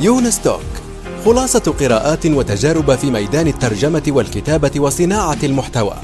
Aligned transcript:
يونس 0.00 0.42
توك 0.42 0.60
خلاصة 1.24 1.72
قراءات 1.72 2.26
وتجارب 2.26 2.94
في 2.94 3.10
ميدان 3.10 3.46
الترجمة 3.46 4.02
والكتابة 4.08 4.80
وصناعة 4.80 5.38
المحتوى. 5.42 5.94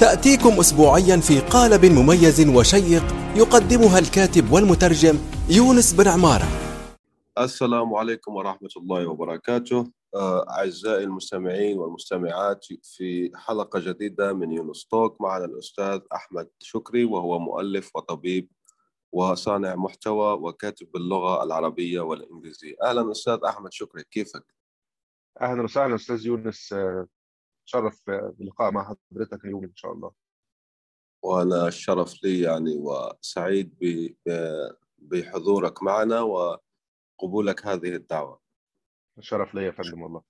تأتيكم 0.00 0.60
أسبوعيا 0.60 1.16
في 1.16 1.40
قالب 1.40 1.84
مميز 1.84 2.48
وشيق 2.48 3.02
يقدمها 3.36 3.98
الكاتب 3.98 4.52
والمترجم 4.52 5.18
يونس 5.50 5.92
بن 5.92 6.08
عمارة. 6.08 6.48
السلام 7.38 7.94
عليكم 7.94 8.34
ورحمة 8.34 8.68
الله 8.76 9.06
وبركاته. 9.06 9.86
آه، 10.14 10.46
أعزائي 10.50 11.04
المستمعين 11.04 11.78
والمستمعات 11.78 12.64
في 12.82 13.30
حلقة 13.34 13.80
جديدة 13.80 14.32
من 14.32 14.52
يونس 14.52 14.86
توك 14.90 15.20
معنا 15.20 15.44
الأستاذ 15.44 16.00
أحمد 16.14 16.48
شكري 16.58 17.04
وهو 17.04 17.38
مؤلف 17.38 17.90
وطبيب 17.96 18.48
وصانع 19.14 19.74
محتوى 19.74 20.32
وكاتب 20.32 20.92
باللغة 20.92 21.44
العربية 21.44 22.00
والإنجليزية. 22.00 22.76
أهلا 22.82 23.10
أستاذ 23.10 23.38
أحمد 23.44 23.72
شكري 23.72 24.04
كيفك؟ 24.04 24.54
أهلا 25.40 25.62
وسهلا 25.62 25.94
أستاذ 25.94 26.26
يونس. 26.26 26.74
شرف 27.64 28.02
باللقاء 28.06 28.70
مع 28.70 28.94
حضرتك 29.12 29.44
اليوم 29.44 29.64
إن 29.64 29.76
شاء 29.76 29.92
الله. 29.92 30.12
وأنا 31.22 31.68
الشرف 31.68 32.24
لي 32.24 32.40
يعني 32.40 32.76
وسعيد 32.76 33.74
بحضورك 34.98 35.82
معنا 35.82 36.20
وقبولك 36.20 37.66
هذه 37.66 37.94
الدعوة. 37.94 38.40
الشرف 39.18 39.54
ليا 39.54 39.62
يا 39.62 39.70
فندم 39.70 40.02
والله. 40.02 40.22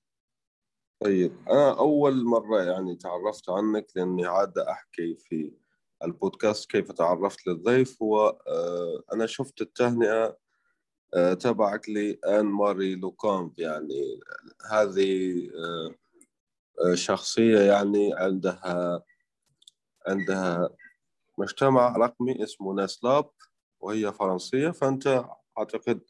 طيب 1.03 1.49
أنا 1.49 1.79
أول 1.79 2.25
مرة 2.25 2.63
يعني 2.63 2.97
تعرفت 2.97 3.51
عنك 3.51 3.87
لأني 3.97 4.27
عادة 4.27 4.71
أحكي 4.71 5.17
في 5.17 5.53
البودكاست 6.05 6.71
كيف 6.71 6.93
تعرفت 6.93 7.47
للضيف 7.47 8.03
وأنا 8.03 9.27
شفت 9.27 9.61
التهنئة 9.61 10.37
آه، 11.15 11.35
تبعك 11.35 11.89
لآن 11.89 12.47
ماري 12.47 12.95
لوكامب 12.95 13.59
يعني 13.59 14.21
هذه 14.71 15.49
آه، 15.55 15.95
آه، 16.85 16.95
شخصية 16.95 17.61
يعني 17.61 18.15
عندها 18.15 19.03
عندها 20.07 20.69
مجتمع 21.39 21.97
رقمي 21.97 22.45
اسمه 22.45 22.75
ناسلاب 22.75 23.31
وهي 23.81 24.13
فرنسية 24.13 24.71
فأنت 24.71 25.25
أعتقد 25.59 26.01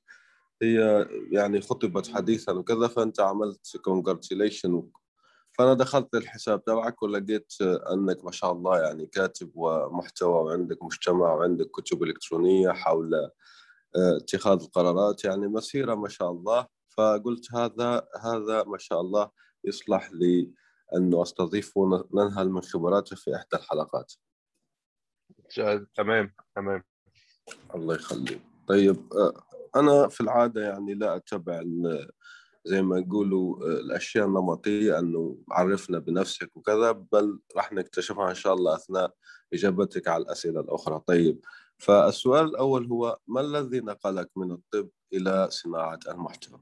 هي 0.63 1.09
يعني 1.31 1.61
خطبت 1.61 2.09
حديثا 2.09 2.53
وكذا 2.53 2.89
فأنت 2.89 3.21
عملت 3.21 3.77
congratulation 3.77 4.75
فأنا 5.59 5.75
دخلت 5.75 6.15
الحساب 6.15 6.65
تبعك 6.65 7.03
ولقيت 7.03 7.53
أنك 7.93 8.25
ما 8.25 8.31
شاء 8.31 8.53
الله 8.53 8.79
يعني 8.79 9.07
كاتب 9.07 9.51
ومحتوى 9.55 10.33
وعندك 10.45 10.83
مجتمع 10.83 11.35
وعندك 11.35 11.71
كتب 11.71 12.03
إلكترونية 12.03 12.71
حول 12.73 13.15
آه، 13.15 14.17
اتخاذ 14.17 14.63
القرارات 14.63 15.25
يعني 15.25 15.47
مسيرة 15.49 15.95
ما 15.95 16.09
شاء 16.09 16.31
الله. 16.31 16.67
فقلت 16.97 17.55
هذا 17.55 18.09
هذا 18.21 18.65
ما 18.65 18.79
شاء 18.79 19.01
الله 19.01 19.31
يصلح 19.65 20.11
لي 20.13 20.51
أنه 20.97 21.23
أستضيفه 21.23 21.81
وننهل 21.81 22.51
من 22.51 22.63
خبراته 22.63 23.17
في 23.17 23.37
إحدى 23.37 23.57
الحلقات. 23.57 24.13
تمام 25.95 26.35
تمام. 26.57 26.83
الله 27.75 27.95
يخليك. 27.95 28.41
طيب 28.69 29.13
آه، 29.13 29.43
أنا 29.77 30.09
في 30.09 30.21
العادة 30.21 30.61
يعني 30.63 30.95
لا 30.95 31.17
أتبع 31.17 31.59
ال- 31.59 32.11
زي 32.65 32.83
ما 32.83 32.99
يقولوا 32.99 33.57
آه، 33.57 33.81
الأشياء 33.81 34.27
النمطية 34.27 34.99
أنه 34.99 35.39
عرفنا 35.51 35.99
بنفسك 35.99 36.57
وكذا 36.57 36.93
بل 36.93 37.41
راح 37.57 37.73
نكتشفها 37.73 38.31
إن 38.31 38.35
شاء 38.35 38.55
الله 38.55 38.75
أثناء 38.75 39.15
إجابتك 39.53 40.09
على 40.09 40.23
الأسئلة 40.23 40.61
الأخرى. 40.61 41.03
طيب 41.07 41.41
فالسؤال 41.79 42.45
الأول 42.45 42.87
هو 42.87 43.19
ما 43.27 43.41
الذي 43.41 43.81
نقلك 43.81 44.31
من 44.37 44.53
الطب 44.53 44.91
إلى 45.13 45.51
صناعة 45.51 45.99
المحتوى؟ 46.09 46.61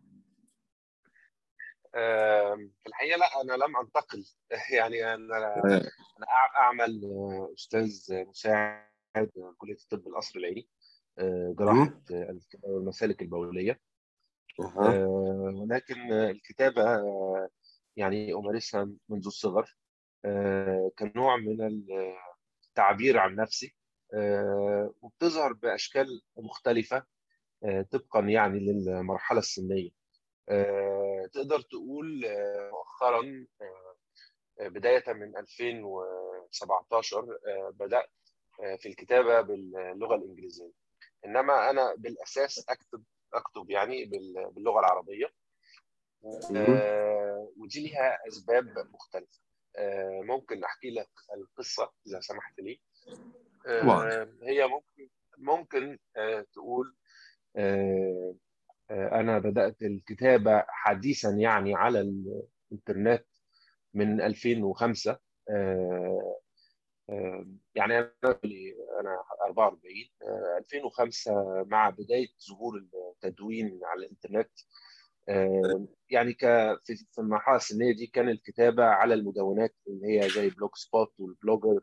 في 1.92 2.86
الحقيقة 2.86 3.18
لا 3.18 3.40
أنا 3.42 3.52
لم 3.64 3.76
أنتقل. 3.76 4.24
يعني 4.78 5.14
أنا 5.14 5.54
أنا 6.18 6.26
أعمل 6.58 7.04
آه، 7.04 7.52
أستاذ 7.54 7.98
مساعد 8.10 9.30
كلية 9.58 9.76
الطب 9.76 10.06
القصر 10.08 10.38
العيني. 10.38 10.68
آه، 11.18 11.54
جراحة 11.58 12.02
الكلى 12.10 12.60
والمسالك 12.62 13.22
البولية. 13.22 13.91
ولكن 14.58 16.12
آه، 16.12 16.30
الكتابة 16.30 16.82
آه، 16.94 17.48
يعني 17.96 18.34
أمارسها 18.34 18.90
منذ 19.08 19.26
الصغر 19.26 19.76
آه، 20.24 20.90
كنوع 20.98 21.36
من 21.36 21.84
التعبير 22.68 23.18
عن 23.18 23.34
نفسي 23.34 23.74
آه، 24.14 24.94
وبتظهر 25.02 25.52
بأشكال 25.52 26.22
مختلفة 26.36 27.04
آه، 27.64 27.82
طبقا 27.90 28.20
يعني 28.20 28.58
للمرحلة 28.60 29.38
السنية. 29.38 29.90
آه، 30.48 31.28
تقدر 31.32 31.60
تقول 31.60 32.24
مؤخرا 32.72 33.46
بداية 34.60 35.12
من 35.12 35.36
2017 35.36 37.18
آه، 37.48 37.70
بدأت 37.74 38.10
آه، 38.64 38.76
في 38.76 38.88
الكتابة 38.88 39.40
باللغة 39.40 40.14
الإنجليزية. 40.14 40.72
إنما 41.24 41.70
أنا 41.70 41.94
بالأساس 41.98 42.64
أكتب 42.68 43.02
أكتب 43.34 43.70
يعني 43.70 44.04
بال- 44.04 44.50
باللغة 44.54 44.80
العربية. 44.80 45.26
آه، 46.56 47.52
ودي 47.56 47.80
ليها 47.80 48.18
أسباب 48.28 48.66
مختلفة. 48.94 49.40
آه، 49.76 50.20
ممكن 50.24 50.64
أحكي 50.64 50.90
لك 50.90 51.08
القصة 51.36 51.92
إذا 52.06 52.20
سمحت 52.20 52.60
لي 52.60 52.80
آه، 53.66 54.28
هي 54.42 54.66
ممكن 54.66 55.08
ممكن 55.38 55.98
تقول 56.52 56.94
أنا 58.90 59.38
بدأت 59.38 59.82
الكتابة 59.82 60.64
حديثا 60.68 61.30
يعني 61.30 61.74
على 61.74 62.00
الإنترنت 62.00 63.26
من 63.94 64.20
2005 64.20 65.10
آه، 65.10 65.18
آه، 65.50 66.40
يعني 67.74 67.98
أنا 67.98 68.12
أنا 69.00 69.22
44 69.46 69.94
آه، 70.22 70.58
2005 70.58 71.64
مع 71.68 71.90
بداية 71.90 72.28
ظهور 72.50 72.84
التدوين 73.14 73.80
على 73.84 74.06
الإنترنت 74.06 74.50
آه، 75.28 75.86
يعني 76.10 76.32
ك 76.34 76.40
في 76.84 77.18
المرحلة 77.18 77.56
السنية 77.56 77.92
دي 77.94 78.06
كان 78.06 78.28
الكتابة 78.28 78.84
على 78.84 79.14
المدونات 79.14 79.74
اللي 79.88 80.06
هي 80.20 80.28
زي 80.30 80.50
Blogspot 80.50 81.12
وال 81.20 81.33
Blogger 81.33 81.80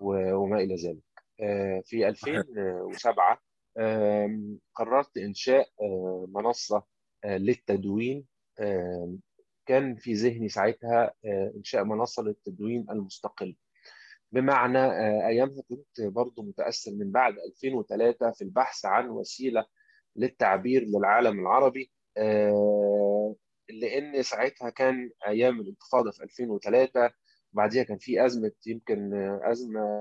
وما 0.00 0.58
إلى 0.60 0.74
ذلك. 0.74 1.02
آه، 1.40 1.82
في 1.86 2.08
2007 2.08 3.42
آم، 3.78 4.58
قررت 4.74 5.16
إنشاء 5.16 5.68
آه، 5.80 6.26
منصة 6.28 6.84
آه، 7.24 7.36
للتدوين. 7.36 8.26
كان 9.66 9.96
في 9.96 10.12
ذهني 10.12 10.48
ساعتها 10.48 11.14
آه، 11.24 11.52
إنشاء 11.56 11.84
منصة 11.84 12.22
للتدوين 12.22 12.86
المستقل. 12.90 13.56
بمعنى 14.32 14.78
آه، 14.78 15.26
أيامها 15.28 15.62
كنت 15.68 16.00
برضو 16.00 16.42
متأثر 16.42 16.90
من 16.92 17.10
بعد 17.10 17.34
2003 17.38 18.30
في 18.30 18.42
البحث 18.44 18.84
عن 18.84 19.08
وسيلة 19.08 19.66
للتعبير 20.16 20.84
للعالم 20.84 21.40
العربي 21.40 21.92
آه، 22.16 23.34
لأن 23.70 24.22
ساعتها 24.22 24.70
كان 24.70 25.10
أيام 25.26 25.60
الانتفاضة 25.60 26.10
في 26.10 26.22
2003 26.22 27.10
بعديها 27.52 27.82
كان 27.82 27.98
في 27.98 28.24
أزمة 28.26 28.52
يمكن 28.66 29.14
آه، 29.14 29.40
أزمة 29.52 30.00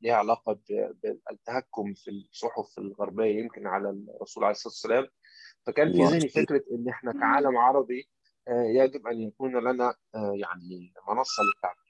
ليها 0.00 0.14
علاقة 0.14 0.52
ب- 0.52 0.94
بالتهكم 1.02 1.94
في 1.94 2.10
الصحف 2.10 2.78
الغربية 2.78 3.40
يمكن 3.40 3.66
على 3.66 3.90
الرسول 3.90 4.44
عليه 4.44 4.50
الصلاة 4.52 4.70
والسلام. 4.72 5.06
فكان 5.66 5.92
في 5.92 5.98
الله 5.98 6.10
ذهني 6.10 6.28
فكرة 6.28 6.64
إن 6.72 6.88
إحنا 6.88 7.12
كعالم 7.12 7.56
عربي 7.56 8.08
يجب 8.50 9.06
أن 9.06 9.20
يكون 9.20 9.56
لنا 9.64 9.94
يعني 10.14 10.92
منصة 11.08 11.42
للتعبير. 11.42 11.81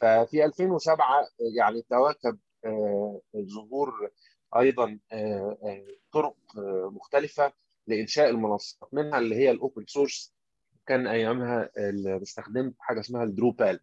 ففي 0.00 0.44
2007 0.44 1.28
يعني 1.56 1.82
تواكب 1.90 2.38
آه، 2.64 3.20
ظهور 3.36 4.10
أيضا 4.56 4.98
آه، 5.12 5.58
آه، 5.64 5.86
طرق 6.12 6.36
آه، 6.58 6.90
مختلفة 6.94 7.52
لإنشاء 7.86 8.30
المنصات 8.30 8.94
منها 8.94 9.18
اللي 9.18 9.36
هي 9.36 9.50
ال 9.50 9.57
open 9.57 9.84
source. 9.86 10.34
كان 10.86 11.06
أيامها 11.06 11.70
استخدمت 12.22 12.74
حاجة 12.78 13.00
اسمها 13.00 13.24
ال 13.24 13.31
Drupal. 13.31 13.80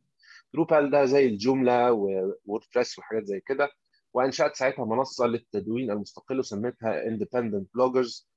Drupal 0.54 0.92
ده 0.92 1.06
زي 1.06 1.26
الجملة 1.28 1.92
و 1.92 2.03
WordPress 2.03 3.00
وحاجات 3.00 3.26
زي 3.26 3.40
كده 3.40 3.70
وأنشأت 4.14 4.56
ساعتها 4.56 4.86
منصة 4.86 5.26
للتدوين 5.26 5.92
المستقل 5.92 6.40
وسميتها 6.40 7.08
Independent 7.08 7.74
Bloggers 7.74 8.28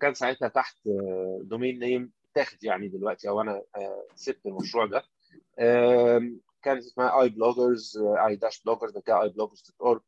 كان 0.00 0.14
ساعتها 0.14 0.48
تحت 0.48 0.76
domain 1.42 1.78
name 1.78 2.12
تاخد 2.34 2.64
يعني 2.64 2.88
دلوقتي 2.88 3.28
أو 3.28 3.40
أنا 3.40 3.62
آه، 3.76 4.06
سبت 4.14 4.46
المشروع 4.46 4.86
ده. 4.86 5.02
كانت 6.62 6.84
اسمها 6.84 7.20
e-bloggers 7.22 7.98
e 8.26 8.36
dash 8.36 8.62
bloggers 8.62 8.92
بعد 8.92 9.02
كده 9.02 9.22
e-bloggers 9.22 9.62
dot 9.62 9.80
org 9.80 10.00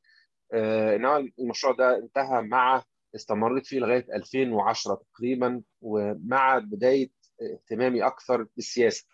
انما 0.95 1.33
المشروع 1.39 1.73
ده 1.75 1.99
انتهى 1.99 2.43
مع 2.43 2.83
استمريت 3.15 3.67
فيه 3.67 3.79
لغاية 3.79 4.07
2010 4.15 5.03
تقريبا 5.15 5.63
ومع 5.81 6.59
بداية 6.59 7.11
اهتمامي 7.43 8.07
أكثر 8.07 8.47
بالسياسة. 8.57 9.07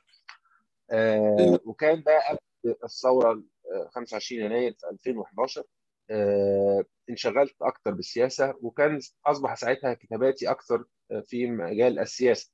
آه، 0.91 1.61
وكان 1.65 2.03
ده 2.03 2.21
قبل 2.29 2.39
الثورة 2.85 3.43
آه، 3.73 3.89
25 3.95 4.43
يناير 4.45 4.73
في 4.79 4.87
2011 4.91 5.65
انشغلت 7.11 7.55
أكتر 7.63 7.91
بالسياسة 7.91 8.55
وكان 8.63 9.01
أصبح 9.27 9.55
ساعتها 9.55 9.95
كتاباتي 9.95 10.51
أكثر 10.51 10.85
في 11.27 11.47
مجال 11.47 11.99
السياسة. 11.99 12.51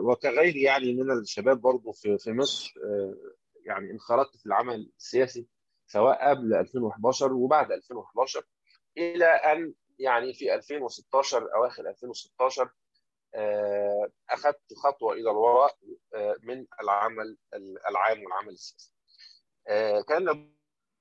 وكغيري 0.00 0.62
يعني 0.62 0.94
من 0.94 1.10
الشباب 1.10 1.60
برضه 1.60 1.92
في 1.92 2.18
في 2.18 2.32
مصر 2.32 2.74
يعني 3.64 3.90
انخرطت 3.90 4.36
في 4.36 4.46
العمل 4.46 4.90
السياسي 4.98 5.46
سواء 5.86 6.30
قبل 6.30 6.54
2011 6.54 7.32
وبعد 7.32 7.72
2011 7.72 8.42
إلى 8.98 9.26
أن 9.26 9.74
يعني 9.98 10.34
في 10.34 10.54
2016 10.54 11.54
أواخر 11.54 11.88
2016 11.88 12.70
أخذت 14.30 14.74
خطوة 14.76 15.12
إلى 15.12 15.30
الوراء 15.30 15.76
من 16.42 16.66
العمل 16.82 17.36
العام 17.88 18.24
والعمل 18.24 18.52
السياسي. 18.52 18.92
كان 20.08 20.52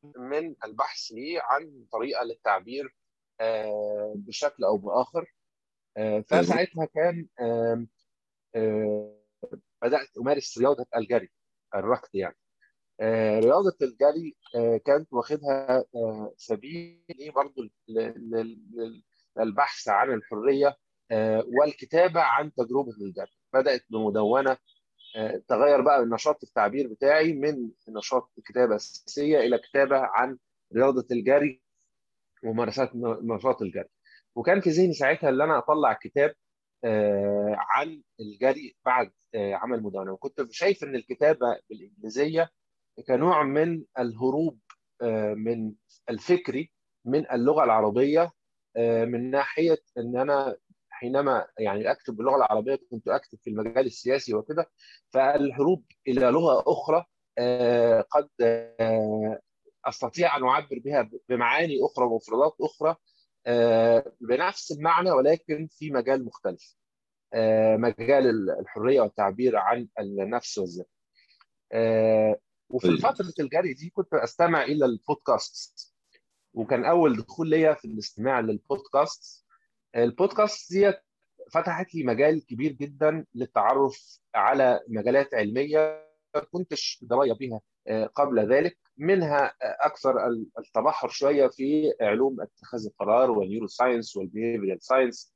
من 0.03 0.55
البحث 0.65 1.11
لي 1.11 1.39
عن 1.43 1.85
طريقة 1.91 2.23
للتعبير 2.23 2.95
بشكل 4.15 4.63
أو 4.63 4.77
بآخر 4.77 5.33
فساعتها 6.25 6.85
كان 6.85 7.27
بدأت 9.81 10.17
أمارس 10.17 10.57
رياضة 10.57 10.85
الجري 10.95 11.29
الركض 11.75 12.09
يعني. 12.13 12.37
رياضة 13.39 13.75
الجري 13.81 14.35
كانت 14.85 15.13
واخدها 15.13 15.85
سبيل 16.37 17.03
لي 17.19 17.29
برضه 17.29 17.69
للبحث 19.37 19.87
عن 19.87 20.13
الحرية 20.13 20.77
والكتابة 21.59 22.21
عن 22.21 22.53
تجربة 22.53 22.91
الجري. 23.01 23.37
بدأت 23.53 23.85
بمدونة 23.89 24.57
تغير 25.47 25.81
بقى 25.81 26.05
نشاط 26.05 26.43
التعبير 26.43 26.87
بتاعي 26.87 27.33
من 27.33 27.69
نشاط 27.89 28.31
الكتابة 28.37 28.71
الأساسية 28.71 29.39
إلى 29.39 29.57
كتابة 29.57 29.97
عن 29.97 30.37
رياضة 30.75 31.05
الجري 31.11 31.61
وممارسات 32.43 32.91
نشاط 32.95 33.61
الجري. 33.61 33.89
وكان 34.35 34.61
في 34.61 34.69
ذهني 34.69 34.93
ساعتها 34.93 35.29
إن 35.29 35.41
أنا 35.41 35.57
أطلع 35.57 35.93
كتاب 35.93 36.35
عن 37.57 38.01
الجري 38.19 38.75
بعد 38.85 39.11
عمل 39.35 39.83
مدونه 39.83 40.11
وكنت 40.11 40.51
شايف 40.51 40.83
إن 40.83 40.95
الكتابة 40.95 41.59
بالإنجليزية 41.69 42.49
كنوع 43.07 43.43
من 43.43 43.83
الهروب 43.99 44.59
من 45.35 45.73
الفكري 46.09 46.71
من 47.05 47.31
اللغة 47.31 47.63
العربية 47.63 48.31
من 48.77 49.31
ناحية 49.31 49.77
إن 49.97 50.17
أنا 50.17 50.57
حينما 50.89 51.47
يعني 51.59 51.91
أكتب 51.91 52.15
باللغة 52.15 52.35
العربية 52.35 52.79
كنت 52.91 53.07
أكتب 53.07 53.37
في 53.43 53.49
المجال 53.49 53.85
السياسي 53.85 54.33
وكده 54.33 54.69
فالهروب 55.09 55.85
إلى 56.07 56.21
لغة 56.25 56.63
أخرى 56.67 57.05
قد 58.11 58.29
أستطيع 59.85 60.37
أن 60.37 60.43
أعبر 60.43 60.79
بها 60.85 61.09
بمعاني 61.29 61.73
أخرى 61.85 62.05
ومفردات 62.05 62.55
أخرى 62.61 62.95
بنفس 64.21 64.71
المعنى 64.71 65.11
ولكن 65.11 65.67
في 65.71 65.91
مجال 65.91 66.25
مختلف. 66.25 66.75
مجال 67.77 68.49
الحرية 68.59 69.01
والتعبير 69.01 69.57
عن 69.57 69.87
النفس 69.99 70.57
والذات. 70.57 70.89
وفي 72.69 72.97
فترة 72.97 73.33
الجري 73.39 73.73
دي 73.73 73.89
كنت 73.89 74.13
أستمع 74.13 74.63
إلى 74.63 74.85
البودكاست. 74.85 75.93
وكان 76.53 76.85
أول 76.85 77.17
دخول 77.17 77.49
ليا 77.49 77.73
في 77.73 77.85
الاستماع 77.85 78.39
للبودكاست. 78.39 79.45
البودكاست 79.95 80.73
دي 80.73 80.93
فتحت 81.51 81.95
لي 81.95 82.03
مجال 82.03 82.45
كبير 82.45 82.71
جدا 82.71 83.25
للتعرف 83.35 84.19
على 84.35 84.79
مجالات 84.87 85.33
علمية 85.33 86.07
ما 86.35 86.41
كنتش 86.41 86.99
درايه 87.01 87.33
بها 87.33 87.61
قبل 88.07 88.53
ذلك. 88.53 88.77
منها 88.97 89.53
أكثر 89.61 90.27
التبحر 90.59 91.09
شوية 91.09 91.47
في 91.47 91.93
علوم 92.01 92.41
اتخاذ 92.41 92.85
القرار 92.85 93.31
وال 93.31 93.67
neuroscience 93.67 94.17
وال 94.17 94.28
behavioral 94.28 94.83
science 94.83 95.33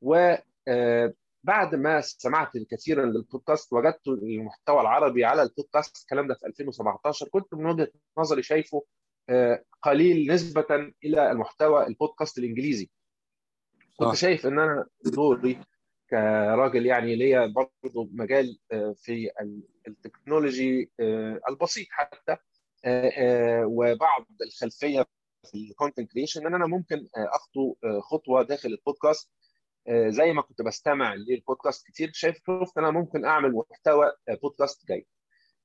وبعد 0.00 1.74
ما 1.74 2.00
سمعت 2.00 2.50
كثيرا 2.70 3.06
للبودكاست 3.06 3.72
وجدت 3.72 4.08
المحتوى 4.08 4.80
العربي 4.80 5.24
على 5.24 5.42
البودكاست 5.42 6.02
الكلام 6.02 6.28
ده 6.28 6.34
في 6.34 6.46
2017 6.46 7.28
كنت 7.28 7.54
من 7.54 7.66
وجهة 7.66 7.88
نظري 8.18 8.42
شايفه 8.42 8.82
قليل 9.82 10.32
نسبة 10.32 10.92
إلى 11.04 11.30
المحتوى 11.30 11.86
البودكاست 11.86 12.38
الإنجليزي. 12.38 12.90
كنت 13.96 14.14
شايف 14.14 14.46
إن 14.46 14.58
أنا 14.58 14.86
دوري 15.04 15.58
كراجل 16.10 16.86
يعني 16.86 17.16
ليا 17.16 17.46
برضه 17.46 18.08
مجال 18.12 18.58
في 18.96 19.30
التكنولوجي 19.88 20.90
البسيط 21.48 21.86
حتى. 21.90 22.36
وبعض 23.64 24.26
الخلفية 24.46 25.06
في 25.50 25.54
ال 25.70 25.75
content 25.75 26.12
creation 26.12 26.46
إن 26.46 26.54
أنا 26.54 26.66
ممكن 26.66 27.08
أخطو 27.16 27.74
خطوة 28.00 28.42
داخل 28.42 28.68
البودكاست 28.68 29.30
زي 30.08 30.32
ما 30.32 30.42
كنت 30.42 30.62
بستمع 30.62 31.14
للبودكاست 31.14 31.86
كتير 31.86 32.10
شايف 32.12 32.36
شفت 32.36 32.78
أنا 32.78 32.90
ممكن 32.90 33.24
أعمل 33.24 33.52
محتوى 33.70 34.12
بودكاست 34.42 34.86
جاي 34.88 35.06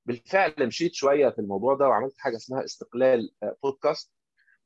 بالفعل 0.06 0.54
مشيت 0.68 0.94
شوية 0.94 1.30
في 1.30 1.40
الموضوع 1.40 1.76
ده 1.76 1.88
وعملت 1.88 2.14
حاجة 2.18 2.36
اسمها 2.36 2.64
استقلال 2.64 3.32
بودكاست 3.64 4.12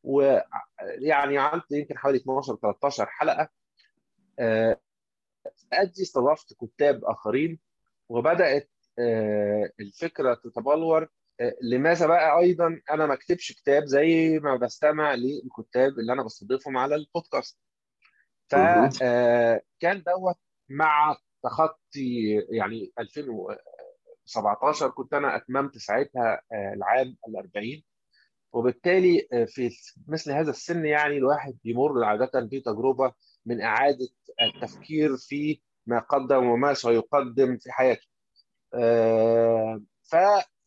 ويعني 0.03 1.37
عملت 1.37 1.71
يمكن 1.71 1.97
حوالي 1.97 2.17
12 2.17 2.55
13 2.55 3.05
حلقة. 3.05 3.49
أدي 5.73 6.01
استضفت 6.01 6.53
كتاب 6.53 7.05
آخرين 7.05 7.59
وبدأت 8.09 8.69
الفكرة 9.79 10.33
تتبلور. 10.33 11.07
لماذا 11.61 12.07
بقى 12.07 12.39
أيضا 12.39 12.81
أنا 12.91 13.05
ما 13.05 13.13
أكتبش 13.13 13.51
كتاب 13.51 13.85
زي 13.85 14.39
ما 14.39 14.55
بستمع 14.55 15.13
للكتاب 15.13 15.99
اللي 15.99 16.13
أنا 16.13 16.23
بستضيفهم 16.23 16.77
على 16.77 16.95
البودكاست؟ 16.95 17.57
فكان 18.49 20.03
دوت 20.07 20.35
مع 20.69 21.17
تخطي 21.43 22.39
يعني 22.49 22.91
2017 22.99 24.89
كنت 24.89 25.13
أنا 25.13 25.35
أتممت 25.35 25.77
ساعتها 25.77 26.41
العام 26.75 27.17
ال 27.27 27.35
40 27.37 27.83
وبالتالي 28.53 29.27
في 29.47 29.69
مثل 30.07 30.31
هذا 30.31 30.49
السن 30.49 30.85
يعني 30.85 31.17
الواحد 31.17 31.57
بيمر 31.63 32.03
عادة 32.03 32.31
بتجربه 32.35 33.13
من 33.45 33.61
إعادة 33.61 34.07
التفكير 34.41 35.17
في 35.17 35.61
ما 35.85 35.99
قدم 35.99 36.45
وما 36.45 36.73
سيقدم 36.73 37.57
في 37.57 37.71
حياته. 37.71 38.07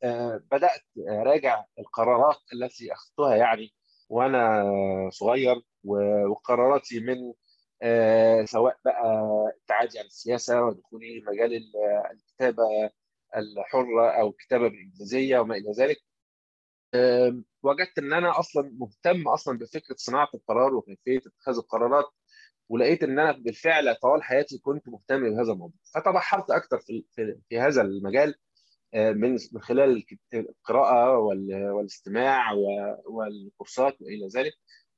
فبدات 0.04 0.80
أراجع 1.08 1.64
القرارات 1.78 2.36
التي 2.52 2.92
أخذتها 2.92 3.36
يعني 3.36 3.74
وأنا 4.08 4.64
صغير 5.12 5.62
وقراراتي 5.84 7.00
من 7.00 7.32
سواء 8.46 8.76
بقى 8.84 9.02
ابتعادي 9.60 9.98
عن 9.98 10.04
السياسة 10.04 10.62
ودخولي 10.64 11.20
مجال 11.26 11.62
الكتابة 12.12 12.62
الحرة 13.36 14.10
أو 14.20 14.28
الكتابة 14.30 14.68
بالإنجليزية 14.68 15.38
وما 15.38 15.56
إلى 15.56 15.72
ذلك. 15.78 15.96
وجدت 17.62 17.98
إن 17.98 18.12
أنا 18.12 18.38
أصلا 18.38 18.70
مهتم 18.78 19.28
أصلا 19.28 19.58
بفكرة 19.58 19.94
صناعة 19.98 20.28
القرار 20.34 20.74
وكيفية 20.74 21.18
اتخاذ 21.26 21.56
القرارات 21.56 22.04
ولقيت 22.68 23.02
إن 23.02 23.18
أنا 23.18 23.32
بالفعل 23.32 23.94
طوال 23.94 24.22
حياتي 24.22 24.58
كنت 24.58 24.88
مهتم 24.88 25.30
بهذا 25.30 25.52
الموضوع 25.52 25.78
فتبحرت 25.94 26.50
أكثر 26.50 26.78
في 26.78 27.04
في 27.48 27.60
هذا 27.60 27.82
المجال 27.82 28.34
من 28.94 29.38
من 29.52 29.60
خلال 29.60 30.04
القراءة 30.34 31.18
والاستماع 31.72 32.52
والكورسات 33.06 33.96
وإلى 34.00 34.28
ذلك. 34.28 34.52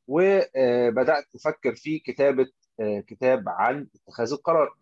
وبدأت 0.09 1.25
أفكر 1.35 1.75
في 1.75 1.99
كتابة 1.99 2.47
كتاب 2.81 3.45
عن 3.49 3.87
اتخاذ 3.95 4.33
القرار. 4.33 4.77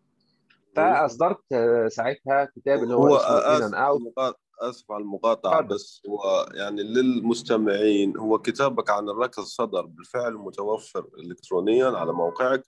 فأصدرت 0.76 1.40
ساعتها 1.88 2.44
كتاب 2.56 2.83
اللي 2.83 2.94
هو, 2.94 3.06
هو 3.06 3.16
اوت 3.16 4.35
اسف 4.61 4.90
على 4.90 5.02
المقاطعه 5.02 5.61
تفضل. 5.61 5.75
بس. 5.75 6.02
هو 6.09 6.49
يعني 6.54 6.83
للمستمعين 6.83 8.16
هو 8.16 8.38
كتابك 8.38 8.90
عن 8.90 9.09
الركض 9.09 9.42
صدر 9.42 9.87
بالفعل 9.87 10.35
متوفر 10.35 11.09
الكترونيا 11.18 11.87
على 11.87 12.12
موقعك 12.12 12.62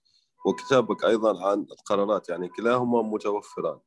وكتابك 0.46 1.04
أيضا 1.04 1.46
عن 1.46 1.66
القرارات 1.72 2.28
يعني 2.28 2.48
كلاهما 2.48 3.02
متوفران. 3.02 3.78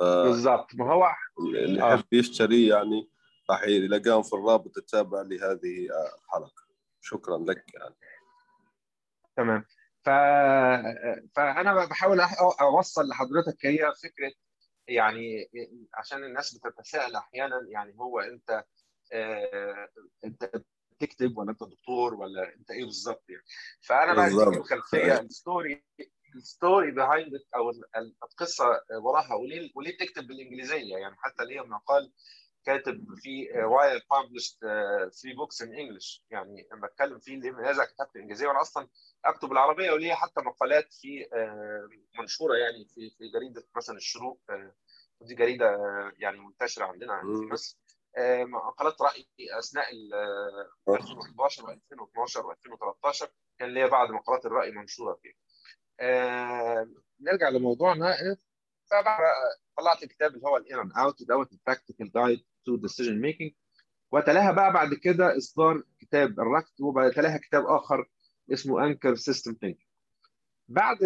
بالضبط. 0.00 0.74
ما 0.74 0.92
هو 0.92 1.08
اللي 1.38 1.82
آه. 1.82 1.94
يحب 1.94 2.12
يشتري 2.12 2.66
يعني 2.66 3.10
راح 3.50 3.62
يلاقيهم 3.62 4.22
في 4.22 4.32
الرابط 4.32 4.78
التابع 4.78 5.22
لهذه 5.22 5.88
الحلقة. 6.24 6.66
شكرا 7.00 7.38
لك 7.38 7.64
يعني. 7.74 7.94
تمام. 9.36 9.64
ف... 10.04 10.08
فأنا 11.36 11.84
بحاول 11.84 12.20
أوصل 12.60 13.08
لحضرتك 13.08 13.66
هي 13.66 13.92
فكرة 14.02 14.32
يعني 14.88 15.50
عشان 15.94 16.24
الناس 16.24 16.54
بتتساءل 16.58 17.16
أحيانا 17.16 17.66
يعني 17.68 17.94
هو 17.98 18.20
أنت 18.20 18.64
آه، 19.12 19.88
أنت 20.24 20.50
بتكتب 20.92 21.38
ولا 21.38 21.50
أنت 21.50 21.62
دكتور 21.62 22.14
ولا 22.14 22.54
أنت 22.54 22.70
إيه 22.70 22.84
بالظبط 22.84 23.24
يعني. 23.28 23.44
فأنا 23.80 24.14
بقى 24.14 24.26
الخلفيه 24.58 25.20
الستوري 25.20 25.84
ال 26.36 26.45
story 26.45 26.90
behind 26.90 27.32
أو 27.56 27.70
ال- 27.70 28.14
القصة 28.22 28.64
وراها 29.02 29.34
وليه 29.34 29.70
وليه 29.74 29.96
تكتب 29.96 30.26
بالإنجليزية؟ 30.26 30.96
يعني 30.96 31.16
حتى 31.18 31.44
ليه 31.44 31.60
مقال 31.60 32.12
كاتب 32.64 33.04
في 33.16 33.48
why 33.64 34.00
I 34.10 34.15
published 34.15 34.58
3 34.60 35.34
books 35.36 35.62
in 35.62 35.74
English 35.74 36.24
يعني 36.30 36.68
لما 36.72 36.86
اتكلم 36.86 37.18
فيه 37.18 37.36
لماذا 37.36 37.84
كتبت 37.84 38.16
إنجليزية 38.16 38.46
وأنا 38.48 38.60
أصلا 38.60 38.88
أكتب 39.24 39.52
العربيه 39.52 39.90
وليا 39.92 40.14
حتى 40.14 40.40
مقالات 40.40 40.92
في 40.92 41.26
منشورة 42.18 42.56
يعني 42.56 42.84
في 42.94 43.10
في 43.18 43.28
جريدة 43.28 43.68
مثلا 43.76 43.96
الشروق 43.96 44.40
ودي 45.20 45.34
جريدة 45.34 45.76
يعني 46.18 46.38
منتشرة 46.38 46.84
عندنا 46.84 47.20
في 47.20 47.26
مصر. 47.52 47.78
مقالات 48.44 49.02
راي 49.02 49.26
أثناء 49.58 49.86
2011 50.88 51.62
و2012 51.62 52.42
و2013 52.42 53.26
كان 53.58 53.74
ليا 53.74 53.86
بعض 53.86 54.10
مقالات 54.10 54.46
الرأي 54.46 54.70
منشورة 54.70 55.18
فيها. 55.22 55.34
نرجع 57.20 57.48
لموضوعنا. 57.48 58.36
فبعد 58.90 59.20
طلعت 59.76 60.02
الكتاب 60.02 60.34
اللي 60.34 60.46
هو 60.46 60.56
الان 60.56 60.92
اوت 60.92 61.22
دوت 61.22 61.48
براكتيكال 61.66 62.12
جايد 62.12 62.44
تو 62.64 62.76
ديسيجن 62.76 63.20
ميكنج 63.20 63.52
وتلاها 64.12 64.52
بقى 64.52 64.72
بعد 64.72 64.94
كده 64.94 65.36
إصدار 65.36 65.82
كتاب 66.00 66.40
الركت 66.40 66.80
وتلاها 66.80 67.38
كتاب 67.38 67.66
آخر 67.66 68.10
اسمه 68.52 68.84
انكر 68.86 69.14
سيستم 69.14 69.52
ثينك 69.60 69.78
بعد 70.68 70.98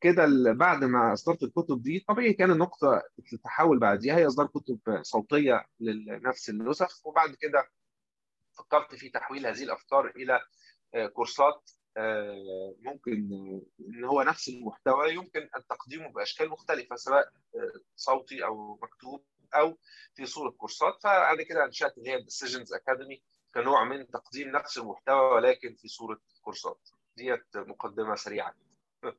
كده 0.00 0.26
بعد 0.52 0.84
ما 0.84 1.12
إصدرت 1.12 1.42
الكتب 1.42 1.82
دي 1.82 2.04
طبيعي 2.08 2.32
كان 2.32 2.50
النقطة 2.50 3.02
التحول 3.32 3.78
بعديها. 3.78 4.16
هي 4.16 4.26
إصدار 4.26 4.46
كتب 4.46 4.78
صوتية 5.02 5.66
لنفس 5.80 6.50
النسخ. 6.50 7.06
وبعد 7.06 7.34
كده 7.34 7.68
فكرت 8.58 8.94
في 8.94 9.08
تحويل 9.08 9.46
هذه 9.46 9.62
الأفكار 9.62 10.06
إلى 10.16 10.40
كورسات 11.12 11.70
ممكن 12.80 13.12
إن 13.80 14.04
هو 14.04 14.22
نفس 14.22 14.48
المحتوى 14.48 15.14
يمكن 15.14 15.40
أن 15.40 15.66
تقديمه 15.70 16.08
بأشكال 16.08 16.48
مختلفة 16.48 16.96
سواء 16.96 17.32
صوتي 17.96 18.44
أو 18.44 18.78
مكتوب 18.82 19.24
أو 19.54 19.78
في 20.14 20.26
صورة 20.26 20.50
كورسات. 20.50 21.02
فبعد 21.02 21.42
كده 21.42 21.64
أنشأت 21.64 21.98
اللي 21.98 22.10
هي 22.10 22.22
Decisions 22.22 22.72
Academy 22.72 23.22
كنوع 23.54 23.84
من 23.84 24.10
تقديم 24.10 24.48
نفس 24.48 24.78
المحتوى 24.78 25.34
ولكن 25.34 25.74
في 25.74 25.88
صورة 25.88 26.20
كورسات. 26.42 26.88
ديت 27.16 27.46
مقدمة 27.56 28.14
سريعة. 28.14 28.54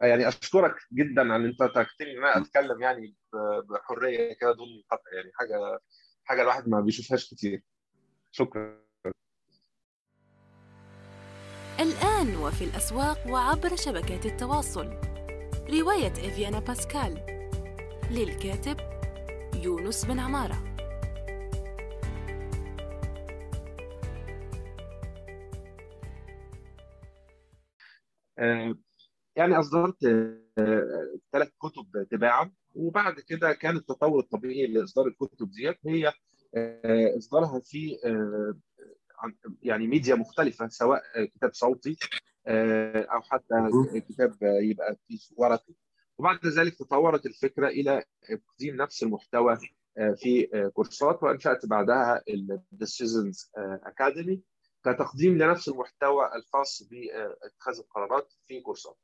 يعني 0.00 0.28
أشكرك 0.28 0.76
جدا 0.92 1.32
على 1.32 1.36
إن 1.36 1.44
أنت 1.44 1.58
تركتني 1.58 2.18
إن 2.18 2.24
أتكلم 2.24 2.82
يعني 2.82 3.14
بحرية 3.68 4.32
كده 4.32 4.52
دون 4.52 4.84
قطع 4.90 5.12
يعني 5.12 5.30
حاجة 5.34 5.80
حاجة 6.24 6.42
الواحد 6.42 6.68
ما 6.68 6.80
بيشوفهاش 6.80 7.30
كتير. 7.34 7.62
شكرا. 8.30 8.84
الآن 11.80 12.36
وفي 12.36 12.64
الأسواق 12.64 13.26
وعبر 13.30 13.76
شبكات 13.76 14.26
التواصل. 14.26 14.86
رواية 15.70 16.12
إفيانا 16.12 16.58
باسكال. 16.58 17.26
للكاتب 18.10 18.76
يونس 19.54 20.04
بن 20.04 20.18
عمارة. 20.18 20.74
يعني 29.36 29.58
أصدرت 29.58 29.96
ثلاث 31.32 31.50
كتب 31.62 32.06
تباعا 32.10 32.52
وبعد 32.74 33.20
كده 33.20 33.52
كان 33.52 33.76
التطور 33.76 34.20
الطبيعي 34.20 34.66
لإصدار 34.66 35.06
الكتب 35.06 35.50
ديت 35.50 35.78
هي 35.86 36.12
إصدارها 37.18 37.60
في 37.60 37.96
يعني 39.62 39.86
ميديا 39.86 40.14
مختلفة 40.14 40.68
سواء 40.68 41.02
كتاب 41.24 41.54
صوتي 41.54 41.96
أو 42.48 43.22
حتى 43.22 43.54
كتاب 44.08 44.34
يبقى 44.42 44.96
في 45.08 45.18
ورقي. 45.36 45.74
وبعد 46.18 46.46
ذلك 46.46 46.74
تطورت 46.78 47.26
الفكرة 47.26 47.68
إلى 47.68 48.04
تقديم 48.28 48.76
نفس 48.76 49.02
المحتوى 49.02 49.56
في 50.16 50.46
كورسات 50.74 51.22
وأنشأت 51.22 51.66
بعدها 51.66 52.22
ال 52.28 52.40
Decisions 52.40 53.50
Academy 53.58 54.42
كتقديم 54.84 55.38
لنفس 55.38 55.68
المحتوى 55.68 56.30
الخاص 56.36 56.82
باتخاذ 56.90 57.78
القرارات 57.78 58.32
في 58.46 58.60
كورسات. 58.60 58.96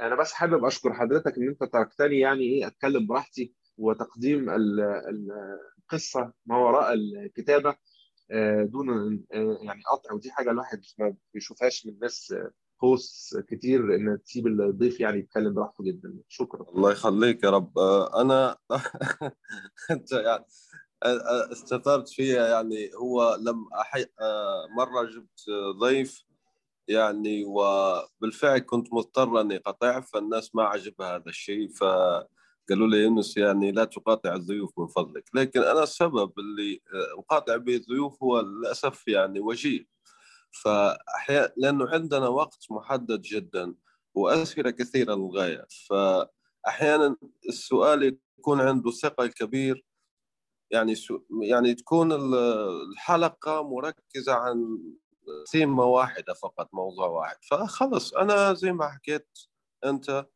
أنا 0.00 0.14
بس 0.16 0.32
حابب 0.32 0.64
أشكر 0.64 0.92
حضرتك 0.92 1.36
إن 1.38 1.48
أنت 1.48 1.64
تركتني 1.64 2.18
يعني 2.20 2.42
إيه 2.42 2.66
أتكلم 2.66 3.06
براحتي 3.06 3.54
وتقديم 3.78 4.50
القصة 4.50 6.32
ما 6.46 6.56
وراء 6.58 6.92
الكتابة. 6.94 7.76
دون 8.64 9.20
يعني 9.32 9.82
قطع. 9.92 10.12
ودي 10.14 10.30
حاجة 10.30 10.50
الواحد 10.50 10.82
ما 10.98 11.16
بيشوفهاش 11.34 11.86
من 11.86 11.98
ناس 12.02 12.34
هوست 12.84 13.40
كتير 13.40 13.94
إن 13.94 14.22
تسيب 14.24 14.46
الضيف 14.46 15.00
يعني 15.00 15.18
يتكلم 15.18 15.54
براحته 15.54 15.84
جدا. 15.84 16.18
شكرا. 16.28 16.70
الله 16.70 16.92
يخليك 16.92 17.44
يا 17.44 17.50
رب. 17.50 17.78
أنا 18.16 18.56
أنت 19.90 20.12
يعني 20.12 20.44
استثرت 21.52 22.08
فيها. 22.08 22.48
يعني 22.48 22.90
هو 22.94 23.38
لم 23.40 23.68
أحي... 23.80 24.06
مرة 24.76 25.04
جبت 25.04 25.44
ضيف 25.78 26.24
يعني 26.88 27.44
وبالفعل 27.44 28.58
كنت 28.58 28.92
مضطر 28.92 29.40
إني 29.40 29.56
قطع 29.56 30.00
فالناس 30.00 30.54
ما 30.54 30.62
عجبها 30.62 31.16
هذا 31.16 31.26
الشيء. 31.26 31.68
فقالوا 32.70 32.88
لي 32.88 32.96
يونس 32.96 33.36
يعني 33.36 33.72
لا 33.72 33.84
تقاطع 33.84 34.34
الضيوف 34.34 34.78
من 34.78 34.86
فضلك 34.86 35.24
لكن 35.34 35.60
أنا 35.60 35.82
السبب 35.82 36.38
اللي 36.38 36.80
أقاطع 37.18 37.56
به 37.56 37.76
الضيوف 37.76 38.22
هو 38.22 38.40
للأسف 38.40 39.08
يعني 39.08 39.40
وجيه. 39.40 39.86
فاحيانا 40.50 41.52
لأنه 41.56 41.88
عندنا 41.88 42.28
وقت 42.28 42.66
محدد 42.70 43.20
جدا 43.20 43.74
وأسئلة 44.14 44.70
كثيرة 44.70 45.14
للغاية. 45.14 45.66
فاحيانا 45.88 47.16
السؤال 47.48 48.18
يكون 48.38 48.60
عنده 48.60 48.90
ثقل 48.90 49.26
كبير 49.26 49.84
يعني 50.70 50.94
يعني 51.42 51.74
تكون 51.74 52.12
الحلقة 52.12 53.62
مركزة 53.62 54.32
عن 54.34 54.78
ثيمة 55.52 55.84
واحدة 55.84 56.34
فقط 56.34 56.68
موضوع 56.72 57.06
واحد. 57.06 57.36
فخلص 57.50 58.14
أنا 58.14 58.52
زي 58.52 58.72
ما 58.72 58.88
حكيت 58.88 59.28
أنت 59.84 60.26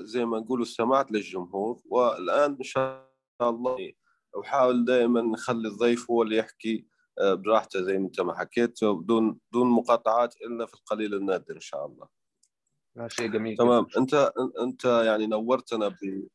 زي 0.00 0.24
ما 0.24 0.38
نقول 0.40 0.62
استمعت 0.62 1.12
للجمهور 1.12 1.80
والآن 1.86 2.56
إن 2.58 2.62
شاء 2.62 3.10
الله 3.42 3.92
أحاول 4.40 4.84
دائما 4.84 5.22
نخلي 5.22 5.68
الضيف 5.68 6.10
هو 6.10 6.22
اللي 6.22 6.36
يحكي 6.36 6.86
براحته 7.20 7.82
زي 7.82 7.98
ما 7.98 8.06
أنت 8.06 8.20
ما 8.20 8.34
حكيت 8.38 8.84
بدون 8.84 9.38
دون 9.52 9.66
مقاطعات 9.66 10.34
إلا 10.36 10.66
في 10.66 10.74
القليل 10.74 11.14
النادر 11.14 11.54
إن 11.54 11.60
شاء 11.60 11.86
الله. 11.86 12.08
شيء 13.08 13.26
جميل 13.26 13.56
تمام. 13.56 13.86
أنت 13.98 14.32
أنت 14.60 14.84
يعني 14.84 15.26
نورتنا 15.26 15.88
ب 15.88 16.28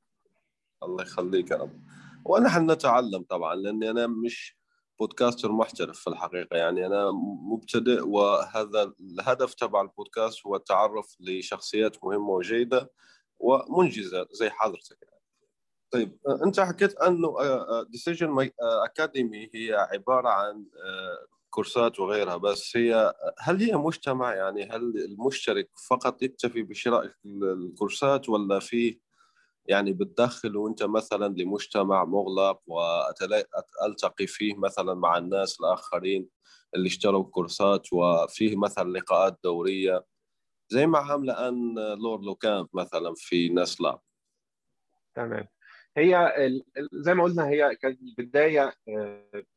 الله 0.84 1.04
يخليك 1.04 1.52
يا 1.52 1.58
رب. 1.58 1.82
ونحن 2.26 2.72
نتعلم 2.72 3.24
طبعا 3.30 3.56
لأني 3.56 3.90
أنا 3.90 4.08
مش 4.08 4.58
بودكاستر 5.00 5.52
محترف 5.52 6.00
في 6.00 6.08
الحقيقة 6.08 6.58
يعني 6.58 6.86
أنا 6.86 7.12
مبتدئ 7.52 8.02
وهذا 8.08 8.94
الهدف 9.00 9.54
تبع 9.54 9.82
البودكاست 9.82 10.46
هو 10.48 10.56
التعرف 10.56 11.16
لشخصيات 11.20 12.04
مهمة 12.04 12.30
وجيدة 12.30 12.92
ومنجزة 13.40 14.28
زي 14.32 14.50
حضرتك 14.50 14.98
يعني. 15.02 15.24
طيب 15.92 16.18
أنت 16.46 16.60
حكيت 16.60 16.96
أنه 16.96 17.36
ديسيجن 17.90 18.50
أكاديمي 18.62 19.50
هي 19.54 19.74
عبارة 19.74 20.30
عن 20.30 20.66
كورسات 21.50 22.00
وغيرها 22.00 22.38
بس 22.38 22.78
هي 22.78 23.14
هل 23.40 23.62
هي 23.62 23.76
مجتمع 23.76 24.36
يعني 24.36 24.64
هل 24.64 24.94
المشترك 25.06 25.70
فقط 25.90 26.24
يكتفي 26.24 26.64
بشراء 26.64 27.12
الكورسات 27.26 28.30
ولا 28.30 28.60
في 28.60 29.00
يعني 29.66 29.94
بتدخل 29.94 30.58
وانت 30.58 30.84
مثلا 30.84 31.34
لمجتمع 31.38 32.06
مغلق 32.06 32.62
والتقي 32.68 34.28
فيه 34.28 34.56
مثلا 34.56 34.94
مع 34.94 35.18
الناس 35.18 35.60
الآخرين 35.60 36.28
اللي 36.76 36.88
اشتروا 36.88 37.24
كورسات 37.24 37.94
وفيه 37.94 38.56
مثلا 38.56 38.90
لقاءات 38.90 39.40
دورية 39.44 40.06
زي 40.70 40.88
ما 40.88 41.00
عامله 41.00 41.48
ان 41.48 41.76
لور 41.76 42.22
لوكامب 42.22 42.68
مثلا 42.74 43.14
في 43.18 43.50
نسلا 43.50 44.00
تمام. 45.16 45.48
هي 45.98 46.34
زي 46.94 47.14
ما 47.14 47.24
قلنا 47.24 47.48
هي 47.48 47.76
كانت 47.76 48.00
البدايه 48.02 48.74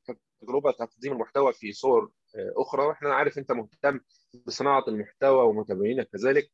كانت 0.06 0.20
تجربة 0.40 0.70
تقديم 0.70 1.12
المحتوى 1.12 1.52
في 1.52 1.72
صور 1.72 2.10
أخرى. 2.34 2.86
وإحنا 2.86 3.14
عارف 3.14 3.38
أنت 3.38 3.52
مهتم 3.52 4.00
بصناعة 4.46 4.84
المحتوى 4.88 5.46
ومتابعينك 5.46 6.08
كذلك. 6.08 6.50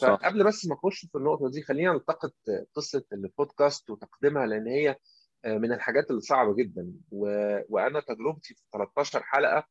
فقبل 0.00 0.44
بس 0.44 0.66
ما 0.66 0.74
أخش 0.74 1.06
في 1.06 1.18
النقطة 1.18 1.50
دي 1.50 1.62
خلينا 1.62 1.92
نلتقط 1.92 2.34
قصة 2.74 3.04
البودكاست 3.12 3.90
وتقديمها 3.90 4.46
لأن 4.46 4.66
هي 4.66 4.96
من 5.46 5.72
الحاجات 5.72 6.10
اللي 6.10 6.20
صعبة 6.20 6.54
جدا. 6.54 6.92
و... 7.10 7.26
وأنا 7.68 8.00
تجربتي 8.00 8.54
في 8.54 8.62
13 8.72 9.22
حلقة 9.22 9.66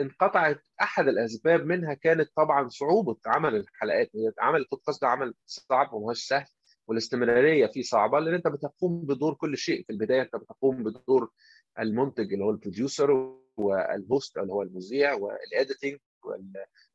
انقطعت 0.00 0.60
أحد 0.82 1.08
الأسباب 1.08 1.66
منها 1.66 1.94
كانت 1.94 2.30
طبعا 2.36 2.68
صعوبة 2.68 3.16
عمل 3.26 3.56
الحلقات. 3.56 4.10
هي 4.14 4.32
عمل 4.40 4.60
البودكاست 4.60 5.02
ده 5.02 5.08
عمل 5.08 5.34
صعب 5.46 5.92
وما 5.92 6.06
هوش 6.06 6.22
سهل 6.26 6.46
والاستمرارية 6.86 7.66
فيه 7.66 7.82
صعبة 7.82 8.18
لأن 8.18 8.34
أنت 8.34 8.48
بتقوم 8.48 9.06
بدور 9.06 9.34
كل 9.34 9.56
شيء. 9.56 9.84
في 9.86 9.90
البداية 9.92 10.22
أنت 10.22 10.36
بتقوم 10.36 10.82
بدور 10.84 11.30
المنتج 11.78 12.32
اللي 12.32 12.44
هو 12.44 12.50
ال 12.50 12.60
producer 12.60 13.36
وال 13.56 13.83
host 13.83 14.38
اللي 14.38 14.52
هو 14.52 14.62
المذيع 14.62 15.14
والاديتنج 15.14 15.98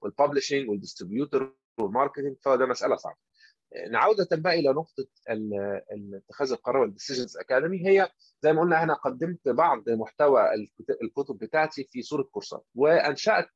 والببلشنج 0.01 0.69
والديستريبيوتر 0.69 1.55
والماركتنج 1.79 2.36
فده 2.41 2.65
مسألة 2.65 2.96
صعبة. 2.96 3.17
عودة 3.93 4.27
بقى 4.31 4.53
إلى 4.60 4.69
نقطة 4.69 5.07
اتخاذ 6.29 6.51
القرار 6.51 6.81
وال 6.81 6.92
Decisions 6.92 7.38
Academy 7.38 7.88
هي 7.88 8.10
زي 8.41 8.53
ما 8.53 8.62
قلنا 8.62 8.84
أنا 8.84 8.93
قدمت 8.93 9.48
بعض 9.50 9.89
محتوى 9.89 10.41
الكتب 11.01 11.38
بتاعتي 11.38 11.84
في 11.91 12.01
صورة 12.01 12.24
كورسات 12.24 12.65
وأنشأت 12.75 13.50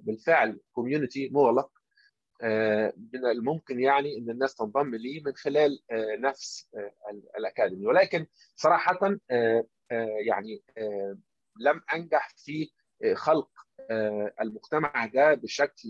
بالفعل 0.00 0.60
community 0.72 1.28
مغلق 1.32 1.70
من 3.12 3.26
الممكن 3.32 3.80
يعني 3.80 4.18
إن 4.18 4.30
الناس 4.30 4.54
تنضم 4.54 4.94
لي 4.94 5.22
من 5.26 5.34
خلال 5.34 5.80
نفس 6.20 6.70
الأكاديمي. 7.38 7.86
ولكن 7.86 8.26
صراحة 8.56 8.98
يعني 10.26 10.62
لم 11.60 11.80
أنجح 11.94 12.28
في 12.36 12.70
خلق 13.14 13.50
المجتمع 14.40 15.06
ده 15.06 15.34
بشكل 15.34 15.88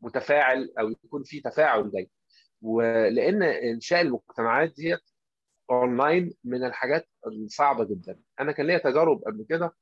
متفاعل 0.00 0.72
أو 0.80 0.90
يكون 0.90 1.22
في 1.22 1.40
تفاعل 1.40 1.90
دايما. 1.90 2.08
ولأن 2.62 3.42
إنشاء 3.42 4.00
المجتمعات 4.00 4.74
ديت 4.76 5.00
أونلاين 5.70 6.34
من 6.44 6.64
الحاجات 6.64 7.08
الصعبة 7.26 7.84
جدا. 7.84 8.20
أنا 8.40 8.52
كان 8.52 8.66
ليا 8.66 8.78
تجارب 8.78 9.22
قبل 9.26 9.46
كده 9.48 9.74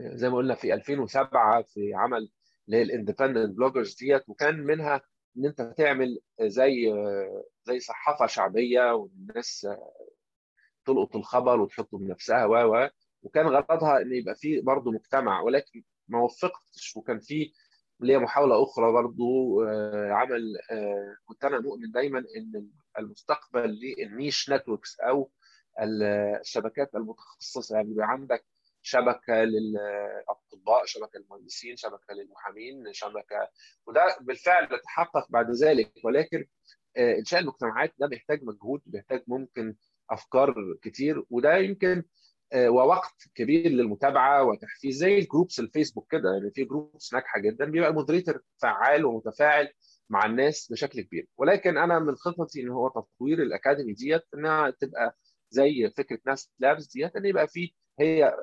زي 0.00 0.28
ما 0.28 0.36
قلنا 0.36 0.54
في 0.54 0.74
2007 0.74 1.62
في 1.62 1.94
عمل 1.94 2.30
اللي 2.66 2.76
هي 2.76 2.82
ال 2.82 2.88
independent 2.88 3.56
bloggers 3.56 3.94
ديت 3.94 4.28
وكان 4.28 4.60
منها 4.60 5.02
إن 5.36 5.46
أنت 5.46 5.62
تعمل 5.76 6.20
زي 6.40 6.94
زي 7.64 7.80
صحافة 7.80 8.26
شعبية 8.26 8.94
والناس 8.94 9.66
تلقط 10.84 11.16
الخبر 11.16 11.60
وتحطه 11.60 11.98
بنفسها 11.98 12.44
و 12.46 12.74
و 12.74 12.88
وكان 13.22 13.46
غرضها 13.46 14.00
إن 14.02 14.12
يبقى 14.12 14.34
في 14.34 14.60
برضه 14.60 14.90
مجتمع 14.92 15.40
ولكن 15.40 15.82
ما 16.08 16.20
وفقتش. 16.22 16.96
وكان 16.96 17.18
في 17.20 17.52
ليا 18.00 18.18
محاولة 18.18 18.62
أخرى 18.62 18.92
برضه 18.92 19.56
عمل 20.12 20.42
كنت 21.24 21.44
أنا 21.44 21.60
مؤمن 21.60 21.90
دايما 21.90 22.18
إن 22.18 22.68
المستقبل 22.98 23.80
لل 23.98 24.13
niche 24.13 24.50
networks 24.50 25.00
أو 25.00 25.30
الشبكات 25.80 26.94
المتخصصة. 26.94 27.76
يعني 27.76 27.90
يبقى 27.90 28.06
عندك 28.10 28.44
شبكة 28.82 29.34
للأطباء 29.44 30.84
شبكة 30.84 31.18
للمهندسين 31.18 31.76
شبكة 31.76 32.14
للمحامين 32.14 32.92
شبكة 32.92 33.48
وده 33.86 34.16
بالفعل 34.20 34.80
تحقق 34.84 35.26
بعد 35.30 35.50
ذلك. 35.50 35.92
ولكن 36.04 36.46
إنشاء 36.98 37.40
المجتمعات 37.40 37.94
ده 37.98 38.06
بيحتاج 38.06 38.44
مجهود 38.44 38.82
بيحتاج 38.86 39.22
ممكن 39.26 39.74
أفكار 40.10 40.54
كتير. 40.82 41.24
وده 41.30 41.56
يمكن 41.56 42.02
ووقت 42.56 43.14
كبير 43.34 43.68
للمتابعة 43.70 44.44
وتحفيز 44.44 44.96
زي 44.96 45.18
ال 45.18 45.24
groups 45.24 45.60
الفيسبوك 45.60 46.10
كده 46.12 46.32
يعني 46.32 46.50
في 46.50 46.64
groups 46.64 47.14
ناجحة 47.14 47.40
جدا 47.40 47.64
بيبقى 47.64 47.90
ال 47.90 47.95
moderator 47.95 48.40
فعال 48.62 49.04
ومتفاعل 49.04 49.68
مع 50.10 50.26
الناس 50.26 50.68
بشكل 50.72 51.00
كبير. 51.00 51.26
ولكن 51.36 51.78
أنا 51.78 51.98
من 51.98 52.16
خططي 52.16 52.60
إن 52.62 52.68
هو 52.68 52.88
تطوير 52.88 53.42
الأكاديمي 53.42 53.92
ديت 53.92 54.22
إنها 54.34 54.70
تبقى 54.70 55.16
زي 55.50 55.90
فكرة 55.96 56.18
Ness 56.26 56.52
Labs 56.58 56.92
ديت 56.92 57.16
إن 57.16 57.26
يبقى 57.26 57.48
في 57.48 57.74
هي 58.00 58.36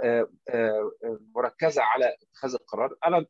مركزة 1.36 1.82
على 1.82 2.16
اتخاذ 2.24 2.54
القرار. 2.54 2.96
أنا 3.06 3.26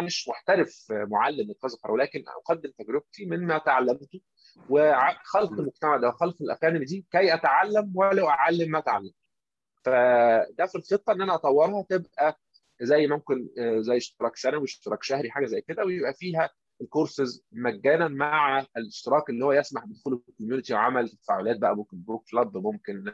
مش 0.00 0.28
محترف 0.28 0.86
معلم 0.90 1.50
اتخاذ 1.50 1.72
القرار 1.72 1.94
ولكن 1.94 2.24
أقدم 2.28 2.70
تجربتي 2.78 3.26
مما 3.26 3.58
تعلمته 3.58 4.20
وخلق 4.68 5.52
المجتمع 5.52 5.96
ده 5.96 6.08
وخلق 6.08 6.36
الأكاديمي 6.42 6.84
دي 6.84 7.06
كي 7.12 7.34
أتعلم 7.34 7.92
ولا 7.94 8.28
أعلم 8.28 8.70
ما 8.70 8.80
تعلمت. 8.80 9.14
فده 9.84 10.66
في 10.66 10.74
الخطة 10.78 11.12
إن 11.12 11.22
أنا 11.22 11.34
أطورها 11.34 11.82
تبقى 11.82 12.40
زي 12.82 13.06
ممكن 13.06 13.48
زي 13.78 13.96
اشتراك 13.96 14.36
سنوي 14.36 14.64
اشتراك 14.64 15.02
شهري 15.02 15.30
حاجة 15.30 15.46
زي 15.46 15.60
كده 15.60 15.84
ويبقى 15.84 16.14
فيها 16.14 16.50
الكورسز 16.80 17.44
مجانا 17.52 18.08
مع 18.08 18.66
الاشتراك 18.76 19.30
اللي 19.30 19.44
هو 19.44 19.52
يسمح 19.52 19.84
بدخول 19.84 20.22
ال 20.28 20.33
community 20.33 20.74
وعمل 20.74 21.08
تفاعلات 21.08 21.58
بقى 21.58 21.76
ممكن 21.76 22.02
book 22.04 22.24
club 22.30 22.56
ممكن 22.56 23.04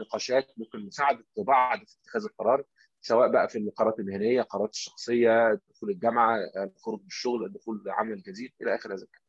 نقاشات 0.00 0.46
ممكن 0.56 0.78
مساعدة 0.86 1.24
بعض 1.38 1.78
في 1.78 1.96
اتخاذ 2.02 2.24
القرار 2.24 2.64
سواء 3.00 3.30
بقى 3.32 3.48
في 3.48 3.58
القرارات 3.58 3.98
المهنية 3.98 4.40
القرارات 4.40 4.70
الشخصية 4.70 5.60
دخول 5.70 5.90
الجامعة 5.90 6.36
الخروج 6.76 7.00
من 7.00 7.06
الشغل 7.06 7.44
الدخول 7.44 7.82
لعمل 7.86 8.22
جديد 8.22 8.52
إلى 8.62 8.74
آخر 8.74 8.94
هذا 8.94 9.02
الكلام. 9.02 9.22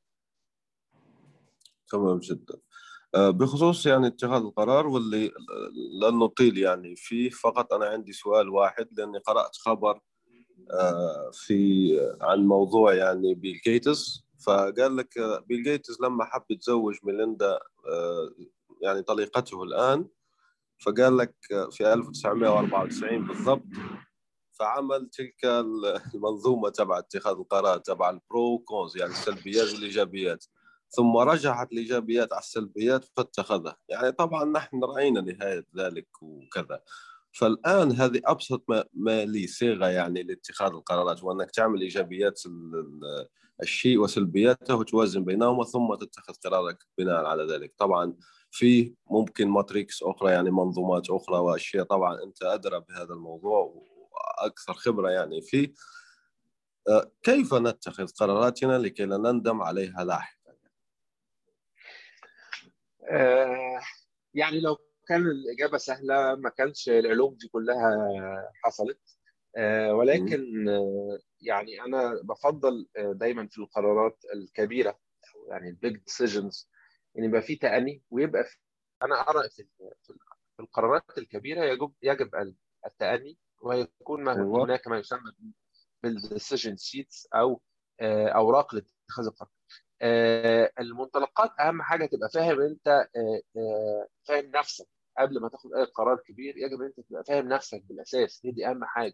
تمام 1.91 2.19
جدا. 2.19 2.59
بخصوص 3.15 3.85
يعني 3.85 4.07
اتخاذ 4.07 4.41
القرار 4.41 4.87
واللي 4.87 5.31
لن 6.01 6.19
نطيل 6.19 6.57
يعني. 6.57 6.95
فيه 6.95 7.29
فقط 7.29 7.73
أنا 7.73 7.85
عندي 7.85 8.13
سؤال 8.13 8.49
واحد 8.49 8.87
لأني 8.91 9.17
قرأت 9.17 9.55
خبر 9.55 9.99
في 11.33 11.89
عن 12.21 12.39
موضوع 12.39 12.93
يعني 12.93 13.35
بيل 13.35 13.61
جيتس 13.65 14.23
فقال 14.45 14.97
لك 14.97 15.13
بيل 15.47 15.63
جيتس 15.63 16.01
لما 16.01 16.25
حب 16.25 16.43
يتزوج 16.49 16.95
ميليندا 17.03 17.59
يعني 18.81 19.01
طليقته 19.01 19.63
الآن 19.63 20.07
فقال 20.85 21.17
لك 21.17 21.35
في 21.71 21.93
1994 21.93 23.27
بالضبط 23.27 23.63
فعمل 24.51 25.09
تلك 25.09 25.45
المنظومة 26.15 26.69
تبع 26.69 26.99
اتخاذ 26.99 27.33
القرار 27.33 27.77
تبع 27.77 28.09
البرو 28.09 28.59
كونز 28.59 28.97
يعني 28.97 29.11
السلبيات 29.11 29.73
والإيجابيات. 29.73 30.45
ثم 30.89 31.17
رجحت 31.17 31.71
الايجابيات 31.71 32.33
على 32.33 32.41
السلبيات 32.41 33.05
فاتخذها. 33.17 33.77
يعني 33.89 34.11
طبعا 34.11 34.45
نحن 34.45 34.83
رأينا 34.83 35.21
نهاية 35.21 35.65
ذلك 35.77 36.07
وكذا. 36.21 36.81
فالآن 37.31 37.91
هذه 37.91 38.21
أبسط 38.25 38.63
ما, 38.67 38.85
ما 38.93 39.25
لي 39.25 39.47
صيغة 39.47 39.87
يعني 39.87 40.23
لاتخاذ 40.23 40.71
القرارات 40.71 41.23
وأنك 41.23 41.51
تعمل 41.51 41.81
إيجابيات 41.81 42.41
الشيء 43.61 43.97
وسلبياته 43.97 44.75
وتوازن 44.75 45.23
بينهما 45.23 45.63
ثم 45.63 45.95
تتخذ 45.95 46.33
قرارك 46.45 46.77
بناء 46.97 47.25
على 47.25 47.43
ذلك. 47.53 47.73
طبعا 47.77 48.13
في 48.51 48.93
ممكن 49.09 49.47
ماتريكس 49.47 50.03
أخرى 50.03 50.31
يعني 50.31 50.51
منظومات 50.51 51.09
أخرى 51.09 51.37
وأشياء 51.37 51.85
طبعا 51.85 52.23
أنت 52.23 52.43
أدرى 52.43 52.79
بهذا 52.89 53.13
الموضوع 53.13 53.73
وأكثر 54.11 54.73
خبرة 54.73 55.09
يعني 55.09 55.41
فيه. 55.41 55.73
كيف 57.23 57.53
نتخذ 57.53 58.07
قراراتنا 58.07 58.77
لكي 58.77 59.05
لا 59.05 59.17
نندم 59.17 59.61
عليها 59.61 60.03
لاحقا؟ 60.03 60.38
آه 63.09 63.79
يعني 64.33 64.59
لو 64.59 64.77
كان 65.07 65.21
الإجابة 65.21 65.77
سهلة 65.77 66.35
ما 66.35 66.49
كانش 66.49 66.89
العلوم 66.89 67.33
دي 67.35 67.47
كلها 67.47 67.95
حصلت. 68.63 68.99
آه 69.57 69.93
ولكن 69.93 70.69
آه 70.69 71.19
يعني 71.41 71.81
أنا 71.81 72.21
بفضل 72.23 72.87
دايما 72.97 73.47
في 73.47 73.57
القرارات 73.57 74.23
الكبيرة 74.33 74.99
يعني 75.49 75.69
ال 75.69 75.76
big 75.76 75.97
decisions 75.97 76.69
إن 77.17 77.23
يبقى 77.23 77.41
في 77.41 77.55
تأني 77.55 78.03
ويبقى 78.09 78.43
في 78.43 78.57
أنا 79.03 79.15
أرى 79.29 79.49
في 79.49 79.67
في 80.03 80.59
القرارات 80.59 81.17
الكبيرة 81.17 81.65
يجب 81.65 81.93
يجب 82.01 82.55
التأني 82.85 83.37
ويكون 83.61 84.23
ما 84.23 84.33
هناك 84.63 84.87
ما 84.87 84.97
يسمى 84.99 85.31
بال 86.03 86.18
decision 86.18 86.77
sheets 86.77 87.27
أو 87.35 87.61
أوراق 88.01 88.75
لاتخاذ 88.75 89.25
القرار. 89.25 89.51
المنطلقات 90.79 91.51
أهم 91.59 91.81
حاجة 91.81 92.05
تبقى 92.05 92.29
فاهم 92.33 92.61
أنت 92.61 93.07
فاهم 94.27 94.45
نفسك 94.55 94.87
قبل 95.19 95.41
ما 95.41 95.49
تاخد 95.49 95.73
أي 95.73 95.83
قرار 95.83 96.17
كبير. 96.27 96.57
يجب 96.57 96.81
أنت 96.81 96.99
تبقى 96.99 97.23
فاهم 97.23 97.47
نفسك 97.47 97.83
بالأساس 97.83 98.41
هي 98.45 98.51
دي 98.51 98.67
أهم 98.67 98.85
حاجة. 98.85 99.13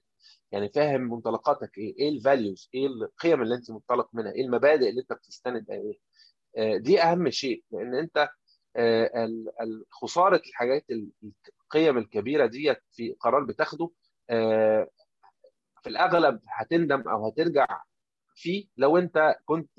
يعني 0.52 0.70
فاهم 0.70 1.02
منطلقاتك 1.02 1.78
إيه 1.78 1.96
إيه 2.00 2.10
ال 2.10 2.18
values 2.18 2.70
إيه 2.74 2.88
القيم 2.88 3.42
اللي 3.42 3.56
أنت 3.56 3.72
منطلق 3.72 4.10
منها 4.14 4.32
إيه 4.32 4.42
المبادئ 4.46 4.90
اللي 4.90 5.02
أنت 5.02 5.14
بتستند 5.14 5.66
عليها. 5.72 6.00
دي 6.80 7.02
أهم 7.02 7.30
شيء. 7.30 7.64
لأن 7.72 7.96
أنت 7.96 8.30
خسارة 9.92 10.42
الحاجات 10.50 10.86
القيم 11.64 11.98
الكبيرة 11.98 12.46
ديت 12.46 12.78
في 12.92 13.16
قرار 13.20 13.44
بتاخده 13.44 13.90
في 15.84 15.88
الأغلب 15.90 16.40
هتندم 16.60 17.02
أو 17.10 17.28
هترجع 17.28 17.68
فيه 18.36 18.68
لو 18.78 18.98
أنت 18.98 19.36
كنت 19.46 19.70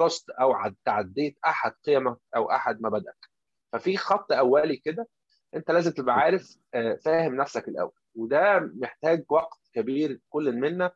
كروست 0.00 0.30
أو 0.30 0.54
تعديت 0.84 1.38
أحد 1.46 1.72
قيمك 1.86 2.16
أو 2.36 2.50
أحد 2.50 2.82
مبادئك. 2.82 3.30
ففي 3.72 3.96
خط 3.96 4.32
أولي 4.32 4.76
كده 4.76 5.08
أنت 5.54 5.70
لازم 5.70 5.90
تبقى 5.90 6.14
عارف 6.14 6.56
فاهم 7.04 7.34
نفسك 7.34 7.68
الأول. 7.68 7.92
وده 8.14 8.60
محتاج 8.74 9.24
وقت 9.28 9.58
كبير 9.72 10.20
كل 10.28 10.52
منا 10.52 10.92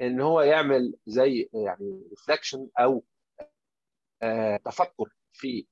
إن 0.00 0.20
هو 0.20 0.40
يعمل 0.40 0.94
زي 1.06 1.50
يعني 1.54 2.02
ريفلكشن 2.10 2.68
أو 2.78 3.04
تفكر 4.64 5.08
في 5.32 5.66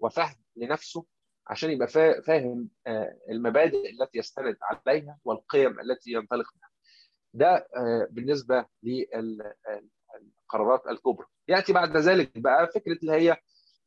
وفهم 0.00 0.36
لنفسه 0.56 1.06
عشان 1.46 1.70
يبقى 1.70 1.88
فاهم 2.26 2.68
المبادئ 3.30 3.90
التي 3.90 4.18
يستند 4.18 4.56
عليها 4.62 5.18
والقيم 5.24 5.80
التي 5.80 6.12
ينطلق 6.12 6.46
منها. 6.56 6.70
ده 7.34 7.68
بالنسبة 8.10 8.66
للقرارات 8.82 10.86
الكبرى. 10.86 11.26
يأتي 11.48 11.72
بعد 11.72 11.96
ذلك 11.96 12.38
بقى 12.38 12.68
فكرة 12.74 12.98
اللي 13.02 13.12
هي 13.12 13.36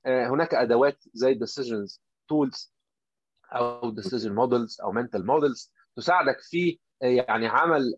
هناك 0.06 0.54
أدوات 0.54 1.04
زي 1.14 1.36
decisions 1.40 2.00
tools 2.34 2.70
أو 3.52 3.96
decision 3.96 4.32
models 4.32 4.84
أو 4.84 4.94
mental 4.94 5.22
models 5.24 5.70
تساعدك 5.96 6.38
في 6.42 6.80
يعني 7.02 7.48
عمل 7.48 7.94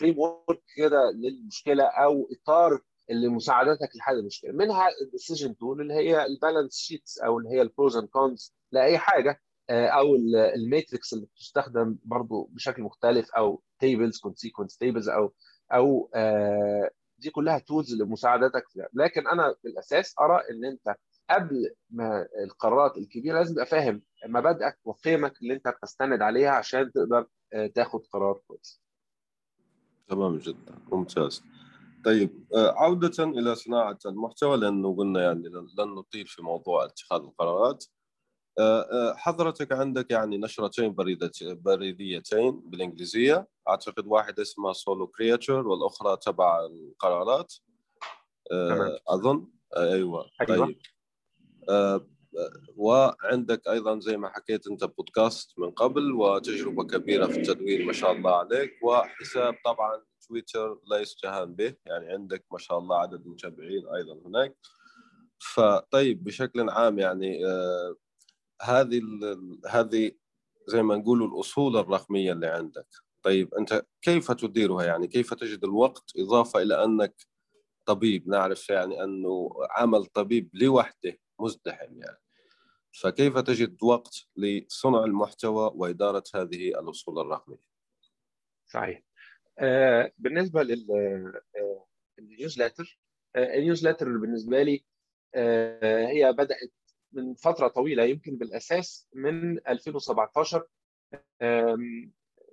framework 0.00 0.62
كده 0.76 1.10
للمشكلة 1.14 1.84
أو 1.84 2.28
إطار 2.32 2.80
اللي 3.10 3.28
مساعدتك 3.28 3.96
لحل 3.96 4.18
المشكلة. 4.18 4.52
منها 4.52 4.88
ال 5.02 5.08
decision 5.08 5.56
tool 5.56 5.80
اللي 5.80 5.94
هي 5.94 6.26
ال 6.26 6.32
balance 6.32 6.76
sheets 6.76 7.18
أو 7.18 7.38
اللي 7.38 7.50
هي 7.50 7.62
ال 7.62 7.69
pros 7.69 7.96
and 7.96 8.08
cons 8.08 8.54
لأي 8.72 8.98
حاجة 8.98 9.40
آه، 9.70 9.86
أو 9.86 10.14
ال 10.56 10.64
matrix 10.64 11.12
اللي 11.12 11.26
بتستخدم 11.26 11.98
برضو 12.04 12.48
بشكل 12.52 12.82
مختلف 12.82 13.30
أو 13.30 13.62
tables 13.80 14.18
consequence 14.20 14.76
tables 14.76 15.08
أو 15.08 15.32
أو 15.72 16.10
آه، 16.14 16.90
دي 17.24 17.30
كلها 17.30 17.58
tools 17.58 17.94
لمساعدتك 18.02 18.68
فيها 18.68 18.88
لكن 18.94 19.28
أنا 19.28 19.54
بالاساس 19.64 20.14
أرى 20.20 20.40
إن 20.50 20.64
أنت 20.64 20.96
قبل 21.30 21.74
ما 21.90 22.26
القرارات 22.44 22.96
الكبيرة 22.96 23.38
لازم 23.38 23.54
تبقى 23.54 23.66
فاهم 23.66 24.02
مبادئك 24.26 24.78
وقيمك 24.84 25.42
اللي 25.42 25.54
أنت 25.54 25.68
بتستند 25.68 26.22
عليها 26.22 26.50
عشان 26.50 26.92
تقدر 26.92 27.26
آه، 27.52 27.66
تاخد 27.66 28.06
قرار 28.06 28.40
كويس. 28.46 28.82
تمام 30.08 30.38
جدا 30.38 30.78
ممتاز. 30.92 31.42
طيب 32.04 32.46
عودة 32.54 33.24
إلى 33.24 33.54
صناعة 33.54 33.98
المحتوى 34.06 34.56
لأنه 34.56 34.96
قلنا 34.96 35.22
يعني 35.22 35.48
لن 35.48 35.94
نطيل 35.94 36.26
في 36.26 36.42
موضوع 36.42 36.84
اتخاذ 36.84 37.20
القرارات 37.20 37.84
آه، 37.84 37.88
آه، 37.88 38.03
حضرتك 39.16 39.72
عندك 39.72 40.10
يعني 40.10 40.38
نشرتين 40.38 40.94
بريديتين 41.64 42.60
بالإنجليزية. 42.60 43.48
أعتقد 43.68 44.06
واحدة 44.06 44.42
اسمها 44.42 44.72
Solo 44.72 45.06
Creator 45.06 45.68
والأخرى 45.68 46.16
تبع 46.16 46.66
القرارات. 46.66 47.54
آه،. 48.52 48.98
أظن. 49.08 49.46
أيوه 49.76 50.30
أيوة. 50.40 50.74
طيب. 51.68 52.06
وعندك 52.76 53.68
أيضا 53.68 54.00
زي 54.00 54.16
ما 54.16 54.28
حكيت 54.28 54.66
أنت 54.66 54.84
بودكاست 54.84 55.58
من 55.58 55.70
قبل 55.70 56.12
وتجربة 56.12 56.84
كبيرة 56.84 57.26
في 57.26 57.36
التدوين 57.36 57.86
ما 57.86 57.92
شاء 57.92 58.12
الله 58.12 58.36
عليك 58.36 58.72
وحساب 58.82 59.54
طبعا 59.64 60.02
تويتر 60.28 60.78
لا 60.90 60.98
يستهان 60.98 61.54
به. 61.54 61.74
يعني 61.86 62.12
عندك 62.12 62.44
ما 62.52 62.58
شاء 62.58 62.78
الله 62.78 62.98
عدد 62.98 63.26
متابعين 63.26 63.88
أيضا 63.88 64.20
هناك. 64.26 64.56
فطيب 65.38 66.24
بشكل 66.24 66.70
عام 66.70 66.98
يعني 66.98 67.40
هذه 68.64 69.00
هذه 69.68 70.12
زي 70.66 70.82
ما 70.82 70.96
نقول 70.96 71.22
الأصول 71.22 71.76
الرقمية 71.76 72.32
اللي 72.32 72.46
عندك. 72.46 72.86
طيب 73.22 73.54
أنت 73.54 73.86
كيف 74.02 74.32
تديرها؟ 74.32 74.84
يعني 74.84 75.06
كيف 75.08 75.34
تجد 75.34 75.64
الوقت 75.64 76.12
إضافة 76.18 76.62
إلى 76.62 76.84
أنك 76.84 77.14
طبيب؟ 77.86 78.28
نعرف 78.28 78.70
يعني 78.70 79.04
أنه 79.04 79.50
عمل 79.70 80.06
طبيب 80.06 80.50
لوحده 80.54 81.18
مزدحم 81.40 81.98
يعني. 81.98 82.18
فكيف 83.00 83.38
تجد 83.38 83.82
وقت 83.82 84.26
لصنع 84.36 85.04
المحتوى 85.04 85.72
وإدارة 85.74 86.24
هذه 86.34 86.68
الأصول 86.68 87.18
الرقمية؟ 87.18 87.60
صحيح. 88.66 89.02
آه 89.58 90.12
بالنسبة 90.18 90.62
لل 90.62 90.86
النيوزلتر 92.18 93.00
آه, 93.36 93.38
آه، 93.38 93.58
النيوزلتر 93.58 94.18
بالنسبة 94.18 94.62
لي 94.62 94.84
آه 95.34 96.06
هي 96.06 96.32
بدأت 96.32 96.72
من 97.14 97.34
فترة 97.34 97.68
طويلة 97.68 98.04
يمكن 98.04 98.36
بالأساس 98.36 99.08
من 99.14 99.68
2017 99.68 100.66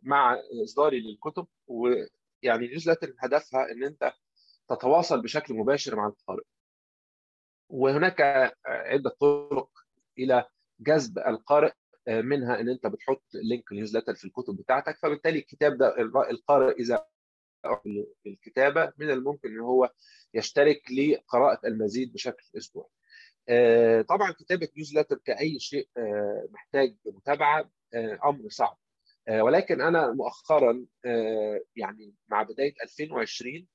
مع 0.04 0.38
إصداري 0.64 1.00
للكتب 1.00 1.48
ويعني 1.68 2.68
newsletter 2.68 3.16
هدفها 3.20 3.72
إن 3.72 3.84
أنت 3.84 4.14
تتواصل 4.70 5.22
بشكل 5.22 5.54
مباشر 5.54 5.96
مع 5.96 6.08
القارئ 6.08 6.44
وهناك 7.70 8.22
عدة 8.66 9.10
طرق 9.20 9.70
إلى 10.18 10.46
جذب 10.80 11.20
القارئ 11.20 11.72
منها 12.08 12.60
إن 12.60 12.70
أنت 12.70 12.88
بتحط 12.88 13.24
link 13.34 13.72
newsletter 13.74 14.16
في 14.16 14.26
الكتب 14.26 14.56
بتاعتك 14.58 14.98
فبالتالي 14.98 15.40
الكتاب 15.40 15.78
ده 15.78 15.96
القارئ 16.32 16.72
إذا 16.80 17.06
الكتابة 18.28 18.94
من 18.98 19.10
الممكن 19.12 19.50
إن 19.50 19.60
هو 19.60 19.92
يشترك 20.34 20.82
لقراءة 20.92 21.68
المزيد 21.68 22.14
بشكل 22.14 22.44
أسبوعي. 22.58 22.90
آه، 23.50 24.02
طبعا 24.02 24.32
كتابة 24.32 24.70
newsletter 24.78 25.18
كأي 25.26 25.60
شيء 25.60 25.90
آه، 25.98 26.48
محتاج 26.52 26.96
متابعة 27.06 27.72
آه، 27.94 28.20
أمر 28.26 28.50
صعب. 28.50 28.78
ولكن 29.30 29.82
أنا 29.82 30.12
مؤخرا 30.14 30.86
يعني 31.76 32.14
مع 32.30 32.44
بداية 32.44 32.74
2020 32.84 33.68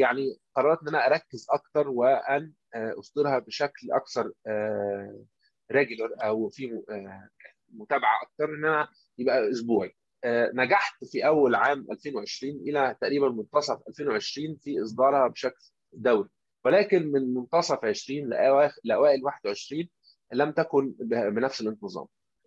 يعني 0.00 0.38
قررت 0.54 0.82
إن 0.82 0.88
أنا 0.88 1.06
أركز 1.06 1.46
أكثر 1.50 1.88
وأن 1.88 2.52
أصدرها 2.74 3.38
بشكل 3.38 3.92
أكثر 3.92 4.32
ريجولر 5.72 6.14
أو 6.24 6.48
في 6.48 6.82
متابعة 7.68 8.22
أكثر 8.22 8.54
إن 8.54 8.64
أنا 8.64 8.88
يبقى 9.18 9.50
أسبوعي. 9.50 9.96
نجحت 10.54 11.04
في 11.04 11.26
أول 11.26 11.54
عام 11.54 11.86
2020 11.90 12.54
إلى 12.56 12.96
تقريبا 13.00 13.28
منتصف 13.28 13.88
2020 13.88 14.56
في 14.56 14.82
إصدارها 14.82 15.28
بشكل 15.28 15.64
دوري. 15.92 16.28
ولكن 16.64 17.12
من 17.12 17.34
منتصف 17.34 17.84
20 17.84 18.28
لأوائل 18.84 19.24
21 19.24 19.88
لم 20.32 20.50
تكن 20.52 20.94
بنفس 21.00 21.60
الانتظام. 21.60 22.06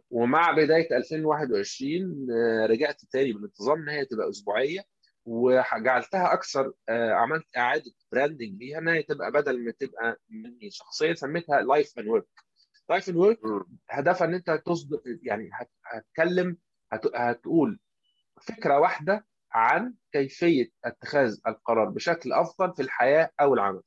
ومع 0.10 0.52
بداية 0.52 0.98
2021 0.98 2.28
آه، 2.32 2.66
رجعت 2.66 3.02
تاني 3.12 3.34
بالانتظام 3.34 3.82
إن 3.82 3.90
هي 3.90 4.06
تبقى 4.06 4.30
أسبوعية 4.30 4.84
وجعلتها 5.26 6.34
أكثر 6.34 6.74
آه، 6.90 7.12
عملت 7.14 7.46
إعادة 7.58 7.92
branding 8.12 8.58
ليها 8.64 8.80
إن 8.80 8.88
هي 8.88 9.04
تبقى 9.04 9.32
بدل 9.32 9.66
ما 9.66 9.72
تبقى 9.80 10.20
مني 10.30 10.70
شخصيه 10.72 11.14
سميتها 11.14 11.62
Life 11.62 12.00
and 12.00 12.08
Work 12.08 12.28
Life 12.90 13.10
and 13.10 13.18
Work 13.18 13.40
هدفها 13.90 14.28
إن 14.28 14.34
أنت 14.34 14.62
تصدر 14.66 15.02
يعني 15.24 15.50
هتكلم 15.86 16.58
هتقول 17.16 17.80
فكرة 18.42 18.80
واحدة 18.80 19.26
عن 19.52 19.94
كيفية 20.12 20.70
اتخاذ 20.86 21.38
القرار 21.48 21.90
بشكل 21.90 22.34
أفضل 22.34 22.74
في 22.76 22.82
الحياة 22.82 23.30
أو 23.42 23.54
العمل. 23.54 23.82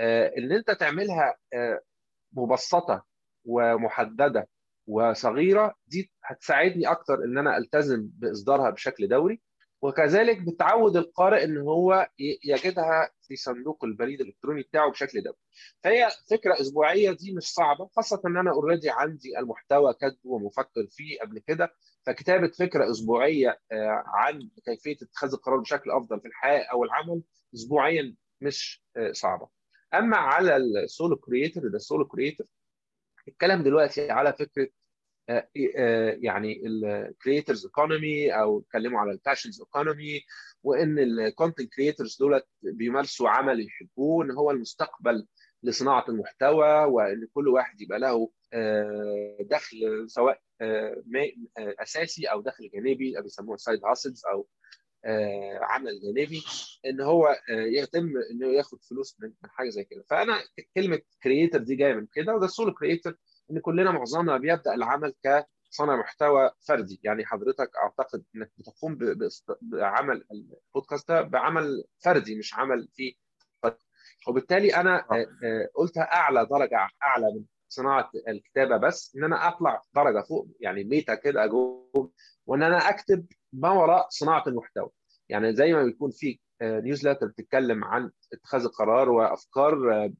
ان 0.00 0.52
انت 0.52 0.70
تعملها 0.70 1.36
آه، 1.54 1.80
مبسطة 2.32 3.04
ومحددة 3.44 4.48
وصغيرة 4.86 5.74
دي 5.86 6.12
هتساعدني 6.24 6.86
أكتر 6.90 7.14
إن 7.14 7.38
أنا 7.38 7.56
ألتزم 7.58 8.08
بإصدارها 8.14 8.70
بشكل 8.70 9.08
دوري 9.08 9.40
وكذلك 9.82 10.42
بتعود 10.42 10.96
القارئ 10.96 11.44
إن 11.44 11.58
هو 11.58 12.08
يجدها 12.44 13.10
في 13.22 13.36
صندوق 13.36 13.84
البريد 13.84 14.20
الإلكتروني 14.20 14.62
بتاعه 14.62 14.90
بشكل 14.90 15.22
دوري. 15.22 15.36
فهي 15.84 16.08
فكرة 16.30 16.60
أسبوعية 16.60 17.10
دي 17.12 17.34
مش 17.34 17.42
صعبة 17.52 17.86
خاصة 17.96 18.22
إن 18.26 18.36
أنا 18.36 18.50
اوريدي 18.50 18.90
عندي 18.90 19.38
المحتوى 19.38 19.94
كاتبه 19.94 20.30
ومفكر 20.30 20.86
فيه 20.90 21.20
قبل 21.20 21.38
كده 21.38 21.74
فكتابة 22.06 22.48
فكرة 22.58 22.90
أسبوعية 22.90 23.60
آه، 23.72 24.02
عن 24.06 24.50
كيفية 24.64 24.96
اتخاذ 25.06 25.32
القرار 25.32 25.58
بشكل 25.58 25.90
أفضل 25.90 26.20
في 26.20 26.28
الحياة 26.28 26.64
أو 26.72 26.84
العمل 26.84 27.22
اسبوعيا 27.54 28.14
مش 28.40 28.84
صعبة. 29.12 29.61
أما 29.94 30.16
على 30.16 30.56
ال 30.56 30.68
Solo 30.68 31.16
Creator 31.16 31.68
ده 31.68 31.76
ال 31.76 31.82
Solo 31.82 32.04
Creator 32.08 32.46
الكلام 33.28 33.62
دلوقتي 33.62 34.10
على 34.10 34.32
فكرة 34.32 34.68
آه، 35.28 35.48
آه، 35.76 36.18
يعني 36.20 36.62
ال 36.66 36.77
creators 36.77 37.64
economy 37.64 38.30
أو 38.34 38.60
اتكلموا 38.60 39.00
على 39.00 39.12
ال 39.12 39.17
passions 39.17 39.60
economy 39.60 40.20
وإن 40.62 40.98
ال 40.98 41.07
content 41.07 41.72
creators 41.74 42.16
دولت 42.20 42.46
بيمارسوا 42.62 43.28
عمل 43.28 43.66
يحبوه 43.66 44.24
إن 44.24 44.30
هو 44.30 44.50
المستقبل 44.50 45.26
لصناعة 45.62 46.04
المحتوى 46.08 46.84
وإن 46.84 47.26
كل 47.34 47.48
واحد 47.48 47.80
يبقى 47.80 47.98
له 47.98 48.30
آه، 48.52 49.36
دخل 49.40 50.04
سواء 50.10 50.40
أساسي 51.58 52.26
أو 52.26 52.40
دخل 52.40 52.70
جانبي 52.74 53.20
بيسموه 53.22 53.56
side 53.56 53.84
hustles 53.84 54.22
أو 54.32 54.46
عمل 55.60 56.00
جانبي 56.02 56.42
إن 56.86 57.00
هو 57.00 57.26
آه، 57.26 57.36
يتم 57.50 58.12
إنه 58.30 58.46
ياخد 58.46 58.82
فلوس 58.84 59.16
من 59.20 59.32
حاجة 59.44 59.68
زي 59.68 59.84
كده. 59.84 60.04
فأنا 60.10 60.38
كلمة 60.74 61.00
creator 61.22 61.58
دي 61.58 61.74
جاية 61.74 61.94
من 61.94 62.06
كده 62.06 62.34
وده 62.34 62.44
ال 62.44 62.50
Solo 62.50 62.74
Creator 62.74 63.16
إن 63.50 63.58
كلنا 63.58 63.90
معظمنا 63.90 64.36
بيبدأ 64.36 64.74
العمل 64.74 65.14
كصانع 65.22 65.96
محتوى 65.96 66.50
فردي. 66.68 67.00
يعني 67.04 67.26
حضرتك 67.26 67.70
أعتقد 67.82 68.24
إنك 68.36 68.50
بتقوم 68.58 68.98
بعمل 69.62 70.24
البودكاست 70.32 71.08
ده 71.08 71.22
بعمل 71.22 71.84
فردي 72.04 72.34
مش 72.38 72.54
عمل 72.54 72.88
فيه 72.94 73.14
وبالتالي 74.28 74.76
أنا 74.76 74.98
آه. 75.12 75.26
قلتها 75.74 76.02
أعلى 76.02 76.46
درجة 76.46 76.88
أعلى 77.02 77.26
من 77.34 77.44
صناعة 77.68 78.10
الكتابة 78.28 78.76
بس 78.76 79.16
إن 79.16 79.24
أنا 79.24 79.48
أطلع 79.48 79.82
درجة 79.94 80.22
فوق 80.22 80.48
يعني 80.60 80.84
meta 80.84 81.14
كده 81.14 81.46
جوه 81.46 82.12
وإن 82.46 82.62
أنا 82.62 82.76
أكتب 82.88 83.26
ما 83.52 83.70
وراء 83.70 84.06
صناعة 84.10 84.44
المحتوى. 84.46 84.90
يعني 85.28 85.54
زي 85.54 85.72
ما 85.72 85.84
بيكون 85.84 86.10
في 86.10 86.38
newsletter 86.62 87.26
بتتكلم 87.26 87.84
عن 87.84 88.10
اتخاذ 88.32 88.64
القرار 88.64 89.10
وأفكار 89.10 89.92
آه، 90.04 90.12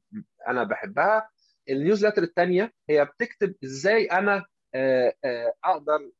أنا 0.47 0.63
بحبها. 0.63 1.29
ال 1.69 1.74
newsletter 1.74 2.23
الثانية 2.23 2.73
هي 2.89 3.05
بتكتب 3.05 3.55
إزاي 3.63 4.05
أنا 4.05 4.45
آه، 4.75 5.13
آه، 5.25 5.53
أقدر 5.63 6.11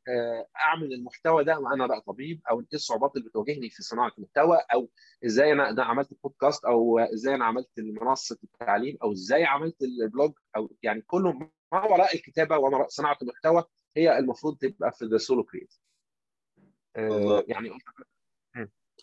أعمل 0.66 0.94
المحتوى 0.94 1.44
ده 1.44 1.60
وأنا 1.60 1.88
بقى 1.88 2.02
طبيب 2.02 2.42
أو 2.50 2.60
إيه 2.60 2.68
الصعوبات 2.74 3.16
اللي 3.16 3.30
بتواجهني 3.30 3.70
في 3.70 3.84
صناعة 3.84 4.12
المحتوى 4.18 4.58
أو 4.74 4.90
إزاي 5.26 5.52
أنا 5.52 5.84
عملت 5.84 6.10
بودكاست 6.24 6.66
أو 6.66 7.00
إزاي 7.00 7.36
أنا 7.36 7.46
عملت 7.46 7.70
منصه 7.78 8.38
التعليم 8.44 8.98
أو 9.04 9.12
إزاي 9.12 9.46
عملت 9.46 9.82
ال 9.82 9.92
blog 9.92 10.34
أو 10.56 10.76
يعني 10.84 11.02
كله 11.02 11.34
ما 11.72 11.84
وراء 11.86 12.16
الكتابة 12.16 12.58
وما 12.58 12.78
وراء 12.78 12.88
صناعة 12.90 13.18
المحتوى 13.22 13.64
هي 13.98 14.18
المفروض 14.20 14.58
تبقى 14.58 14.92
في 14.92 15.18
سولو 15.18 15.44
كريت 16.96 17.50
يعني 17.50 17.70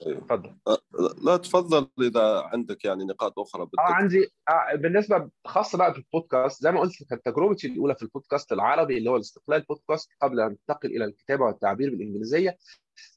طيب 0.01 0.17
اتفضل 0.19 0.57
أه، 0.69 0.79
لا 1.25 1.37
تفضل 1.37 1.89
إذا 2.01 2.41
عندك 2.41 2.85
يعني 2.85 3.05
نقاط 3.05 3.39
أخرى 3.39 3.63
آه 3.63 3.65
بدك 3.67 3.79
عندي 3.79 4.29
آه 4.49 4.75
بالنسبة 4.75 5.31
خاصة 5.47 5.79
بقى 5.79 5.93
بالبودكاست 5.93 6.63
زي 6.63 6.73
ما 6.73 6.81
قلت 6.81 7.03
كانت 7.11 7.25
تجربتي 7.25 7.67
الأولى 7.67 7.95
في 7.95 8.03
البودكاست 8.03 8.53
العربي 8.53 8.99
اللي 8.99 9.11
هو 9.11 9.17
الاستقلال 9.17 9.63
بودكاست 9.63 10.11
قبل 10.23 10.41
أن 10.41 10.47
انتقل 10.51 10.89
إلى 10.89 11.05
الكتابة 11.05 11.45
والتعبير 11.45 11.91
بالإنجليزية 11.91 12.57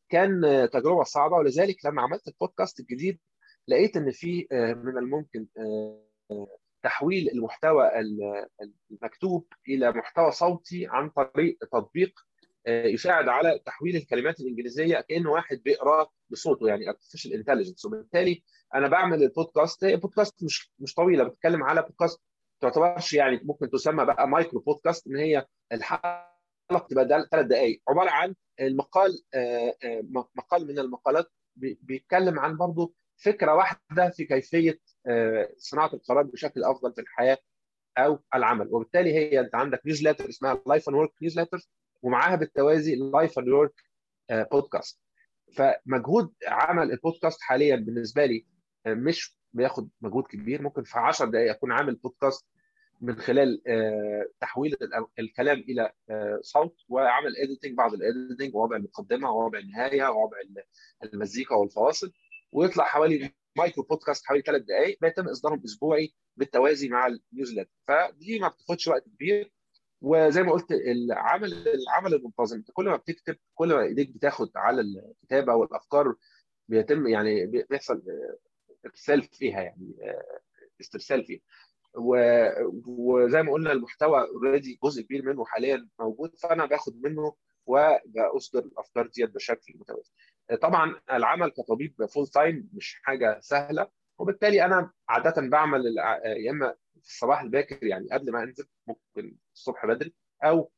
كان 0.09 0.45
آه، 0.45 0.65
تجربة 0.65 1.03
صعبة 1.03 1.35
ولذلك 1.35 1.85
لما 1.85 2.01
عملت 2.01 2.27
البودكاست 2.27 2.79
الجديد 2.79 3.19
لقيت 3.67 3.97
إن 3.97 4.11
في 4.11 4.47
آه، 4.51 4.73
من 4.73 4.97
الممكن 4.97 5.47
آه، 5.57 6.47
تحويل 6.83 7.29
المحتوى 7.29 7.99
ال- 7.99 8.47
المكتوب 8.91 9.47
إلى 9.67 9.91
محتوى 9.91 10.31
صوتي 10.31 10.87
عن 10.89 11.09
طريق 11.09 11.57
تطبيق 11.71 12.19
آه، 12.19 12.23
يساعد 12.67 13.27
على 13.27 13.59
تحويل 13.65 13.95
الكلمات 13.95 14.39
الإنجليزية 14.39 14.99
كانه 15.09 15.31
واحد 15.31 15.61
بيقرأ 15.65 16.07
بصوته 16.29 16.67
يعني 16.67 16.85
artificial 16.93 17.31
intelligence. 17.43 17.85
وبالتالي 17.85 18.43
أنا 18.75 18.87
بعمل 18.87 19.23
البودكاست. 19.23 19.83
هي 19.83 19.95
بودكاست 19.97 20.43
مش 20.43 20.71
مش 20.79 20.93
طويلة 20.93 21.23
بتتكلم 21.23 21.63
على 21.63 21.81
بودكاست 21.81 22.21
تعتبرش 22.61 23.13
يعني 23.13 23.39
ممكن 23.43 23.69
تسمى 23.69 24.05
بقى 24.05 24.27
مايكرو 24.27 24.59
بودكاست 24.59 25.07
إن 25.07 25.15
هي 25.15 25.45
الحلقة 25.71 26.33
تبقى 26.89 27.27
ثلاث 27.31 27.45
دقائق 27.45 27.81
عبارة 27.89 28.09
عن 28.09 28.35
المقال 28.59 29.23
آه، 29.33 29.75
آه، 29.83 30.01
مقال 30.35 30.67
من 30.67 30.79
المقالات 30.79 31.31
بي- 31.55 31.79
بيتكلم 31.81 32.39
عن 32.39 32.57
برضه 32.57 32.93
فكرة 33.17 33.53
واحدة 33.55 34.09
في 34.09 34.25
كيفية 34.25 34.79
آه، 35.07 35.53
صناعة 35.57 35.93
القرار 35.93 36.23
بشكل 36.23 36.63
أفضل 36.63 36.93
في 36.93 37.01
الحياة 37.01 37.37
أو 37.97 38.19
العمل. 38.35 38.67
وبالتالي 38.73 39.13
هي 39.13 39.39
أنت 39.39 39.55
عندك 39.55 39.81
newsletter 39.85 40.29
اسمها 40.29 40.61
Life 40.67 40.89
and 40.89 40.97
Work 40.97 41.11
newsletter 41.21 41.67
ومعاها 42.03 42.35
بالتوازي 42.35 42.95
Life 42.95 43.39
and 43.39 43.47
Work 43.49 43.73
podcast 44.51 44.99
فمجهود 45.55 46.33
عمل 46.47 46.91
البودكاست 46.91 47.41
حاليا 47.41 47.75
بالنسبة 47.75 48.25
لي 48.25 48.45
آه، 48.85 48.93
مش 48.93 49.37
بياخد 49.53 49.89
مجهود 50.01 50.23
كبير. 50.23 50.61
ممكن 50.61 50.83
في 50.83 50.99
10 50.99 51.25
دقائق 51.25 51.51
أكون 51.51 51.71
عامل 51.71 51.95
بودكاست 51.95 52.47
من 53.01 53.15
خلال 53.15 53.61
آه، 53.67 54.25
تحويل 54.41 54.73
ال- 54.81 55.05
الكلام 55.19 55.59
إلى 55.59 55.91
آه، 56.09 56.39
صوت 56.41 56.75
وعمل 56.89 57.37
editing 57.37 57.77
بعض 57.77 57.93
ال 57.93 58.01
editing 58.01 58.55
ووضع 58.55 58.75
المقدمه 58.75 59.31
ووضع 59.31 59.59
النهاية 59.59 60.07
ووضع 60.09 60.37
ال- 60.39 60.63
المزيكا 61.13 61.55
والفواصل. 61.55 62.11
ويطلع 62.51 62.83
حوالي 62.85 63.31
مايكرو 63.57 63.83
بودكاست 63.83 64.25
حوالي 64.25 64.41
ثلاث 64.43 64.61
دقائق 64.61 64.97
بيتم 65.01 65.27
إصدارهم 65.29 65.61
أسبوعي 65.65 66.13
بالتوازي 66.37 66.89
مع 66.89 67.07
ال 67.07 67.13
newsletter 67.13 67.71
فدي 67.87 68.39
ما 68.39 68.47
بتاخدش 68.47 68.87
وقت 68.87 69.03
كبير. 69.09 69.51
وزي 70.03 70.43
ما 70.43 70.51
قلت 70.51 70.71
العمل 70.71 71.53
العمل 71.67 72.13
المنتظم 72.13 72.57
انت 72.57 72.71
كل 72.71 72.85
ما 72.85 72.95
بتكتب 72.95 73.35
كل 73.55 73.73
ما 73.73 73.81
ايديك 73.81 74.09
بتاخد 74.11 74.51
على 74.55 74.81
الكتابة 74.81 75.55
والافكار 75.55 76.15
بيتم 76.67 77.07
يعني 77.07 77.45
بيحصل 77.45 78.03
إرسال 78.85 79.23
فيها 79.23 79.61
يعني 79.61 79.95
استرسال 80.81 81.23
فيها 81.25 81.39
وزي 81.95 83.43
ما 83.43 83.51
قلنا 83.51 83.71
المحتوى 83.71 84.21
already 84.27 84.79
جزء 84.83 85.01
كبير 85.01 85.25
منه 85.25 85.45
حاليا 85.45 85.87
موجود 85.99 86.35
فأنا 86.35 86.65
باخد 86.65 87.01
منه 87.01 87.35
وبأصدر 87.65 88.59
الأفكار 88.59 89.07
ديت 89.07 89.29
بشكل 89.29 89.73
متوازي. 89.75 90.11
طبعا 90.61 91.01
العمل 91.11 91.49
كطبيب 91.49 92.05
full 92.05 92.27
time 92.27 92.69
مش 92.73 92.99
حاجة 93.03 93.39
سهلة 93.39 93.87
وبالتالي 94.19 94.65
أنا 94.65 94.91
عادة 95.09 95.49
بعمل 95.49 95.97
يا 96.25 96.51
إما 96.51 96.75
في 97.03 97.09
الصباح 97.09 97.41
الباكر 97.41 97.85
يعني 97.85 98.07
قبل 98.11 98.31
ما 98.31 98.43
أنزل 98.43 98.65
ممكن 98.87 99.37
الصبح 99.53 99.85
بدري 99.85 100.13
أو 100.43 100.71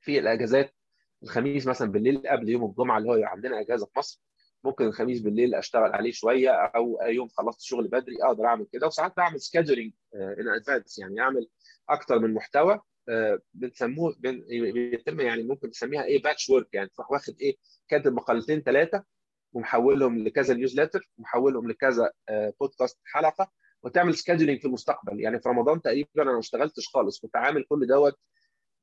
في 0.00 0.18
الأجازات 0.18 0.74
الخميس 1.22 1.66
مثلا 1.66 1.92
بالليل 1.92 2.22
قبل 2.28 2.48
يوم 2.48 2.64
الجمعة 2.70 2.98
اللي 2.98 3.08
هو 3.10 3.24
عندنا 3.24 3.60
إجازة 3.60 3.86
في 3.86 3.98
مصر 3.98 4.20
ممكن 4.64 4.84
الخميس 4.84 5.20
بالليل 5.20 5.54
أشتغل 5.54 5.92
عليه 5.92 6.10
شوية 6.12 6.50
أو 6.50 6.98
يوم 7.02 7.28
خلصت 7.28 7.60
شغل 7.60 7.88
بدري 7.88 8.16
أقدر 8.22 8.44
أعمل 8.46 8.66
كده. 8.72 8.86
وساعات 8.86 9.16
بعمل 9.16 9.40
scheduling 9.40 9.92
in 10.14 10.48
advance 10.48 10.98
يعني 10.98 11.20
أعمل 11.20 11.48
أكتر 11.88 12.18
من 12.18 12.34
محتوى 12.34 12.80
آه، 13.08 13.38
بنسموه 13.54 14.16
بن- 14.18 14.44
بيتم 14.72 15.20
يعني 15.20 15.42
ممكن 15.42 15.70
تسميها 15.70 16.04
إيه 16.04 16.22
batch 16.22 16.50
work 16.50 16.74
يعني. 16.74 16.88
تروح 16.88 17.10
واخد 17.10 17.34
إيه 17.40 17.56
كاتب 17.88 18.12
مقالتين 18.12 18.60
ثلاثة 18.62 19.04
ومحولهم 19.52 20.18
لكذا 20.18 20.54
newsletter 20.54 21.10
ومحولهم 21.18 21.70
لكذا 21.70 22.10
آه، 22.28 22.54
بودكاست 22.60 22.98
حلقة. 23.04 23.50
وتعمل 23.82 24.14
scheduling 24.14 24.60
في 24.60 24.66
المستقبل. 24.66 25.20
يعني 25.20 25.40
في 25.40 25.48
رمضان 25.48 25.82
تقريبا 25.82 26.08
أنا 26.18 26.32
ما 26.32 26.38
اشتغلتش 26.38 26.88
خالص 26.88 27.20
كنت 27.20 27.36
عامل 27.36 27.64
كل 27.68 27.86
دوت 27.86 28.14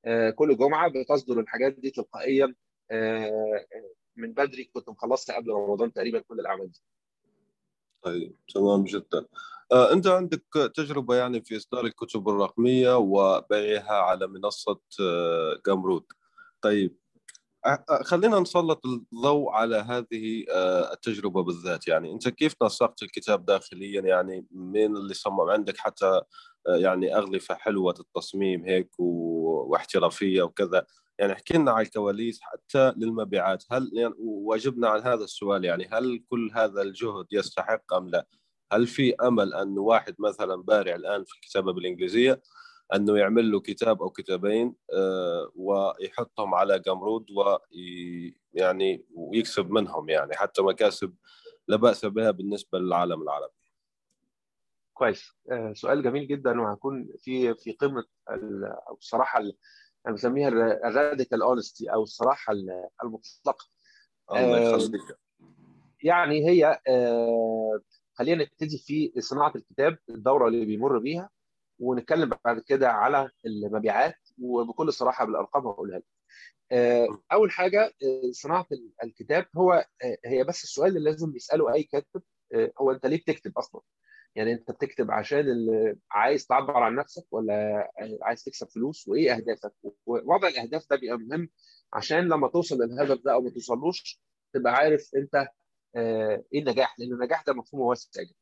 آه، 0.05 0.29
كل 0.29 0.57
جمعة 0.57 0.89
بتصدر 0.89 1.39
الحاجات 1.39 1.73
دي 1.73 1.89
تلقائيا 1.89 2.55
آه، 2.91 3.65
من 4.15 4.33
بدري 4.33 4.63
كنت 4.73 4.89
مخلصها 4.89 5.36
قبل 5.36 5.51
رمضان 5.51 5.93
تقريبا 5.93 6.19
كل 6.19 6.39
الأعمال 6.39 6.71
دي. 6.71 6.81
طيب 8.01 8.36
تمام 8.55 8.83
جدا. 8.83 9.25
آه، 9.71 9.93
أنت 9.93 10.07
عندك 10.07 10.43
تجربة 10.75 11.15
يعني 11.15 11.41
في 11.41 11.57
إصدار 11.57 11.86
الكتب 11.86 12.29
الرقمية 12.29 12.97
وبيعها 12.97 13.93
على 13.93 14.27
منصة 14.27 14.79
آه، 15.01 15.62
جمرود 15.67 16.05
طيب 16.62 16.97
خلينا 18.03 18.39
نسلط 18.39 18.85
الضوء 18.85 19.51
على 19.51 19.75
هذه 19.77 20.45
آه، 20.51 20.93
التجربة 20.93 21.43
بالذات. 21.43 21.87
يعني 21.87 22.11
أنت 22.13 22.29
كيف 22.29 22.55
نسقت 22.63 23.03
الكتاب 23.03 23.45
داخليا؟ 23.45 24.01
يعني 24.01 24.47
مين 24.51 24.97
اللي 24.97 25.13
صمم 25.13 25.41
عندك 25.41 25.77
حتى 25.77 26.05
آه، 26.67 26.75
يعني 26.75 27.15
أغلفة 27.17 27.55
حلوة 27.55 27.93
التصميم 27.99 28.65
هيك 28.65 28.99
و- 28.99 29.65
واحترافية 29.71 30.41
وكذا. 30.41 30.85
يعني 31.19 31.33
احكي 31.33 31.57
لنا 31.57 31.71
على 31.71 31.85
الكواليس 31.85 32.39
حتى 32.41 32.93
للمبيعات. 32.97 33.63
هل 33.71 33.89
يعني 33.93 34.13
وأجبنا 34.19 34.89
عن 34.89 34.99
هذا 35.01 35.23
السؤال 35.23 35.65
يعني 35.65 35.89
هل 35.93 36.23
كل 36.29 36.51
هذا 36.55 36.81
الجهد 36.81 37.25
يستحق 37.31 37.93
أم 37.93 38.09
لا؟ 38.09 38.27
هل 38.73 38.87
في 38.87 39.15
أمل 39.15 39.53
أن 39.53 39.77
واحد 39.77 40.15
مثلا 40.19 40.55
بارع 40.63 40.95
الآن 40.95 41.23
في 41.23 41.33
الكتابة 41.35 41.73
بالإنجليزية؟ 41.73 42.41
أنه 42.95 43.17
يعمل 43.17 43.52
له 43.52 43.60
كتاب 43.60 44.02
أو 44.02 44.10
كتابين 44.10 44.76
آه، 44.93 45.52
ويحطهم 45.56 46.56
على 46.56 46.80
Gumroad 46.79 47.25
ويعني 47.32 49.06
ويكسب 49.13 49.69
منهم 49.71 50.10
يعني 50.10 50.36
حتى 50.36 50.62
مكاسب 50.62 51.15
لا 51.67 51.76
بأس 51.78 52.06
بها 52.06 52.32
بالنسبة 52.32 52.80
للعالم 52.80 53.21
العربي. 53.21 53.54
كويس 54.93 55.32
آه، 55.52 55.73
سؤال 55.73 56.04
جميل 56.04 56.28
جدا 56.28 56.62
وهكون 56.62 57.10
في 57.19 57.54
في 57.56 57.71
قمة 57.71 58.04
أو 58.30 58.95
الصراحة 59.02 59.39
ال- 59.39 59.58
أنا 60.08 60.15
بسميها 60.15 60.47
ال 60.88 60.94
radical 60.94 61.41
honesty 61.41 61.93
أو 61.93 62.04
الصراحة 62.04 62.54
ال- 62.54 62.88
المطلقة 63.04 63.65
الله 64.32 64.58
آه، 64.58 64.76
يخليك. 64.76 65.02
يعني 66.04 66.50
هي 66.50 66.80
خلينا 68.13 68.43
نبتدي 68.43 68.78
في 68.78 69.21
صناعة 69.21 69.52
الكتاب 69.56 69.97
الدورة 70.10 70.47
اللي 70.47 70.65
بيمر 70.65 70.97
بيها 71.00 71.30
ونتكلم 71.79 72.31
بعد 72.45 72.59
كده 72.59 72.89
على 72.91 73.29
المبيعات 73.45 74.15
وبكل 74.41 74.93
صراحة 74.93 75.25
بالأرقام 75.25 75.67
هقولها 75.67 75.99
لك. 75.99 76.05
آه، 76.71 77.07
أول 77.31 77.51
حاجة 77.51 77.81
آه، 77.85 78.31
صناعة 78.31 78.67
ال- 78.71 78.91
الكتاب 79.03 79.45
هو 79.57 79.73
آه، 80.03 80.17
هي 80.25 80.43
بس 80.43 80.63
السؤال 80.63 80.97
اللي 80.97 81.09
لازم 81.11 81.35
يسأله 81.35 81.73
أي 81.73 81.83
كاتب 81.83 82.21
هو 82.81 82.91
أنت 82.91 83.05
ليه 83.05 83.17
بتكتب 83.17 83.57
أصلا؟ 83.57 83.81
يعني 84.35 84.53
أنت 84.53 84.71
بتكتب 84.71 85.11
عشان 85.11 85.45
عايز 86.11 86.47
تعبر 86.47 86.77
عن 86.77 86.95
نفسك 86.95 87.25
ولا 87.31 87.87
عايز 88.21 88.43
تكسب 88.43 88.67
فلوس 88.69 89.07
وإيه 89.07 89.35
أهدافك؟ 89.35 89.73
ووضع 90.05 90.47
الأهداف 90.47 90.85
ده 90.89 90.95
بيبقى 90.97 91.17
مهم 91.17 91.49
عشان 91.93 92.19
لما 92.29 92.47
توصل 92.47 92.75
للهدف 92.75 93.21
ده 93.25 93.33
أو 93.33 93.41
ما 93.41 93.49
توصلوش 93.49 94.21
تبقى 94.53 94.73
عارف 94.73 95.09
أنت 95.15 95.47
إيه 96.53 96.59
النجاح 96.59 96.99
لأن 96.99 97.13
النجاح 97.13 97.43
ده 97.43 97.53
مفهوم 97.53 97.81
واسع 97.81 98.21
جدا. 98.23 98.33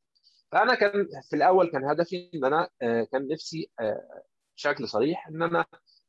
فأنا 0.56 0.76
كان 0.76 1.08
في 1.30 1.36
الأول 1.36 1.72
كان 1.72 1.86
هدفي 1.86 2.30
إن 2.34 2.46
أنا 2.46 2.70
آه، 2.82 3.04
كان 3.12 3.28
نفسي 3.28 3.72
آه، 3.80 4.24
بشكل 4.58 4.88
صريح 4.88 5.28
إن 5.28 5.42
أنا 5.44 5.66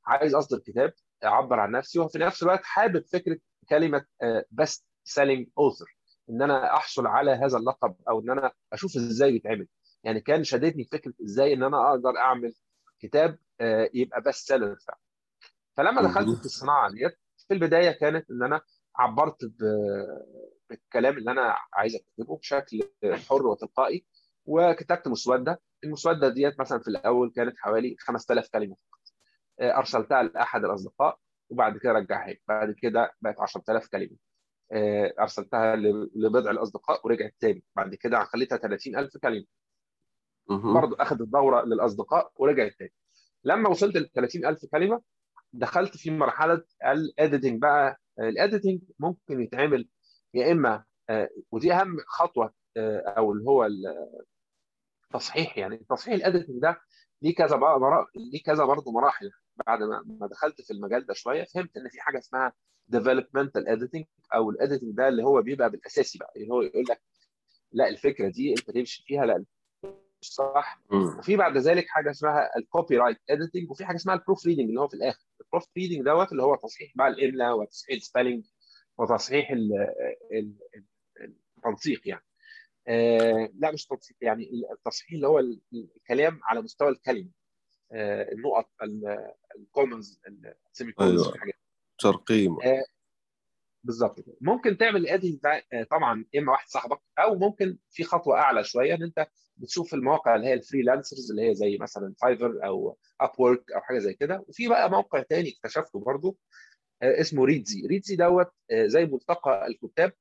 عايز 0.06 0.34
أصدر 0.34 0.58
كتاب 0.58 0.92
أعبر 1.24 1.60
عن 1.60 1.70
نفسي 1.70 1.98
وفي 1.98 2.18
نفس 2.18 2.42
الوقت 2.42 2.60
حابب 2.64 3.04
فكرة 3.12 3.38
كلمة 3.68 4.04
best 4.50 4.86
selling 5.04 5.48
author 5.58 5.96
إن 6.30 6.42
أنا 6.42 6.74
أحصل 6.76 7.06
على 7.06 7.30
هذا 7.30 7.58
اللقب 7.58 7.96
أو 8.08 8.20
إن 8.20 8.30
أنا 8.30 8.52
أشوف 8.72 8.96
إزاي 8.96 9.32
بيتعمل. 9.32 9.68
يعني 10.04 10.20
كان 10.20 10.44
شددني 10.44 10.84
فكرة 10.84 11.14
إزاي 11.24 11.52
إن 11.52 11.62
أنا 11.62 11.90
أقدر 11.90 12.16
أعمل 12.18 12.54
كتاب 13.00 13.38
آه، 13.60 13.90
يبقى 13.94 14.20
بست 14.20 14.48
سيلر 14.48 14.76
فعلا. 14.86 15.00
فلما 15.76 16.02
دخلت. 16.02 16.38
في 16.38 16.44
الصناعة 16.44 16.90
ديت 16.90 17.18
في 17.48 17.54
البداية 17.54 17.90
كانت 17.90 18.30
إن 18.30 18.42
أنا 18.42 18.60
عبرت 18.96 19.38
بالكلام 20.70 21.18
اللي 21.18 21.30
أنا 21.30 21.56
عايز 21.72 21.94
أكتبه 21.96 22.36
بشكل 22.36 22.82
حر 23.28 23.46
وتلقائي. 23.46 24.06
وكتبت 24.46 25.08
مسودة. 25.08 25.60
المسودة 25.84 26.28
ديت 26.28 26.60
مثلا 26.60 26.78
في 26.78 26.88
الأول 26.88 27.32
كانت 27.36 27.54
حوالي 27.58 27.96
5000 28.00 28.48
كلمة 28.48 28.76
آه، 29.60 29.76
أرسلتها 29.78 30.22
لأحد 30.22 30.64
الأصدقاء 30.64 31.18
وبعد 31.50 31.78
كده 31.78 31.92
رجعها 31.92 32.28
لي 32.28 32.40
بعد 32.48 32.74
كده 32.82 33.12
بقت 33.20 33.40
10000 33.40 33.88
كلمة. 33.88 34.16
آه، 34.72 35.14
أرسلتها 35.20 35.76
لبضع 36.16 36.50
الأصدقاء 36.50 37.00
ورجعت 37.06 37.34
تاني. 37.40 37.62
بعد 37.76 37.94
كده 37.94 38.24
خليتها 38.24 38.56
30000 38.58 39.16
كلمة. 39.22 39.44
برضه 40.74 40.96
أخذت 41.00 41.22
دورة 41.22 41.64
للأصدقاء 41.64 42.32
ورجعت 42.36 42.72
تاني. 42.78 42.92
لما 43.44 43.68
وصلت 43.68 43.96
ل 43.96 44.08
30000 44.14 44.66
كلمة 44.72 45.02
دخلت 45.52 45.96
في 45.96 46.10
مرحلة 46.10 46.62
ال 46.86 46.96
editing 46.96 47.62
بقى. 47.62 48.00
ال 48.18 48.26
editing 48.26 48.80
ممكن 48.98 49.40
يتعمل 49.42 49.88
يا 50.34 50.52
إما 50.52 50.84
آه، 51.10 51.30
ودي 51.52 51.72
أهم 51.72 51.96
خطوة 52.06 52.54
آه، 52.76 53.14
أو 53.18 53.32
اللي 53.32 53.44
هو 53.50 53.68
التصحيح 55.10 55.58
يعني 55.58 55.76
تصحيح 55.90 56.14
ال 56.14 56.20
editing 56.20 56.62
ده 56.62 56.80
ليه 57.22 57.34
كذا. 57.34 57.56
ليه 58.16 58.42
كذا 58.42 58.64
برضه 58.64 58.92
مراحل 58.92 59.30
بعد 59.66 59.82
ما 59.82 60.02
ما 60.06 60.26
دخلت 60.28 60.60
في 60.62 60.72
المجال 60.72 61.06
ده 61.06 61.14
شوية 61.14 61.44
فهمت 61.54 61.76
إن 61.76 61.88
في 61.88 62.00
حاجة 62.00 62.18
اسمها 62.18 62.52
developmental 62.96 63.64
editing 63.76 64.04
أو 64.34 64.50
ال 64.50 64.56
editing 64.56 64.96
ده 64.96 65.08
اللي 65.08 65.24
هو 65.24 65.42
بيبقى 65.42 65.70
بالأساسي 65.70 66.18
بقى 66.18 66.32
اللي 66.36 66.48
هو 66.54 66.62
يقول 66.62 66.84
لك 66.90 67.02
لا 67.72 67.88
الفكرة 67.88 68.28
دي 68.28 68.50
أنت 68.50 68.70
تمشي 68.70 69.02
فيها 69.06 69.26
لا 69.26 69.44
مش 70.22 70.34
صح. 70.34 70.80
وفي 71.18 71.36
بعد 71.36 71.56
ذلك 71.56 71.86
حاجة 71.88 72.10
اسمها 72.10 72.50
ال 72.58 72.96
copyright 72.98 73.18
editing 73.30 73.70
وفي 73.70 73.84
حاجة 73.84 73.96
اسمها 73.96 74.14
ال 74.14 74.46
proofreading 74.46 74.68
اللي 74.68 74.80
هو 74.80 74.88
في 74.88 74.94
الآخر 74.94 75.24
ال 75.40 75.64
proofreading 75.76 76.04
دوت 76.04 76.32
اللي 76.32 76.42
هو 76.42 76.56
تصحيح 76.56 76.92
بقى 76.96 77.08
الاملاء 77.08 77.58
وتصحيح 77.58 77.96
ال 77.96 78.02
spelling 78.02 78.44
وتصحيح 78.98 79.50
ال 79.50 79.72
ال 80.32 80.54
ال- 81.20 81.36
التنسيق 81.58 82.08
يعني 82.08 82.24
آه 82.88 83.50
لا 83.54 83.72
مش 83.72 83.86
تنسيق 83.86 84.16
يعني 84.20 84.50
التصحيح 84.72 85.12
اللي 85.12 85.26
هو 85.28 85.38
ال- 85.38 85.60
الكلام 85.74 86.40
على 86.42 86.62
مستوى 86.62 86.88
الكلمة 86.88 87.30
آه 87.92 88.32
النقط 88.32 88.70
ال 89.58 89.67
commas 89.67 90.20
ال 90.70 90.75
semi 90.75 90.92
commas 90.92 91.22
أيوة. 91.22 91.32
ترقيم. 91.98 92.56
آه، 92.64 92.84
بالظبط 93.84 94.20
كده. 94.20 94.36
ممكن 94.40 94.76
تعمل 94.78 95.06
ده 95.42 95.62
آه، 95.72 95.82
طبعا 95.90 96.24
إما 96.36 96.52
واحد 96.52 96.68
صاحبك 96.68 96.98
أو 97.18 97.34
ممكن 97.34 97.78
في 97.90 98.04
خطوة 98.04 98.38
أعلى 98.38 98.64
شوية 98.64 98.94
إن 98.94 99.02
أنت 99.02 99.26
بتشوف 99.56 99.94
المواقع 99.94 100.36
اللي 100.36 100.46
هي 100.46 100.54
ال 100.54 100.61
freelancers 100.61 101.30
اللي 101.30 101.50
هي 101.50 101.54
زي 101.54 101.78
مثلا 101.80 102.14
Fiverr 102.22 102.64
أو 102.66 102.98
Upwork 103.20 103.72
أو 103.72 103.80
حاجة 103.80 103.98
زي 103.98 104.14
كده. 104.14 104.44
وفي 104.48 104.68
بقى 104.68 104.90
موقع 104.90 105.22
تاني 105.22 105.50
اكتشفته 105.52 106.00
برضو 106.00 106.38
آه، 107.02 107.20
اسمه 107.20 107.44
Reedsy 107.44 107.86
Reedsy 107.86 108.16
دوت 108.16 108.52
زي 108.72 109.04
ملتقى 109.04 109.66
الكتاب 109.66 110.12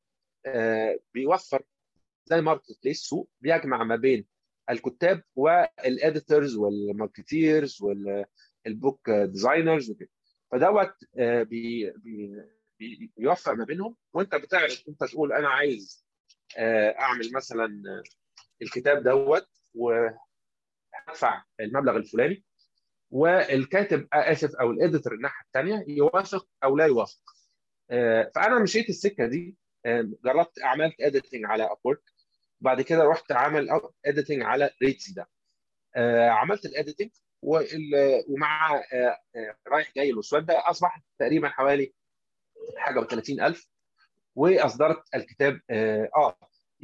بيوفر 1.13 1.63
زي 2.25 2.41
marketplace 2.41 3.01
سوق 3.01 3.29
بيجمع 3.41 3.83
ما 3.83 3.95
بين 3.95 4.25
الكتاب 4.69 5.23
وال 5.35 5.62
editors 5.62 6.55
وال 6.55 6.78
marketers 6.78 7.77
وال 7.81 8.24
book 8.24 9.09
designers 9.09 9.91
وكده. 9.91 10.09
فدوت 10.51 10.93
آه، 11.17 11.43
بي 11.43 11.91
بي 11.91 12.41
بي- 12.79 13.11
بيوفق 13.17 13.51
ما 13.53 13.65
بينهم. 13.65 13.95
وانت 14.13 14.35
بتعرض 14.35 14.75
انت 14.89 15.03
تقول 15.03 15.33
أنا 15.33 15.49
عايز 15.49 16.05
آه، 16.57 16.89
أعمل 16.99 17.31
مثلا 17.33 17.65
آه، 17.65 18.03
الكتاب 18.61 19.03
دوت 19.03 19.47
وهدفع 19.73 21.43
المبلغ 21.59 21.95
الفلاني. 21.97 22.43
والكاتب 23.11 24.07
آسف 24.13 24.55
أو 24.55 24.71
ال 24.71 24.77
editor 24.77 25.13
الناحية 25.13 25.45
الثانية 25.45 25.85
يوافق 25.87 26.47
أو 26.63 26.77
لا 26.77 26.85
يوافق. 26.85 27.19
فأنا 28.35 28.59
مشيت 28.63 28.89
السكة 28.89 29.25
دي 29.27 29.57
جربت 30.25 30.61
عملت 30.61 31.01
editing 31.01 31.45
على 31.45 31.63
Upwork 31.71 32.01
بعد 32.61 32.81
كده 32.81 33.03
رحت 33.03 33.31
عامل 33.31 33.69
editing 34.05 34.41
على 34.43 34.69
Reedsy 34.83 35.13
ده. 35.13 35.29
آه، 35.95 36.29
عملت 36.29 36.65
ال 36.65 36.71
editing 36.71 37.09
ومع 37.41 38.75
آه، 38.75 39.19
آه، 39.35 39.55
رايح 39.67 39.91
جاي 39.95 40.09
الاسود 40.09 40.45
ده 40.45 40.69
أصبح 40.69 41.01
تقريبا 41.19 41.49
حوالي 41.49 41.93
حاجة 42.77 42.99
و30000 42.99 43.65
وأصدرت 44.35 45.03
الكتاب 45.15 45.59
آه 45.69 46.09
آه، 46.15 46.37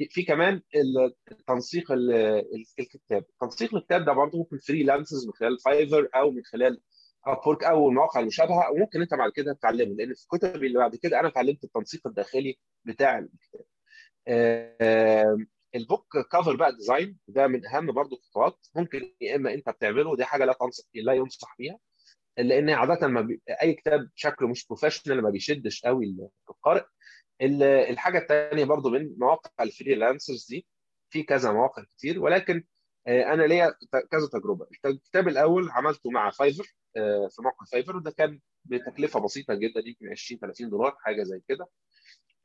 في 0.09 0.23
كمان 0.23 0.61
ال- 0.75 1.15
تنسيق 1.47 1.91
ال- 1.91 2.11
ال- 2.13 2.65
الكتاب. 2.79 3.25
تنسيق 3.41 3.75
الكتاب 3.75 4.05
ده 4.05 4.13
برضه 4.13 4.37
ممكن 4.37 4.57
freelancers 4.57 5.25
من 5.27 5.33
خلال 5.33 5.59
Fiverr 5.59 6.09
أو 6.15 6.31
من 6.31 6.43
خلال 6.43 6.81
Upwork 7.25 7.63
أو 7.63 7.89
المواقع 7.89 8.19
المشابهة. 8.19 8.71
وممكن 8.71 9.01
أنت 9.01 9.13
بعد 9.13 9.31
كده 9.31 9.53
تتعلمه 9.53 9.95
لأن 9.95 10.13
في 10.13 10.23
الكتب 10.23 10.63
اللي 10.63 10.77
بعد 10.79 10.95
كده 10.95 11.19
أنا 11.19 11.27
اتعلمت 11.27 11.63
التنسيق 11.63 12.07
الداخلي 12.07 12.57
بتاع 12.85 13.19
الكتاب. 13.19 13.65
آه، 14.27 15.37
ال 15.75 15.84
book 15.84 16.17
cover 16.31 16.55
بقى 16.55 16.75
design 16.75 17.17
ده 17.27 17.47
من 17.47 17.65
أهم 17.67 17.91
برضه 17.91 18.17
الخطوات 18.17 18.67
ممكن 18.75 19.13
يا 19.21 19.35
إما 19.35 19.53
أنت 19.53 19.69
بتعمله 19.69 20.09
ودي 20.09 20.25
حاجة 20.25 20.45
لا 20.45 20.53
تنصح 20.53 20.83
لا 20.93 21.13
ينصح 21.13 21.55
بيها 21.59 21.79
لأن 22.37 22.69
عاده 22.69 23.07
ما 23.07 23.21
بي... 23.21 23.41
أي 23.61 23.73
كتاب 23.73 24.09
شكله 24.15 24.47
مش 24.47 24.67
professional 24.67 25.21
ما 25.21 25.29
بيشدش 25.29 25.81
قوي 25.85 26.15
القارئ. 26.49 26.83
ال- 27.41 27.63
الحاجة 27.63 28.17
الثانية 28.17 28.65
برضو 28.65 28.89
من 28.89 29.15
مواقع 29.17 29.63
ال 29.63 29.70
freelancers 29.70 30.45
دي 30.49 30.67
في 31.09 31.23
كذا 31.23 31.51
مواقع 31.51 31.83
كتير 31.83 32.19
ولكن 32.23 32.63
آه، 33.07 33.33
أنا 33.33 33.43
ليا 33.43 33.75
كذا 34.11 34.27
تجربة. 34.33 34.67
الكتاب 34.85 35.27
الأول 35.27 35.69
عملته 35.71 36.09
مع 36.09 36.29
Fiverr 36.31 36.75
آه، 36.97 37.27
في 37.31 37.41
موقع 37.41 37.65
Fiverr 37.71 37.95
وده 37.97 38.11
كان 38.11 38.39
بتكلفة 38.65 39.19
بسيطة 39.19 39.53
جدا 39.53 39.79
يمكن 39.85 40.09
20 40.11 40.39
30 40.39 40.69
دولار 40.69 40.95
حاجة 40.99 41.23
زي 41.23 41.41
كده. 41.47 41.67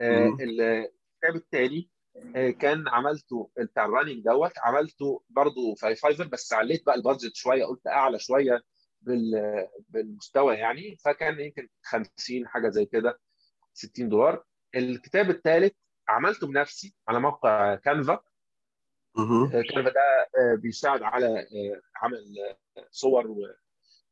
آه،. 0.00 0.36
الكتاب 0.40 1.36
الثاني 1.36 1.90
كان 2.60 2.88
عملته 2.88 3.50
بتاع 3.58 3.84
ال 3.84 3.89
running 3.89 4.24
دوت 4.24 4.52
عملته 4.58 5.22
برضو 5.28 5.74
في 5.74 5.94
Fiverr 5.94 6.26
بس 6.26 6.52
عليت 6.52 6.86
بقى 6.86 6.94
ال 6.94 7.00
budget 7.00 7.34
شوية 7.34 7.64
قلت 7.64 7.86
أعلى 7.86 8.18
شوية 8.18 8.62
بال- 9.00 9.68
بالمستوى 9.88 10.54
يعني. 10.54 10.96
فكان 11.04 11.40
يمكن 11.40 11.68
50 11.82 12.46
حاجة 12.48 12.68
زي 12.68 12.86
كده 12.86 13.18
60 13.74 14.08
دولار. 14.08 14.44
الكتاب 14.74 15.30
الثالث 15.30 15.72
عملته 16.08 16.46
بنفسي 16.46 16.94
على 17.08 17.20
موقع 17.20 17.74
Canva. 17.74 18.20
Canva 19.62 19.90
ده 19.90 20.00
آه، 20.38 20.54
بيساعد 20.54 21.02
على 21.02 21.26
آه، 21.40 21.80
عمل 22.02 22.24
آه، 22.78 22.86
صور 22.90 23.34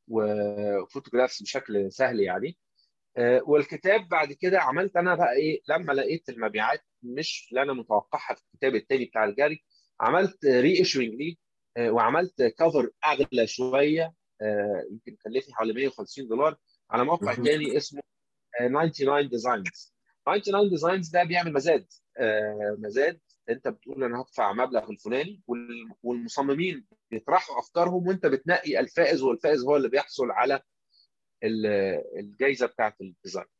و 0.08 0.19
photographs 0.19 1.42
بشكل 1.42 1.92
سهل 1.92 2.20
يعني. 2.20 2.58
آه، 3.16 3.42
والكتاب 3.46 4.08
بعد 4.08 4.32
كده 4.32 4.60
عملت 4.60 4.96
أنا 4.96 5.14
بقى 5.14 5.32
إيه 5.32 5.60
لما 5.68 5.92
لقيت 5.92 6.28
المبيعات 6.28 6.80
مش 7.04 7.48
اللي 7.50 7.62
أنا 7.62 7.72
متوقعها 7.72 8.34
في 8.34 8.42
الكتاب 8.54 8.74
التاني 8.74 9.04
بتاع 9.04 9.24
الجري. 9.24 9.64
عملت 10.00 10.44
reissuing 10.44 11.14
ليه 11.14 11.36
آه، 11.76 11.90
وعملت 11.90 12.42
cover 12.42 12.90
أغلى 13.06 13.46
شوية 13.46 14.14
آه، 14.42 14.84
يمكن 14.90 15.16
كلفني 15.24 15.54
حوالي 15.54 15.72
150 15.72 16.28
دولار 16.28 16.56
على 16.90 17.04
موقع. 17.04 17.34
تاني 17.34 17.76
اسمه 17.76 18.02
آه، 18.60 18.68
99 18.68 19.28
Designs. 19.28 19.94
99 20.26 20.70
Designs 20.70 21.08
ده 21.08 21.24
بيعمل 21.24 21.52
مزاد 21.52 21.86
آه، 22.18 22.76
مزاد. 22.78 23.20
أنت 23.50 23.68
بتقول 23.68 24.04
أنا 24.04 24.20
هدفع 24.20 24.52
مبلغ 24.52 24.90
الفلاني 24.90 25.42
وال- 25.46 25.88
والمصممين 26.02 26.86
بيطرحوا 27.10 27.58
أفكارهم 27.58 28.06
وأنت 28.08 28.26
بتنقي 28.26 28.80
الفائز 28.80 29.22
والفائز 29.22 29.64
هو 29.64 29.76
اللي 29.76 29.88
بيحصل 29.88 30.30
على 30.30 30.60
ال- 31.44 31.66
الجائزه 32.18 32.66
بتاعت 32.66 33.00
ال 33.00 33.06
design. 33.06 33.46
آه، 33.46 33.53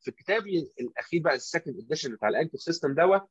في 0.00 0.10
كتابي 0.16 0.72
الأخير 0.80 1.22
بقى 1.22 1.34
ال 1.34 1.40
second 1.40 1.78
edition 1.78 2.14
بتاع 2.14 2.28
ال 2.28 2.32
anchor 2.32 2.58
system 2.58 2.94
دوت 2.94 3.28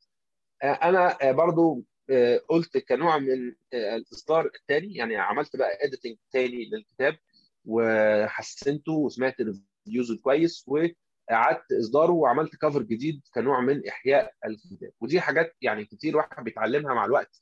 آه، 0.63 0.65
أنا 0.73 1.17
آه، 1.29 1.31
برضو 1.31 1.83
آه، 2.09 2.37
قلت 2.49 2.77
كنوع 2.77 3.17
من 3.17 3.55
آه، 3.73 3.95
الإصدار 3.95 4.51
الثاني 4.55 4.93
يعني 4.95 5.15
عملت 5.17 5.55
بقى 5.55 5.85
editing 5.85 6.17
تاني 6.31 6.69
للكتاب 6.69 7.17
وحسنته 7.65 8.91
وسمعت 8.91 9.35
reviews 9.41 10.11
كويس 10.23 10.65
وأعدت 10.67 11.71
إصداره 11.79 12.11
وعملت 12.11 12.55
cover 12.55 12.81
جديد 12.81 13.21
كنوع 13.33 13.61
من 13.61 13.87
إحياء 13.87 14.33
الكتاب. 14.45 14.91
ودي 15.01 15.21
حاجات 15.21 15.55
يعني 15.61 15.85
كتير 15.85 16.17
واحد 16.17 16.43
بيتعلمها 16.43 16.93
مع 16.93 17.05
الوقت. 17.05 17.41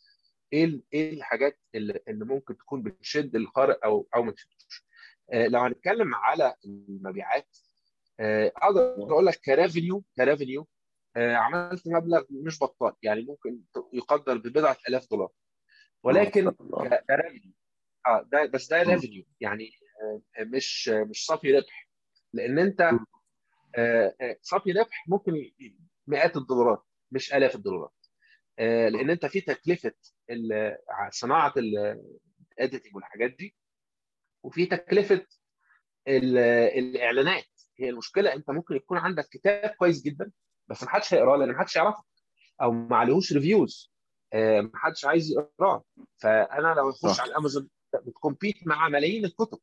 إيه 0.53 0.81
إيه 0.93 1.13
الحاجات 1.13 1.59
اللي 1.75 1.99
اللي 2.07 2.25
ممكن 2.25 2.57
تكون 2.57 2.81
بتشد 2.83 3.35
القارئ 3.35 3.77
أو 3.85 4.07
أو 4.15 4.23
ما 4.23 4.31
تشدوش؟ 4.31 4.85
آه، 5.33 5.47
لو 5.47 5.59
هنتكلم 5.59 6.15
على 6.15 6.55
المبيعات 6.65 7.57
آه، 7.57 7.66
أقدر 8.19 8.81
أقول 8.93 9.25
لك 9.25 9.35
ك 9.35 9.44
revenue 9.44 10.03
ك 10.17 10.24
revenue 10.24 10.67
آه، 11.15 11.35
عملت 11.35 11.87
مبلغ 11.87 12.23
مش 12.29 12.59
بطال 12.63 12.93
يعني 13.03 13.21
ممكن 13.21 13.59
يقدر 13.93 14.37
ببضعة 14.37 14.77
آلاف 14.89 15.07
دولار 15.11 15.29
ولكن 16.03 16.45
ما 16.45 16.51
شاء 16.51 16.61
الله. 16.67 16.89
ك- 16.89 17.05
ك 17.05 17.11
revenue 17.11 17.53
آه 18.07 18.21
ده 18.31 18.45
بس 18.45 18.67
ده 18.69 18.83
مم. 18.83 18.89
revenue 18.89 19.25
يعني 19.41 19.69
آه، 20.03 20.43
مش 20.43 20.89
مش 20.89 21.25
صافي 21.25 21.51
ربح 21.51 21.89
لأن 22.33 22.59
أنت. 22.59 22.81
آه، 23.75 24.15
آه، 24.21 24.37
صافي 24.41 24.71
ربح 24.71 25.05
ممكن 25.07 25.51
مئات 26.07 26.37
الدولارات 26.37 26.83
مش 27.11 27.33
آلاف 27.33 27.55
الدولارات 27.55 27.93
آه، 28.59 28.89
لأن 28.89 29.09
أنت 29.09 29.25
في 29.25 29.41
تكلفة 29.41 29.91
صناعة 31.09 31.53
ال 31.57 31.75
editing 31.75 32.95
والحاجات 32.95 33.31
دي 33.31 33.55
وفي 34.43 34.65
تكلفة 34.65 35.25
ال- 36.07 36.37
الإعلانات 36.79 37.45
هي 37.79 37.89
المشكلة 37.89 38.33
أنت 38.33 38.49
ممكن 38.51 38.75
يكون 38.75 38.97
عندك 38.97 39.27
كتاب 39.31 39.69
كويس 39.69 40.01
جدا 40.01 40.31
بس 40.67 40.83
ما 40.83 40.89
حدش 40.89 41.13
هيقراه 41.13 41.37
لأن 41.37 41.51
ما 41.51 41.59
حدش 41.59 41.75
يعرفه 41.75 42.03
أو 42.61 42.71
ما 42.71 42.97
عليهوش 42.97 43.33
reviews 43.33 43.91
ما 44.33 44.71
حدش 44.73 45.05
عايز 45.05 45.31
يقراه. 45.31 45.83
فأنا 46.17 46.73
لو 46.73 46.89
اخش. 46.89 47.19
على 47.19 47.29
الامازون 47.31 47.69
بت 48.05 48.19
compete 48.19 48.67
مع 48.67 48.89
ملايين 48.89 49.25
الكتب. 49.25 49.59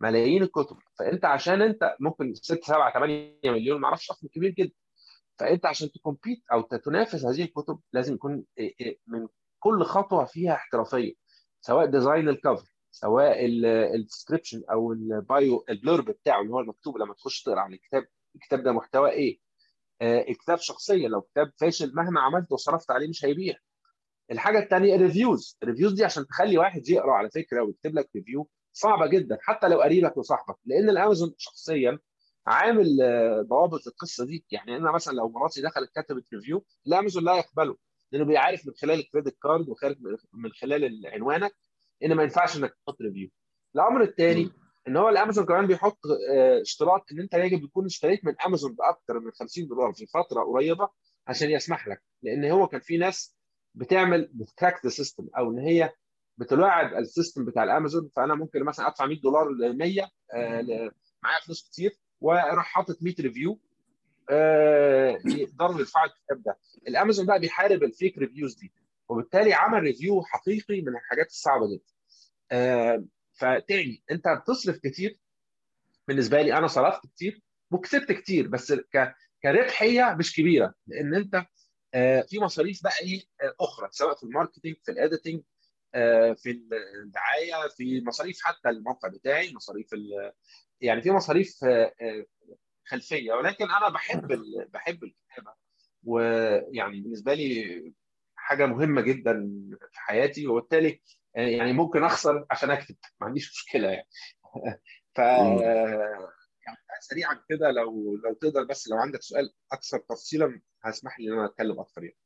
ملايين 0.00 0.42
الكتب. 0.42 0.76
فأنت 0.98 1.24
عشان 1.24 1.62
أنت 1.62 1.96
ممكن 2.00 2.34
6 2.34 2.60
7 2.66 2.92
8 2.92 3.38
مليون 3.44 3.80
ما 3.80 3.86
أعرفش 3.88 4.10
رقم 4.10 4.28
كبير 4.28 4.50
جدا. 4.50 4.74
فأنت 5.38 5.66
عشان 5.66 5.92
ت 5.92 5.98
compete 5.98 6.42
أو 6.52 6.60
تنافس 6.62 7.24
هذه 7.24 7.42
الكتب 7.42 7.80
لازم 7.92 8.14
يكون 8.14 8.44
إيه 8.58 8.74
إيه 8.80 8.98
من 9.06 9.28
كل 9.58 9.82
خطوة 9.84 10.24
فيها 10.24 10.54
احترافية 10.54 11.14
سواء 11.60 11.86
design 11.86 12.28
ال 12.28 12.35
cover 12.35 12.71
سواء 12.92 13.46
ال 13.94 14.00
description 14.00 14.62
أو 14.70 14.92
ال 14.92 15.10
bio 15.10 15.64
ال 15.70 15.76
blurb 15.76 16.04
بتاعه 16.04 16.40
اللي 16.42 16.52
هو 16.52 16.60
المكتوب 16.60 16.98
لما 16.98 17.14
تخش 17.14 17.42
تقرأ 17.42 17.60
عن 17.60 17.72
الكتاب 17.72 18.06
الكتاب 18.34 18.62
ده 18.62 18.72
محتوى 18.72 19.10
إيه؟ 19.10 19.38
الكتاب 20.02 20.58
شخصيا. 20.58 21.08
لو 21.08 21.20
كتاب 21.22 21.52
فاشل 21.60 21.94
مهما 21.94 22.20
عملت 22.20 22.52
وصرفت 22.52 22.90
عليه 22.90 23.08
مش 23.08 23.24
هيبيع. 23.24 23.54
الحاجة 24.30 24.58
الثانية 24.58 24.94
ال 24.94 25.01
reviews. 25.01 25.58
ال 25.62 25.66
reviews 25.66 25.92
دي 25.92 26.04
عشان 26.04 26.26
تخلي 26.26 26.58
واحد 26.58 26.88
يقرأ 26.88 27.12
على 27.12 27.30
فكرة 27.30 27.62
ويكتب 27.62 27.94
لك 27.94 28.10
review 28.16 28.48
صعبة 28.72 29.06
جدا 29.06 29.38
حتى 29.40 29.68
لو 29.68 29.80
قريبك 29.82 30.16
وصاحبك. 30.16 30.56
لأن 30.64 30.90
الأمازون 30.90 31.34
شخصيا 31.38 31.98
عامل 32.46 32.96
ضوابط 33.48 33.86
القصة 33.86 34.26
دي. 34.26 34.44
يعني 34.50 34.76
أنا 34.76 34.92
مثلا 34.92 35.12
لو 35.12 35.28
مراتي 35.28 35.62
دخلت 35.62 35.90
كتبت 35.98 36.34
review 36.34 36.64
الأمازون 36.86 37.24
لا 37.24 37.36
يقبله 37.36 37.76
لأنه 38.12 38.24
بيعرف 38.24 38.66
من 38.66 38.72
خلال 38.74 38.98
ال 39.00 39.05
credit 39.05 39.36
card 39.42 39.68
وخارج 39.68 39.96
من 40.32 40.52
خلال 40.52 41.02
عنوانك 41.06 41.52
ان 42.04 42.14
ما 42.14 42.22
ينفعش 42.22 42.56
إنك 42.56 42.74
تحط 42.86 43.00
review 43.02 43.28
الأمر 43.74 44.02
الثاني 44.02 44.50
إن 44.88 44.96
هو 44.96 45.08
الأمازون 45.08 45.46
كمان 45.46 45.66
بيحط 45.66 45.98
اشتراط 46.60 47.04
إن 47.12 47.20
أنت 47.20 47.34
يجب 47.34 47.64
يكون 47.64 47.84
اشتريت 47.86 48.24
من 48.24 48.34
أمازون 48.46 48.74
باكثر 48.74 49.20
من 49.20 49.30
50 49.32 49.66
دولار 49.66 49.92
في 49.92 50.06
فترة 50.06 50.42
قريبة 50.42 50.88
عشان 51.26 51.50
يسمح 51.50 51.88
لك. 51.88 52.02
لأن 52.22 52.44
هو 52.50 52.66
كان 52.66 52.80
في 52.80 52.96
ناس 52.96 53.36
بتعمل 53.74 54.30
بت 54.34 54.48
crack 54.48 54.84
the 54.84 54.90
system 54.90 55.28
أو 55.38 55.50
إن 55.50 55.58
هي 55.58 55.90
بتلاعب 56.38 56.94
ال 56.94 57.01
system 57.01 57.44
بتاع 57.44 57.64
الأمازون 57.64 58.10
فأنا 58.16 58.34
ممكن 58.34 58.64
مثلا 58.64 58.88
أدفع 58.88 59.06
100 59.06 59.20
دولار 59.20 59.48
ل 59.50 59.78
100 59.78 60.08
معايا 61.22 61.40
فلوس 61.46 61.68
كتير 61.68 61.96
وأروح 62.20 62.64
حاطط 62.64 62.96
100 63.02 63.14
review 63.20 63.58
يقدروا 65.26 65.80
يدفعوا 65.80 66.06
الكتاب 66.06 66.42
ده. 66.42 66.58
الأمازون 66.88 67.26
بقى 67.26 67.40
بيحارب 67.40 67.82
ال 67.82 67.89
fake 67.89 68.18
reviews 68.18 68.54
دي. 68.54 68.72
وبالتالي 69.12 69.54
عمل 69.54 69.80
review 69.82 70.22
حقيقي 70.22 70.80
من 70.82 70.96
الحاجات 70.96 71.26
الصعبة 71.26 71.66
جدا. 71.72 73.06
فتاني 73.32 74.02
أنت 74.10 74.28
بتصرف 74.28 74.76
كتير. 74.78 75.18
بالنسبة 76.08 76.42
لي 76.42 76.58
أنا 76.58 76.66
صرفت 76.66 77.06
كتير 77.06 77.42
وكسبت 77.70 78.12
كتير 78.12 78.48
بس 78.48 78.72
ك... 78.72 79.14
كربحيه 79.42 80.16
مش 80.18 80.36
كبيرة 80.36 80.74
لأن 80.86 81.14
أنت 81.14 81.46
في 82.28 82.38
مصاريف 82.40 82.82
بقى 82.84 82.92
إيه 83.02 83.22
أخرى 83.60 83.88
سواء 83.90 84.16
في 84.16 84.22
ال 84.22 84.27
marketing 84.27 84.74
في 84.84 84.90
ال 84.92 84.98
editing 84.98 85.42
في 86.36 86.60
الدعاية 87.02 87.68
في 87.76 88.02
مصاريف 88.06 88.38
حتى 88.42 88.68
الموقع 88.68 89.08
بتاعي 89.08 89.54
مصاريف 89.54 89.94
ال... 89.94 90.32
يعني 90.80 91.02
في 91.02 91.10
مصاريف 91.10 91.58
خلفية. 92.84 93.32
ولكن 93.32 93.64
أنا 93.70 93.88
بحب 93.88 94.32
ال... 94.32 94.68
بحب 94.72 95.04
الكتابة. 95.04 95.54
ويعني 96.04 97.00
بالنسبة 97.00 97.34
لي 97.34 97.92
حاجة 98.42 98.66
مهمة 98.66 99.00
جدا 99.00 99.50
في 99.92 100.00
حياتي 100.00 100.46
وبالتالي 100.46 101.00
يعني 101.34 101.72
ممكن 101.72 102.04
أخسر 102.04 102.46
عشان 102.50 102.70
أكتب. 102.70 102.96
ما 103.20 103.26
عنديش 103.26 103.50
مشكلة 103.50 103.88
يعني. 103.88 104.08
ف 105.14 105.18
يعني 105.18 106.78
سريعا 107.00 107.44
كده 107.48 107.70
لو 107.70 108.16
لو 108.24 108.34
تقدر 108.34 108.64
بس 108.64 108.88
لو 108.88 108.96
عندك 108.96 109.22
سؤال 109.22 109.54
أكثر 109.72 109.98
تفصيلا 109.98 110.60
هسمح 110.82 111.20
لي 111.20 111.28
إن 111.28 111.32
أنا 111.32 111.44
أتكلم 111.44 111.80
أكثر 111.80 112.02
يعني. 112.04 112.18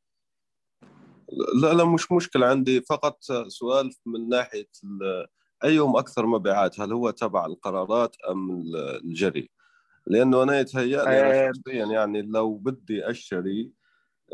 لا 1.63 1.75
لا 1.75 1.85
مش 1.85 2.13
مشكلة. 2.13 2.47
عندي 2.47 2.81
فقط 2.81 3.19
سؤال 3.49 3.91
من 4.07 4.29
ناحية 4.29 4.69
أيهم 5.65 5.97
أكثر 5.97 6.27
مبيعات؟ 6.27 6.81
هل 6.81 6.93
هو 6.93 7.11
تبع 7.11 7.47
القرارات 7.47 8.17
أم 8.31 8.63
الجري؟ 9.05 9.51
لأنه 10.07 10.43
أنا 10.43 10.61
يتهيأ 10.61 11.05
لي 11.05 11.21
أنا 11.21 11.53
شخصيا 11.53 11.87
يعني 11.87 12.23
لو 12.23 12.55
بدي 12.55 13.11
أشتري 13.11 13.73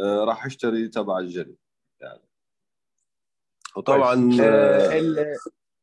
راح 0.01 0.47
أشتري 0.47 0.89
تبع 0.89 1.19
الجري. 1.19 1.62
يعني. 2.03 2.29
وطبعا 3.77 4.31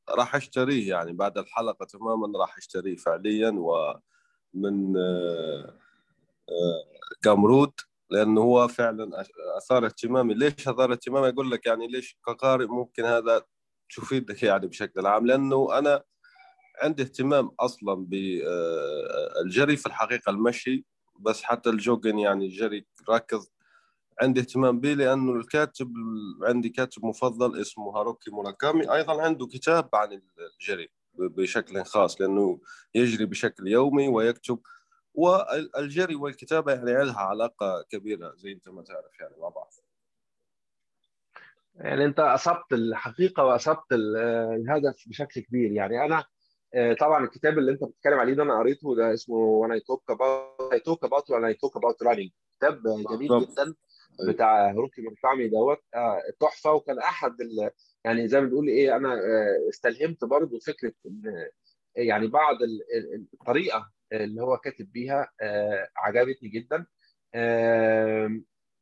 راح 0.09 0.35
أشتريه 0.35 0.89
يعني 0.89 1.13
بعد 1.13 1.37
الحلقة 1.37 1.85
تماما 1.85 2.39
راح 2.39 2.57
أشتريه 2.57 2.95
فعليا 2.95 3.49
ومن 3.57 4.93
كامرود 7.21 7.71
لأنه 8.09 8.41
هو 8.41 8.67
فعلا 8.67 9.25
آثار 9.57 9.85
اهتمامي. 9.85 10.33
ليش 10.33 10.67
آثار 10.67 10.91
اهتمامي؟ 10.91 11.29
أقول 11.29 11.51
لك 11.51 11.65
يعني 11.65 11.87
ليش 11.87 12.17
كقارئ 12.25 12.65
ممكن 12.65 13.05
هذا 13.05 13.45
تفيدك 13.95 14.43
يعني 14.43 14.67
بشكل 14.67 15.05
عام؟ 15.05 15.27
لأنه 15.27 15.77
أنا 15.77 16.03
عندي 16.81 17.03
اهتمام 17.03 17.51
أصلا 17.59 18.05
بالجري 18.05 19.77
في 19.77 19.85
الحقيقة 19.85 20.29
المشي 20.29 20.85
بس 21.19 21.43
حتى 21.43 21.69
ال 21.69 21.75
jogging 21.76 22.19
يعني 22.19 22.45
الجري 22.45 22.85
ركز 23.09 23.51
عندي 24.21 24.39
اهتمام 24.39 24.79
به 24.79 24.93
لأنه 24.93 25.31
الكاتب 25.31 25.93
عندي 26.43 26.69
كاتب 26.69 27.05
مفضل 27.05 27.61
اسمه 27.61 27.97
هاروكي 27.97 28.31
موراكامي 28.31 28.93
أيضا 28.93 29.21
عنده 29.21 29.47
كتاب 29.47 29.89
عن 29.93 30.21
الجري 30.59 30.89
بشكل 31.13 31.83
خاص 31.83 32.21
لأنه 32.21 32.59
يجري 32.95 33.25
بشكل 33.25 33.67
يومي 33.67 34.07
ويكتب 34.07 34.59
والجري 35.13 36.15
والكتابة 36.15 36.73
يعني 36.73 37.05
لها 37.05 37.19
علاقة 37.19 37.85
كبيرة 37.89 38.33
زي 38.35 38.51
أنت 38.51 38.69
ما 38.69 38.81
تعرف 38.83 39.19
يعني 39.19 39.35
مع 39.37 39.49
بعض. 39.49 39.73
يعني 41.75 42.05
أنت 42.05 42.19
أصبت 42.19 42.73
الحقيقة 42.73 43.43
وأصبت 43.45 43.91
الهدف 43.91 45.03
بشكل 45.07 45.41
كبير. 45.41 45.71
يعني 45.71 46.05
أنا 46.05 46.25
طبعا 46.99 47.23
الكتاب 47.23 47.57
اللي 47.57 47.71
أنت 47.71 47.83
بتتكلم 47.83 48.19
عليه 48.19 48.33
ده 48.33 48.43
أنا 48.43 48.59
قريته 48.59 48.95
ده 48.95 49.13
اسمه 49.13 49.67
about 49.67 50.73
I 50.73 50.79
talk 50.79 51.07
about 51.07 51.23
when 51.29 51.43
I 51.43 51.53
talk 51.53 51.75
about 51.75 52.07
running. 52.07 52.31
كتاب 52.59 52.83
جميل 53.09 53.41
جدا. 53.41 53.75
بتاع 54.27 54.69
هاروكي 54.69 55.01
موركامي 55.01 55.47
دوت. 55.47 55.79
تحفة. 56.39 56.73
وكان 56.73 56.99
أحد 56.99 57.41
ال... 57.41 57.71
يعني 58.05 58.27
زي 58.27 58.41
ما 58.41 58.47
بنقول 58.47 58.67
إيه 58.67 58.95
أنا 58.95 59.19
استلهمت 59.69 60.25
برضه 60.25 60.59
فكرة 60.59 60.93
إن 61.05 61.49
يعني 61.95 62.27
بعض 62.27 62.57
الطريقة 63.33 63.91
اللي 64.13 64.41
هو 64.41 64.57
كاتب 64.57 64.91
بيها 64.91 65.29
عجبتني 65.97 66.49
جدا. 66.49 66.85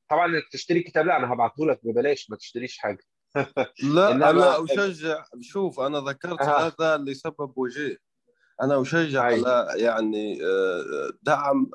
طبعا 0.09 0.25
إنك 0.25 0.43
تشتري 0.51 0.83
كتاب 0.83 1.05
لا 1.05 1.17
أنا 1.17 1.33
هبعته 1.33 1.65
لك 1.65 1.79
ببلاش 1.83 2.29
ما 2.29 2.38
تشتريش 2.38 2.77
حاجة. 2.77 3.03
لا 3.83 4.11
أنا 4.29 4.63
أشجع. 4.63 5.23
شوف 5.41 5.79
أنا 5.79 5.99
ذكرت 5.99 6.41
آه. 6.41 6.67
هذا 6.67 6.97
لسبب 6.97 7.57
وجيه. 7.57 7.97
أنا 8.62 8.82
أشجع 8.82 9.22
على 9.22 9.68
يعني 9.76 10.39
دعم 11.24 11.72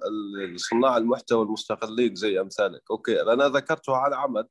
صناع 0.56 0.96
المحتوى 0.96 1.42
المستقلين 1.42 2.14
زي 2.14 2.40
أمثالك. 2.40 2.82
أوكي 2.90 3.22
أنا 3.22 3.48
ذكرته 3.48 3.96
على 3.96 4.16
عمد 4.16 4.48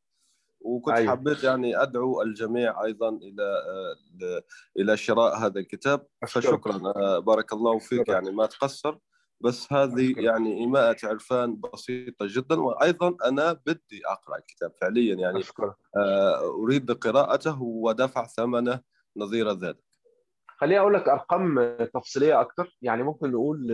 وكنت 0.61 0.95
أيوة. 0.95 1.11
حبيت 1.11 1.43
يعني 1.43 1.81
أدعو 1.81 2.21
الجميع 2.21 2.83
أيضا 2.83 3.09
إلى 3.09 3.63
إلى 4.79 4.97
شراء 4.97 5.37
هذا 5.37 5.59
الكتاب. 5.59 6.07
فشكرا 6.27 7.19
بارك 7.19 7.53
الله 7.53 7.79
فيك 7.79 8.07
يعني 8.07 8.31
ما 8.31 8.45
تقصر. 8.45 8.97
بس 9.43 9.73
هذه 9.73 10.13
يعني 10.17 10.57
إيماءة 10.57 10.97
عرفان 11.03 11.59
بسيطة 11.73 12.25
جدا. 12.29 12.61
وأيضا 12.61 13.17
أنا 13.25 13.53
بدي 13.65 14.01
أقرأ 14.05 14.37
الكتاب 14.37 14.73
فعليا 14.81 15.15
يعني 15.15 15.39
أشكر. 15.39 15.73
أريد 16.63 16.91
قراءته 16.91 17.61
ودفع 17.61 18.27
ثمنه 18.27 18.79
نظير 19.17 19.51
ذلك. 19.51 19.90
خليني 20.61 20.79
أقول 20.79 20.93
لك 20.93 21.09
أرقام 21.09 21.75
تفصيلية 21.93 22.41
أكثر 22.41 22.77
يعني 22.81 23.03
ممكن 23.03 23.31
نقول 23.31 23.71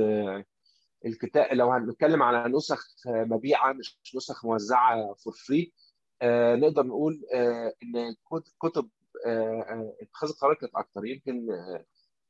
الكتاب 1.06 1.54
لو 1.54 1.72
هنتكلم 1.72 2.24
على 2.24 2.54
نسخ 2.54 2.86
مبيعة 3.08 3.74
مش 3.74 4.00
نسخ 4.16 4.46
موزعة 4.46 5.14
for 5.14 5.34
free 5.34 5.74
آه 6.22 6.56
نقدر 6.56 6.84
نقول 6.86 7.22
آه 7.34 7.74
إن 7.84 8.16
كتب 8.60 8.90
آه 9.26 9.94
اتخاذ 10.02 10.30
القرار 10.30 10.54
كانت 10.54 10.76
أكتر. 10.76 11.06
يمكن 11.06 11.48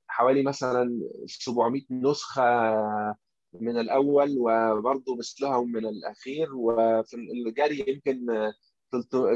حوالي 0.08 0.44
مثلا 0.44 1.00
700 1.26 1.82
نسخة 1.92 2.44
من 3.54 3.78
الأول 3.80 4.36
وبرضه 4.40 5.16
مثلها 5.16 5.62
من 5.62 5.86
الأخير 5.86 6.56
وفي 6.56 7.16
الجري 7.16 7.86
يمكن 7.88 8.26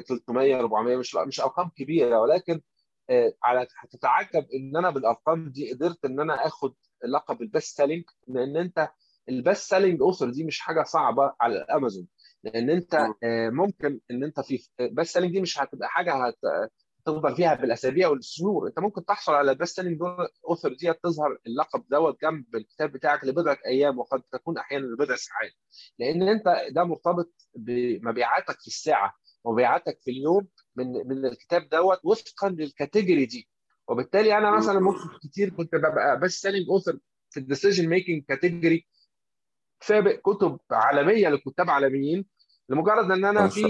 300 0.08 0.60
400 0.60 0.98
مش 0.98 1.16
مش 1.16 1.42
أرقام 1.42 1.70
كبيرة 1.70 2.20
ولكن 2.22 2.62
على 3.44 3.68
هتتعجب 3.80 4.48
إن 4.54 4.78
أنا 4.78 4.90
بالأرقام 4.90 5.50
دي 5.50 5.74
قدرت 5.74 6.06
إن 6.06 6.20
أنا 6.20 6.48
آخد 6.48 6.74
لقب 7.06 7.42
ال 7.42 7.49
best 7.49 7.78
selling 7.78 8.04
لأن 8.28 8.58
أنت 8.58 8.90
ال 9.30 9.38
best 9.38 9.70
selling 9.70 10.02
author 10.02 10.30
دي 10.30 10.44
مش 10.44 10.60
حاجة 10.60 10.84
صعبة 10.84 11.34
على 11.42 11.56
الامازون 11.58 12.08
لأن 12.44 12.70
أنت 12.70 13.08
ممكن 13.54 14.00
إن 14.12 14.24
أنت 14.24 14.40
في 14.40 14.60
best 14.92 15.14
selling 15.14 15.34
دي 15.34 15.42
مش 15.42 15.60
هتبقى 15.62 15.90
حاجة 15.90 16.34
هتفضل 17.08 17.36
فيها 17.36 17.54
بالأسابيع 17.54 18.08
والشهور. 18.10 18.68
أنت 18.68 18.80
ممكن 18.80 19.06
تحصل 19.06 19.34
على 19.34 19.52
ال 19.52 19.57
best 19.57 19.76
selling 19.76 20.00
author 20.50 20.74
دي 20.74 20.94
تظهر 20.94 21.38
اللقب 21.48 21.84
دوت 21.90 22.22
جنب 22.22 22.56
الكتاب 22.56 22.92
بتاعك 22.92 23.24
لبضعة 23.26 23.58
أيام 23.66 24.00
وقد 24.00 24.22
تكون 24.32 24.58
أحيانا 24.58 24.86
لبضع 24.86 25.16
ساعات. 25.16 25.52
لأن 26.00 26.22
أنت 26.30 26.44
ده 26.72 26.84
مرتبط 26.84 27.34
بمبيعاتك 27.56 28.60
في 28.60 28.68
الساعة 28.68 29.14
ومبيعاتك 29.44 30.00
في 30.04 30.12
اليوم 30.12 30.48
من 30.76 31.08
من 31.08 31.26
الكتاب 31.26 31.70
دوت 31.70 32.00
وفقا 32.04 32.50
لل 32.50 32.65
category 32.65 33.26
دي. 33.26 33.48
وبالتالي 33.88 34.38
أنا 34.38 34.52
مثلا 34.58 34.80
ممكن 34.80 35.10
كتير 35.24 35.50
كنت 35.50 35.76
ببقى 35.76 36.20
best 36.20 36.32
selling 36.42 36.70
author 36.70 37.00
في 37.30 37.40
ال 37.40 37.45
decision 37.45 37.90
making 37.90 38.24
category 38.24 38.88
سابق 39.82 40.16
كتب 40.16 40.60
عالمية 40.72 41.30
لكتاب 41.30 41.70
عالميين 41.70 42.26
لمجرد 42.70 43.12
إن 43.12 43.26
أنا 43.26 43.48
في 43.48 43.64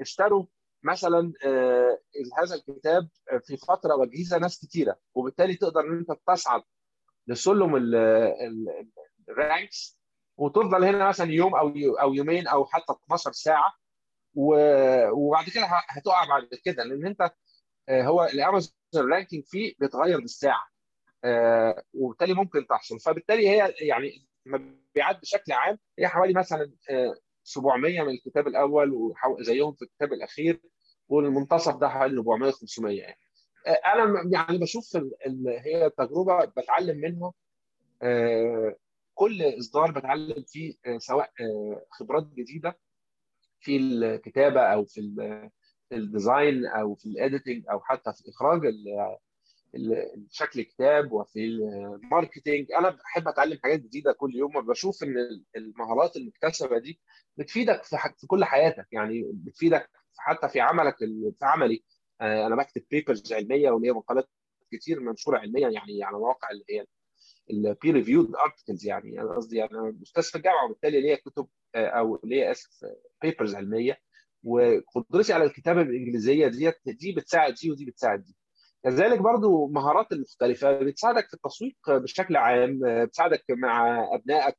اشتروا 0.00 0.44
مثلا 0.82 1.32
هذا 2.38 2.54
الكتاب 2.54 3.08
في 3.46 3.56
فترة 3.56 3.94
وجيزة 3.96 4.38
ناس 4.38 4.58
كتيرة. 4.60 4.96
وبالتالي 5.14 5.54
تقدر 5.54 5.80
إن 5.80 5.98
أنت 5.98 6.18
تصعد 6.26 6.62
لسلم 7.26 7.76
ال 9.28 9.40
ranks 9.40 10.00
وتفضل 10.36 10.84
هنا 10.84 11.08
مثلا 11.08 11.32
يوم 11.32 11.54
أو 11.54 11.68
أو 12.00 12.14
يومين 12.14 12.46
أو 12.48 12.66
حتى 12.66 12.92
12 13.06 13.32
ساعة 13.32 13.72
وبعد 14.34 15.44
كده 15.54 15.64
هتقع 15.88 16.24
بعد 16.28 16.48
كده 16.64 16.84
لأن 16.84 17.06
أنت 17.06 17.30
هو 17.90 18.24
الأمازون 18.24 18.72
ranking 18.96 19.44
فيه 19.46 19.74
بيتغير 19.78 20.20
بالساعة 20.20 20.68
وبالتالي 21.94 22.34
ممكن 22.34 22.66
تحصل. 22.66 23.00
فبالتالي 23.00 23.48
هي 23.48 23.74
يعني 23.80 24.26
مبيعات 24.46 25.20
بشكل 25.20 25.52
عام 25.52 25.78
هي 25.98 26.08
حوالي 26.08 26.32
مثلا 26.34 26.72
700 27.44 28.02
من 28.02 28.08
الكتاب 28.10 28.48
الأول 28.48 29.12
وزيهم 29.38 29.72
في 29.74 29.82
الكتاب 29.82 30.12
الأخير 30.12 30.60
والمنتصف 31.08 31.76
ده 31.76 31.88
حوالي 31.88 32.16
400 32.16 32.50
500 32.50 32.98
يعني. 33.00 33.18
أنا 33.66 34.30
يعني 34.32 34.58
بشوف 34.58 34.96
هي 35.48 35.90
تجربة 35.98 36.44
بتعلم 36.44 36.96
منها 37.00 37.32
كل 39.14 39.58
إصدار 39.58 39.90
بتعلم 39.90 40.44
فيه 40.46 40.74
سواء 40.98 41.30
خبرات 41.90 42.26
جديدة 42.26 42.78
في 43.60 43.76
الكتابة 43.76 44.60
أو 44.60 44.84
في 44.84 45.00
ال 45.92 46.03
design 46.03 46.66
أو 46.66 46.94
في 46.94 47.06
ال 47.06 47.13
editing 47.13 47.64
أو 47.70 47.80
حتى 47.80 48.12
في 48.12 48.28
إخراج 48.28 48.62
شكل 50.30 50.62
كتاب 50.62 51.12
وفي 51.12 51.44
ال 51.44 51.57
marketing 51.57 52.72
أنا 52.72 52.90
بحب 52.90 53.28
أتعلم 53.28 53.58
حاجات 53.62 53.80
جديدة 53.80 54.12
كل 54.12 54.36
يوم 54.36 54.56
وبشوف 54.56 55.02
إن 55.02 55.44
المهارات 55.56 56.16
المكتسبة 56.16 56.78
دي 56.78 57.00
بتفيدك 57.36 57.84
في, 57.84 57.96
في 58.18 58.26
كل 58.26 58.44
حياتك. 58.44 58.86
يعني 58.92 59.30
بتفيدك 59.34 59.90
حتى 60.16 60.48
في 60.48 60.60
عملك 60.60 60.96
في 60.98 61.34
عملي. 61.42 61.84
أنا 62.20 62.56
بكتب 62.56 62.82
papers 62.90 63.32
علمية 63.32 63.70
وليا 63.70 63.92
مقالات 63.92 64.28
كتير 64.72 65.00
منشورة 65.00 65.38
علميا 65.38 65.68
يعني 65.68 66.04
على 66.04 66.16
مواقع 66.16 66.50
اللي 66.50 66.64
هي 66.70 66.86
ال 67.50 67.59
peer 67.59 67.94
reviewed 67.94 68.36
articles 68.36 68.86
يعني. 68.86 69.20
أنا 69.20 69.36
قصدي 69.36 69.64
أنا 69.64 69.96
أستاذ 70.02 70.22
في 70.22 70.36
الجامعة 70.36 70.64
وبالتالي 70.64 71.00
ليا 71.00 71.16
كتب 71.16 71.48
أو 71.76 72.20
ليا 72.24 72.50
اسف 72.50 72.70
papers 73.22 73.54
علمية. 73.54 73.98
وقدرتي 74.44 75.32
على 75.32 75.44
الكتابة 75.44 75.82
بالإنجليزية 75.82 76.48
ديت 76.48 76.76
دي 76.86 77.12
بتساعد 77.12 77.54
دي 77.54 77.70
ودي 77.70 77.84
بتساعد 77.84 78.24
دي. 78.24 78.36
كذلك 78.84 79.18
برضو 79.18 79.66
مهارات 79.66 80.12
المختلفة 80.12 80.78
بتساعدك 80.80 81.28
في 81.28 81.34
التسويق 81.34 81.76
بشكل 81.88 82.36
عام 82.36 82.80
بتساعدك 82.82 83.44
مع 83.50 84.04
أبنائك 84.14 84.56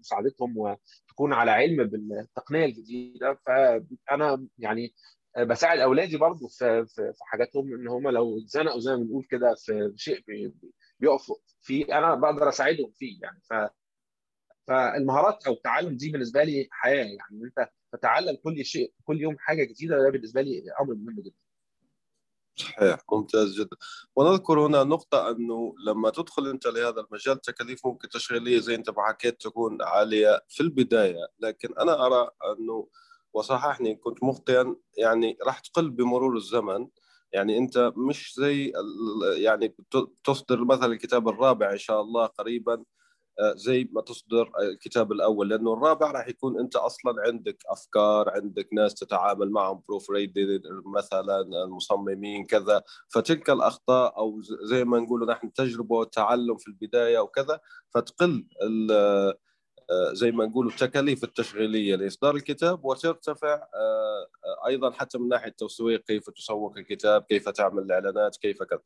مساعدتهم 0.00 0.54
وتكون 0.58 1.32
على 1.32 1.50
علم 1.50 1.84
بالتقنية 1.84 2.64
الجديدة. 2.64 3.38
فأنا 3.46 4.46
يعني 4.58 4.94
بساعد 5.38 5.78
أولادي 5.78 6.16
برضو 6.16 6.48
في, 6.48 6.86
في 6.86 7.12
حاجاتهم 7.20 7.74
إن 7.74 7.88
هم 7.88 8.08
لو 8.08 8.38
اتزنقوا 8.38 8.80
زي 8.80 8.90
ما 8.90 8.96
بنقول 8.96 9.24
كده 9.30 9.54
في 9.58 9.92
شيء 9.96 10.20
بيقفوا 11.00 11.36
فيه 11.62 11.98
أنا 11.98 12.14
بقدر 12.14 12.48
أساعدهم 12.48 12.90
فيه 12.98 13.18
يعني. 13.22 13.40
ف 13.50 13.70
فالمهارات 14.66 15.46
أو 15.46 15.52
التعلم 15.52 15.96
دي 15.96 16.10
بالنسبة 16.10 16.44
لي 16.44 16.68
حياة 16.70 17.04
يعني 17.04 17.44
أنت 17.44 17.70
تتعلم 17.92 18.36
كل 18.44 18.64
شيء 18.64 18.92
كل 19.04 19.20
يوم 19.20 19.38
حاجة 19.38 19.64
جديدة 19.64 20.02
ده 20.02 20.10
بالنسبة 20.10 20.40
لي 20.42 20.62
أمر 20.80 20.94
مهم 20.94 21.20
جدا. 21.20 21.36
صحيح 22.56 22.98
ممتاز 23.12 23.60
جدا. 23.60 23.76
ونذكر 24.16 24.66
هنا 24.66 24.84
نقطة 24.84 25.30
أنه 25.30 25.74
لما 25.86 26.10
تدخل 26.10 26.46
أنت 26.48 26.66
لهذا 26.66 27.00
المجال 27.00 27.40
تكاليف 27.40 27.86
ممكن 27.86 28.08
تشغيلية 28.08 28.58
زي 28.58 28.74
أنت 28.74 28.90
ما 28.90 29.08
حكيت 29.08 29.40
تكون 29.40 29.82
عالية 29.82 30.44
في 30.48 30.60
البداية. 30.60 31.28
لكن 31.40 31.68
أنا 31.78 32.06
أرى 32.06 32.30
أنه 32.58 32.88
وصححني 33.32 33.96
كنت 33.96 34.24
مخطئا 34.24 34.76
يعني 34.98 35.38
راح 35.46 35.58
تقل 35.58 35.90
بمرور 35.90 36.36
الزمن. 36.36 36.88
يعني 37.32 37.58
أنت 37.58 37.92
مش 37.96 38.34
زي 38.36 38.72
يعني 39.36 39.74
تصدر 40.24 40.64
مثلا 40.64 40.86
الكتاب 40.86 41.28
الرابع 41.28 41.72
إن 41.72 41.78
شاء 41.78 42.00
الله 42.00 42.26
قريبا. 42.26 42.84
زي 43.54 43.88
ما 43.92 44.00
تصدر 44.00 44.52
الكتاب 44.60 45.12
الأول 45.12 45.48
لأنه 45.48 45.72
الرابع 45.72 46.10
راح 46.10 46.28
يكون 46.28 46.60
أنت 46.60 46.76
أصلا 46.76 47.14
عندك 47.26 47.62
أفكار 47.66 48.30
عندك 48.30 48.68
ناس 48.72 48.94
تتعامل 48.94 49.50
معهم 49.50 49.82
بروف 49.88 50.06
مثلا 50.86 51.40
المصممين 51.64 52.44
كذا. 52.44 52.82
فتلك 53.08 53.50
الأخطاء 53.50 54.18
أو 54.18 54.40
زي 54.42 54.84
ما 54.84 54.98
نقول 54.98 55.26
نحن 55.26 55.52
تجربة 55.52 55.96
وتعلم 55.96 56.56
في 56.56 56.68
البداية 56.68 57.18
وكذا 57.18 57.60
فتقل 57.94 58.46
زي 60.12 60.32
ما 60.32 60.46
نقول 60.46 60.66
التكاليف 60.66 61.24
التشغيلية 61.24 61.96
لإصدار 61.96 62.36
الكتاب 62.36 62.84
وترتفع 62.84 63.66
أيضا 64.66 64.90
حتى 64.90 65.18
من 65.18 65.28
ناحية 65.28 65.48
التسويق 65.48 66.00
كيف 66.00 66.30
تسوق 66.30 66.76
الكتاب 66.76 67.22
كيف 67.22 67.48
تعمل 67.48 67.82
الإعلانات 67.82 68.36
كيف 68.36 68.62
كذا. 68.62 68.80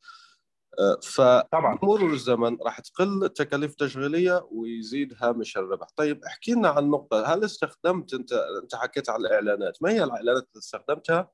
فمرور 1.01 2.13
الزمن 2.13 2.57
راح 2.61 2.79
تقل 2.79 3.23
التكاليف 3.23 3.71
التشغيليه 3.71 4.47
ويزيد 4.51 5.13
هامش 5.17 5.57
الربح 5.57 5.87
طيب 5.95 6.23
احكي 6.23 6.51
لنا 6.51 6.69
عن 6.69 6.89
نقطة. 6.89 7.33
هل 7.33 7.43
استخدمت 7.43 8.13
أنت 8.13 8.33
أنت 8.63 8.75
حكيت 8.75 9.09
عن 9.09 9.21
الإعلانات. 9.21 9.77
ما 9.81 9.91
هي 9.91 10.03
الإعلانات 10.03 10.43
اللي 10.43 10.59
استخدمتها؟ 10.59 11.31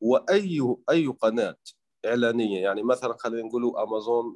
وأي 0.00 0.76
أي 0.90 1.06
قناة 1.06 1.56
إعلانية؟ 2.06 2.62
يعني 2.62 2.82
مثلا 2.82 3.16
خلينا 3.18 3.48
نقول 3.48 3.76
أمازون 3.78 4.34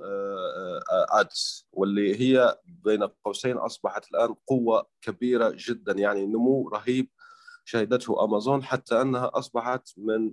ادس 0.90 1.66
واللي 1.72 2.20
هي 2.20 2.58
بين 2.66 3.02
قوسين 3.24 3.56
أصبحت 3.56 4.10
الآن 4.10 4.34
قوة 4.46 4.86
كبيرة 5.02 5.54
جدا. 5.56 5.92
يعني 5.92 6.26
نمو 6.26 6.68
رهيب 6.68 7.10
شهدته 7.64 8.24
أمازون 8.24 8.64
حتى 8.64 9.00
أنها 9.02 9.30
أصبحت 9.34 9.88
من 9.96 10.32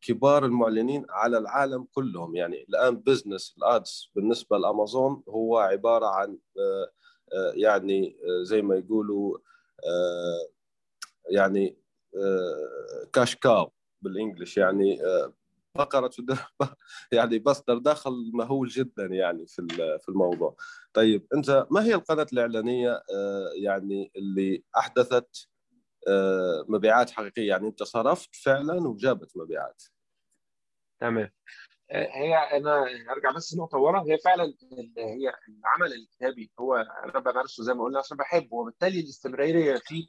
كبار 0.00 0.44
المعلنين 0.44 1.06
على 1.10 1.38
العالم 1.38 1.86
كلهم 1.92 2.36
يعني 2.36 2.66
الآن 2.68 2.96
بزنس 2.96 3.54
الادز 3.58 4.10
بالنسبة 4.14 4.58
لأمازون 4.58 5.22
هو 5.28 5.58
عبارة 5.58 6.06
عن 6.06 6.38
يعني 7.54 8.16
زي 8.42 8.62
ما 8.62 8.76
يقولوا 8.76 9.38
يعني 11.30 11.78
كاش 13.12 13.36
كاو 13.36 13.72
بالانجلش 14.02 14.56
يعني 14.56 14.98
بقرة 15.76 16.10
يعني 17.12 17.42
مصدر 17.46 17.78
دخل 17.78 18.30
مهول 18.34 18.68
جدا 18.68 19.06
يعني 19.06 19.46
في 19.46 19.66
في 19.98 20.08
الموضوع. 20.08 20.56
طيب 20.94 21.26
أنت 21.34 21.66
ما 21.70 21.84
هي 21.84 21.94
القناة 21.94 22.26
الإعلانية 22.32 23.02
يعني 23.62 24.12
اللي 24.16 24.64
أحدثت 24.76 25.48
مبيعات 26.68 27.10
حقيقية. 27.10 27.48
يعني 27.48 27.68
أنت 27.68 27.82
صرفت 27.82 28.34
فعلا 28.34 28.88
وجابت 28.88 29.36
مبيعات. 29.36 29.82
تمام. 31.00 31.30
هي 31.90 32.36
أنا 32.36 32.84
أرجع 33.10 33.30
بس 33.36 33.56
نقطه 33.56 33.78
ورا. 33.78 34.02
هي 34.02 34.18
فعلا 34.18 34.44
هي 34.98 35.32
العمل 35.48 35.92
الكتابي 35.92 36.52
هو 36.60 36.74
أنا 36.76 37.18
بمارسه 37.18 37.62
زي 37.62 37.74
ما 37.74 37.84
قلنا 37.84 37.98
عشان 37.98 38.16
بحبه. 38.16 38.56
وبالتالي 38.56 39.00
الاستمرارية 39.00 39.76
فيه 39.76 40.06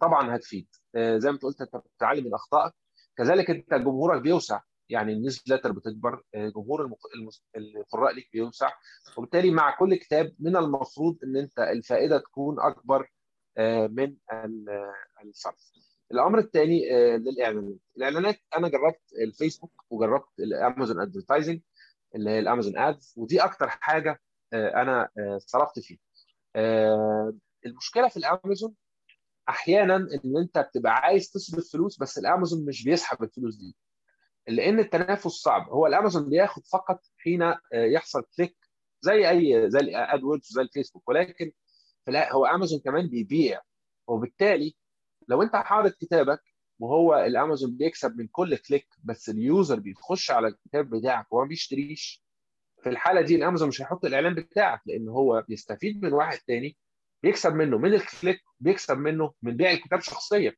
طبعا 0.00 0.36
هتفيد. 0.36 0.68
زي 0.96 1.28
ما 1.28 1.34
انت 1.34 1.42
قلت 1.42 1.60
أنت 1.60 1.76
بتتعلم 1.76 2.24
من 2.24 2.34
أخطائك. 2.34 2.72
كذلك 3.16 3.50
أنت 3.50 3.74
جمهورك 3.74 4.22
بيوسع. 4.22 4.60
يعني 4.88 5.12
ال 5.12 5.17
newsletter 5.17 5.72
بتكبر. 5.72 6.22
جمهور 6.34 6.96
القراء 7.56 8.14
ليك 8.14 8.28
بيوسع. 8.32 8.72
وبالتالي 9.16 9.50
مع 9.50 9.76
كل 9.78 9.94
كتاب 9.94 10.34
من 10.38 10.56
المفروض 10.56 11.18
إن 11.24 11.36
أنت 11.36 11.58
الفائدة 11.58 12.18
تكون 12.18 12.60
أكبر. 12.60 13.08
من 13.90 14.16
الصرف. 15.24 15.72
الأمر 16.12 16.38
الثاني 16.38 16.88
للإعلانات. 17.16 17.76
الإعلانات 17.96 18.36
أنا 18.56 18.68
جربت 18.68 19.00
الفيسبوك 19.22 19.72
وجربت 19.90 20.28
الأمازون 20.38 21.00
advertising 21.00 21.60
اللي 22.14 22.30
هي 22.30 22.38
الأمازون 22.38 22.78
ads 22.78 23.14
ودي 23.16 23.40
أكتر 23.44 23.68
حاجة 23.68 24.20
أنا 24.54 25.08
صرفت 25.38 25.78
فيها. 25.78 25.98
المشكلة 27.66 28.08
في 28.08 28.16
الأمازون 28.16 28.74
أحيانا 29.48 29.96
إن 29.96 30.36
أنت 30.42 30.58
بتبقى 30.58 30.92
عايز 30.92 31.30
تصرف 31.30 31.72
فلوس 31.72 31.98
بس 31.98 32.18
الأمازون 32.18 32.64
مش 32.64 32.84
بيسحب 32.84 33.22
الفلوس 33.22 33.56
دي. 33.56 33.76
لأن 34.48 34.78
التنافس 34.78 35.26
صعب. 35.30 35.68
هو 35.68 35.86
الأمازون 35.86 36.28
بياخد 36.28 36.62
فقط 36.66 37.00
حين 37.18 37.54
يحصل 37.74 38.22
click 38.36 38.56
زي 39.00 39.30
أي 39.30 39.70
زي 39.70 39.78
ال 39.78 39.86
AdWords 39.86 40.46
زي 40.46 40.62
الفيسبوك 40.62 41.08
ولكن 41.08 41.52
لا 42.08 42.32
هو 42.32 42.46
امازون 42.46 42.80
كمان 42.80 43.06
بيبيع. 43.08 43.60
وبالتالي 44.06 44.74
لو 45.28 45.42
انت 45.42 45.56
حاطط 45.56 45.94
كتابك 45.94 46.40
وهو 46.78 47.14
الامازون 47.14 47.76
بيكسب 47.76 48.18
من 48.18 48.26
كل 48.26 48.56
click 48.56 48.86
بس 49.04 49.28
ال 49.28 49.38
user 49.38 49.80
بيخش 49.80 50.30
على 50.30 50.48
الكتاب 50.48 50.90
بتاعك 50.90 51.32
وما 51.32 51.46
بيشتريش 51.48 52.22
في 52.82 52.88
الحالة 52.88 53.20
دي 53.20 53.36
الامازون 53.36 53.68
مش 53.68 53.82
هيحط 53.82 54.04
الإعلان 54.04 54.34
بتاعك 54.34 54.80
لأن 54.86 55.08
هو 55.08 55.44
بيستفيد 55.48 56.04
من 56.04 56.12
واحد 56.12 56.38
تاني 56.38 56.76
بيكسب 57.22 57.54
منه 57.54 57.78
من 57.78 57.94
الكليك 57.94 58.40
بيكسب 58.60 58.98
منه 58.98 59.32
من 59.42 59.56
بيع 59.56 59.70
الكتاب 59.70 60.00
شخصيا. 60.00 60.54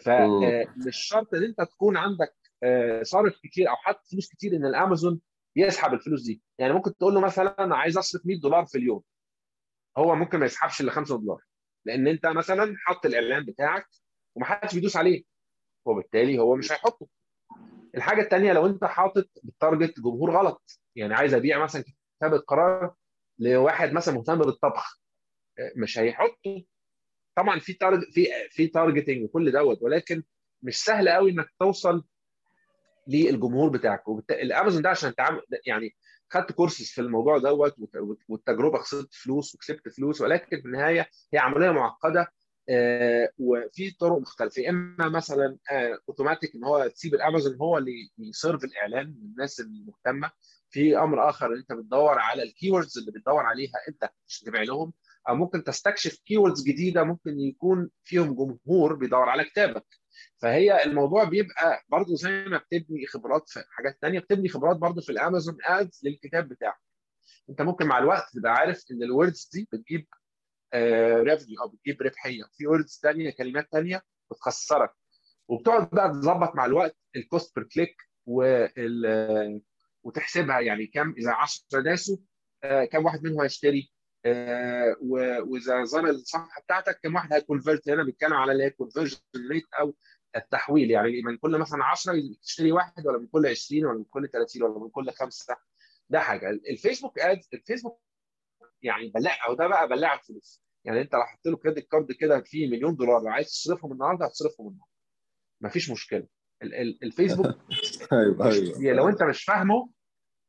فمش 0.00 0.96
شرط 0.96 1.34
إن 1.34 1.42
أنت 1.44 1.60
تكون 1.60 1.96
عندك 1.96 2.34
صارف 3.02 3.38
كتير 3.42 3.70
أو 3.70 3.76
حاطط 3.76 4.06
فلوس 4.06 4.28
كتير 4.28 4.56
إن 4.56 4.66
الامازون 4.66 5.20
يسحب 5.56 5.94
الفلوس 5.94 6.22
دي. 6.22 6.42
يعني 6.58 6.72
ممكن 6.72 6.96
تقول 6.96 7.14
له 7.14 7.20
مثلا 7.20 7.64
أنا 7.64 7.76
عايز 7.76 7.98
أصرف 7.98 8.26
100 8.26 8.40
دولار 8.40 8.66
في 8.66 8.78
اليوم. 8.78 9.02
هو 9.98 10.14
ممكن 10.14 10.38
ما 10.38 10.46
يسحبش 10.46 10.80
إلا 10.80 10.90
5 10.92 11.18
دولار. 11.18 11.40
لأن 11.84 12.08
أنت 12.08 12.26
مثلا 12.26 12.74
حط 12.86 13.06
الإعلان 13.06 13.44
بتاعك 13.44 13.86
ومحدش 14.34 14.74
بيدوس 14.74 14.96
عليه. 14.96 15.24
وبالتالي 15.84 16.38
هو 16.38 16.56
مش 16.56 16.72
هيحطه. 16.72 17.06
الحاجة 17.94 18.22
الثانية 18.22 18.52
لو 18.52 18.66
أنت 18.66 18.84
حاطط 18.84 19.30
بال 19.42 19.57
target 19.57 20.00
جمهور 20.00 20.30
غلط 20.30 20.80
يعني 20.96 21.14
عايز 21.14 21.34
أبيع 21.34 21.62
مثلا 21.62 21.84
كتاب 22.18 22.38
القرار 22.38 22.94
لواحد 23.38 23.92
مثلا 23.92 24.14
مهتم 24.14 24.38
بالطبخ 24.38 25.00
مش 25.76 25.98
هيحطوا 25.98 26.60
طبعا 27.36 27.58
في 27.58 27.72
targ 27.72 28.02
في 28.12 28.26
في 28.50 28.66
targeting 28.66 29.22
وكل 29.24 29.52
دوت 29.52 29.82
ولكن 29.82 30.22
مش 30.62 30.84
سهل 30.84 31.08
قوي 31.08 31.30
إنك 31.30 31.46
توصل 31.60 32.04
للجمهور 33.08 33.70
بتاعك. 33.70 34.02
الأمازون 34.30 34.82
ده 34.82 34.90
عشان 34.90 35.14
تعمل 35.14 35.42
يعني 35.66 35.96
خدت 36.30 36.52
كورسز 36.52 36.86
في 36.86 37.00
الموضوع 37.00 37.38
دوت 37.38 37.74
والتجربة 38.28 38.78
خسرت 38.78 39.14
فلوس 39.14 39.54
وكسبت 39.54 39.88
فلوس 39.88 40.20
ولكن 40.20 40.60
في 40.60 40.66
النهاية 40.66 41.08
هي 41.32 41.38
عملية 41.38 41.70
معقدة 41.70 42.32
آه، 42.68 43.28
وفي 43.38 43.90
طرق 43.90 44.18
مختلفة. 44.18 44.68
إما 44.68 45.08
مثلا 45.08 45.56
اوتوماتيك 46.08 46.54
إن 46.54 46.64
هو 46.64 46.86
تسيب 46.86 47.14
الأمازون 47.14 47.56
هو 47.60 47.78
اللي 47.78 48.10
ي 48.18 48.26
serve 48.26 48.64
الإعلان 48.64 49.14
للناس 49.22 49.60
المهتمة. 49.60 50.30
في 50.70 50.98
أمر 50.98 51.28
آخر 51.28 51.54
أنت 51.54 51.72
بتدور 51.72 52.18
على 52.18 52.42
ال 52.42 52.48
keywords 52.48 52.98
اللي 52.98 53.12
بتدور 53.12 53.40
عليها 53.40 53.72
أنت 53.88 54.10
مش 54.28 54.40
تبيع 54.40 54.62
لهم 54.62 54.92
أو 55.28 55.34
ممكن 55.34 55.64
تستكشف 55.64 56.18
keywords 56.26 56.62
جديدة 56.62 57.04
ممكن 57.04 57.40
يكون 57.40 57.90
فيهم 58.04 58.34
جمهور 58.34 58.94
بيدور 58.94 59.28
على 59.28 59.44
كتابك. 59.44 59.99
فهي 60.38 60.84
الموضوع 60.84 61.24
بيبقى 61.24 61.84
برضه 61.88 62.14
زي 62.14 62.44
ما 62.44 62.58
بتبني 62.58 63.06
خبرات 63.06 63.48
في 63.48 63.64
حاجات 63.70 63.98
ثانية 64.02 64.18
بتبني 64.20 64.48
خبرات 64.48 64.76
برضه 64.76 65.00
في 65.00 65.12
الأمازون 65.12 65.56
ads 65.64 66.00
للكتاب 66.04 66.48
بتاعك. 66.48 66.78
أنت 67.50 67.62
ممكن 67.62 67.86
مع 67.86 67.98
الوقت 67.98 68.24
تبقى 68.34 68.52
عارف 68.52 68.84
إن 68.90 69.02
ال 69.02 69.10
words 69.10 69.50
دي 69.52 69.68
بتجيب 69.72 70.06
revenue 71.24 71.62
أو 71.62 71.68
بتجيب 71.68 72.02
ربحية. 72.02 72.42
في 72.56 72.66
words 72.66 73.00
ثانية 73.02 73.30
كلمات 73.30 73.68
ثانية 73.72 74.02
بتخسرك. 74.30 74.90
وبتقعد 75.48 75.90
بقى 75.90 76.08
تظبط 76.10 76.54
مع 76.56 76.64
الوقت 76.64 76.96
ال 77.16 77.24
cost 77.24 77.54
per 77.56 77.64
click 77.64 77.96
وتحسبها 80.04 80.60
يعني 80.60 80.86
كم 80.86 81.14
إذا 81.18 81.32
10 81.32 81.80
داسوا 81.80 82.16
كم 82.92 83.04
واحد 83.04 83.22
منهم 83.24 83.40
هيشتري. 83.40 83.92
وإذا 85.42 85.84
زار 85.84 86.08
الصفحة 86.08 86.60
بتاعتك 86.62 87.00
كم 87.02 87.14
واحد 87.14 87.32
هي 87.32 87.43
convert؟ 87.43 87.88
هنا 87.88 88.02
بيتكلم 88.04 88.32
على 88.32 88.52
اللي 88.52 88.64
هي 88.64 88.70
conversion 88.70 89.18
rate 89.50 89.66
أو 89.80 89.94
التحويل. 90.36 90.90
يعني 90.90 91.22
من 91.22 91.36
كل 91.36 91.58
مثلا 91.58 91.84
10 91.84 92.14
تشتري 92.42 92.72
واحد 92.72 93.06
ولا 93.06 93.18
من 93.18 93.26
كل 93.26 93.46
20 93.46 93.84
ولا 93.84 93.98
من 93.98 94.04
كل 94.04 94.28
30 94.28 94.62
ولا 94.62 94.78
من 94.78 94.90
كل 94.90 95.10
خمسة؟ 95.10 95.56
ده 96.08 96.20
حاجة. 96.20 96.50
الفيسبوك 96.50 97.18
ads 97.18 97.48
الفيسبوك 97.54 98.00
يعني 98.82 99.08
بلاعة 99.08 99.46
أو 99.48 99.54
ده 99.54 99.66
بقى 99.66 99.88
بلعك 99.88 100.22
فلوس. 100.24 100.62
يعني 100.84 101.00
أنت 101.00 101.14
لو 101.14 101.22
حطيت 101.22 101.46
له 101.46 101.56
credit 101.56 101.88
card 101.88 102.12
كده 102.12 102.40
فيه 102.40 102.70
مليون 102.70 102.96
دولار 102.96 103.20
لو 103.22 103.28
عايز 103.28 103.46
تصرفهم 103.48 103.92
النهارده 103.92 104.26
هتصرفهم 104.26 104.66
النهارده. 104.68 104.92
مفيش 105.60 105.90
مشكلة. 105.90 106.26
الفيسبوك 107.02 107.46
أيوه 108.12 108.52
أيوه. 108.52 108.92
لو 108.96 109.08
أنت 109.08 109.22
مش 109.22 109.44
فاهمه 109.44 109.90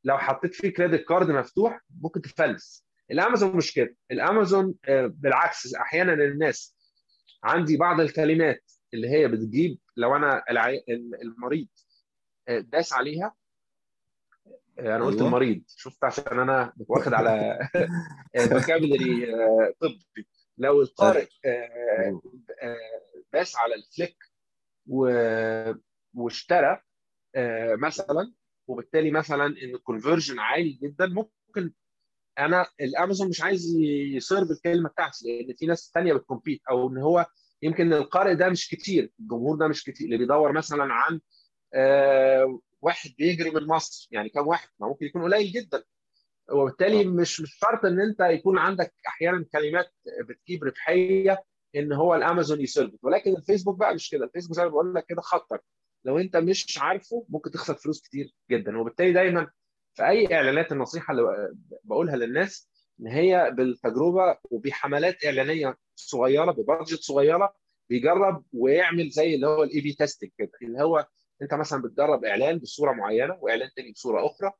لو 0.04 0.18
حطيت 0.18 0.54
فيه 0.56 0.70
credit 0.70 1.06
card 1.08 1.32
مفتوح 1.32 1.82
ممكن 2.02 2.22
تفلس. 2.22 2.86
الامازون 3.12 3.58
مش 3.58 3.74
كده. 3.74 3.96
الامازون 4.12 4.76
بالعكس 4.90 5.76
أحيانا 5.76 6.14
الناس 6.14 6.76
عندي 7.44 7.78
بعض 7.78 8.00
الكلمات 8.00 8.72
اللي 8.94 9.10
هي 9.10 9.28
بتجيب 9.28 9.80
لو 9.98 10.16
أنا 10.16 10.44
المريض 11.22 11.68
داس 12.50 12.94
عليها 12.94 13.36
أنا 14.80 15.06
قلت. 15.06 15.22
المريض 15.22 15.64
شفت 15.68 16.04
عشان 16.04 16.40
أنا 16.40 16.74
واخد 16.88 17.14
على 17.14 17.60
vocabulary 18.50 19.26
طبي. 19.80 20.28
لو 20.58 20.82
القارئ 20.82 21.28
داس 23.34 23.56
على 23.56 23.76
ال 23.76 23.83
click 23.83 24.18
واشترى 26.14 26.82
مثلا 27.82 28.34
وبالتالي 28.68 29.12
مثلا 29.12 29.46
إن 29.46 29.76
ال 29.76 29.82
conversion 29.82 30.40
عالي 30.40 30.80
جدا 30.84 31.08
ممكن 31.08 31.74
أنا 32.40 32.66
الامازون 32.82 33.30
مش 33.30 33.42
عايز 33.42 33.76
ي 34.16 34.22
serve 34.22 34.52
الكلمة 34.52 34.90
بتاعتي 34.90 35.26
لأن 35.42 35.56
في 35.56 35.66
ناس 35.66 35.92
ثانية 35.94 36.14
بت 36.14 36.24
compete 36.24 36.62
أو 36.70 36.90
ان 36.90 36.98
هو 36.98 37.26
يمكن 37.62 37.94
القارئ 37.94 38.36
ده 38.36 38.50
مش 38.50 38.70
كتير 38.70 39.12
الجمهور 39.20 39.56
ده 39.58 39.68
مش 39.68 39.84
كتير 39.84 40.06
اللي 40.06 40.18
بيدور 40.18 40.52
مثلا 40.52 40.94
عن 40.94 41.20
آه 41.74 42.60
واحد 42.82 43.10
بيجري 43.18 43.52
من 43.52 43.68
مصر 43.68 44.08
يعني 44.12 44.30
كم 44.30 44.48
واحد 44.48 44.70
ما 44.80 44.88
ممكن 44.88 45.06
يكون 45.06 45.24
قليل 45.24 45.52
جدا. 45.52 45.84
وبالتالي 46.52 47.04
مش 47.06 47.42
مش 47.42 47.54
شرط 47.60 47.86
إن 47.86 48.00
أنت 48.02 48.20
يكون 48.20 48.58
عندك 48.58 48.94
أحيانا 49.08 49.46
كلمات 49.54 49.94
بتجيب 50.30 50.64
ربحية 50.64 51.44
إن 51.76 51.94
هو 51.94 52.16
الأمازون 52.16 52.62
يسيرف 52.62 52.92
ولكن 53.04 53.36
الفيسبوك 53.38 53.78
بقى 53.80 53.96
مش 53.96 54.10
كده 54.10 54.26
الفيسبوك 54.26 54.56
زي 54.58 54.64
ما 54.64 54.70
بقول 54.70 54.94
لك 54.96 55.06
كده 55.06 55.22
خطر. 55.22 55.60
لو 56.06 56.18
أنت 56.20 56.38
مش 56.38 56.78
عارفه 56.82 57.26
ممكن 57.30 57.52
تخسر 57.52 57.74
فلوس 57.74 58.02
كتير 58.02 58.34
جدا. 58.52 58.78
وبالتالي 58.78 59.14
دايما 59.14 59.48
في 59.94 60.08
أي 60.08 60.34
إعلانات 60.36 60.72
النصيحة 60.72 61.12
اللي 61.12 61.54
بقولها 61.84 62.16
للناس 62.16 62.70
إن 63.02 63.08
هي 63.08 63.52
بالتجربة 63.58 64.38
وبحملات 64.52 65.26
إعلانية 65.26 65.78
صغيرة 65.96 66.52
ببادجت 66.52 67.00
صغيرة 67.00 67.54
بيجرب 67.90 68.46
ويعمل 68.54 69.10
زي 69.10 69.36
اللي 69.36 69.48
هو 69.48 69.64
ال 69.64 69.82
A/B 69.82 69.94
testing 69.94 70.30
كده 70.38 70.52
اللي 70.62 70.84
هو 70.84 71.08
أنت 71.42 71.54
مثلا 71.54 71.82
بتجرب 71.82 72.26
إعلان 72.26 72.58
بصورة 72.60 72.92
معينة 72.94 73.38
وإعلان 73.42 73.70
تاني 73.76 73.92
بصورة 73.92 74.26
أخرى 74.26 74.52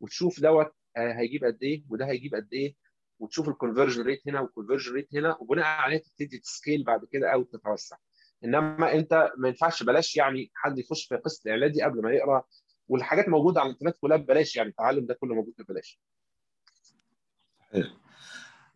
وتشوف 0.00 0.40
دوت 0.40 0.72
هيجيب 0.96 1.44
قد 1.44 1.58
إيه 1.62 1.84
وده 1.90 2.06
هيجيب 2.06 2.34
قد 2.34 2.48
إيه 2.52 2.74
وتشوف 3.18 3.48
ال 3.48 3.53
conversion 3.53 4.02
rate 4.02 4.20
هنا 4.28 4.40
وال 4.40 4.49
conversion 4.49 4.92
rate 4.92 5.08
هنا 5.14 5.36
وبناء 5.40 5.64
عليه 5.66 5.98
تبتدي 5.98 6.38
ت 6.38 6.46
scale 6.46 6.84
بعد 6.84 7.00
كده 7.12 7.32
أو 7.32 7.42
تتوسع. 7.42 7.96
إنما 8.44 8.92
أنت 8.94 9.30
ما 9.36 9.48
ينفعش 9.48 9.82
بلاش 9.82 10.16
يعني 10.16 10.50
حد 10.54 10.78
يخش 10.78 11.06
في 11.06 11.16
قصة 11.16 11.42
الإعلان 11.46 11.72
دي 11.72 11.82
قبل 11.82 12.02
ما 12.02 12.12
يقرأ 12.12 12.44
والحاجات 12.88 13.28
موجودة 13.28 13.60
على 13.60 13.66
الإنترنت 13.70 13.96
كلها 14.00 14.16
ببلاش 14.16 14.56
يعني 14.56 14.68
التعلم 14.68 15.06
ده 15.06 15.14
كله 15.14 15.34
موجود 15.34 15.54
ببلاش. 15.58 16.00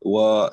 و 0.01 0.47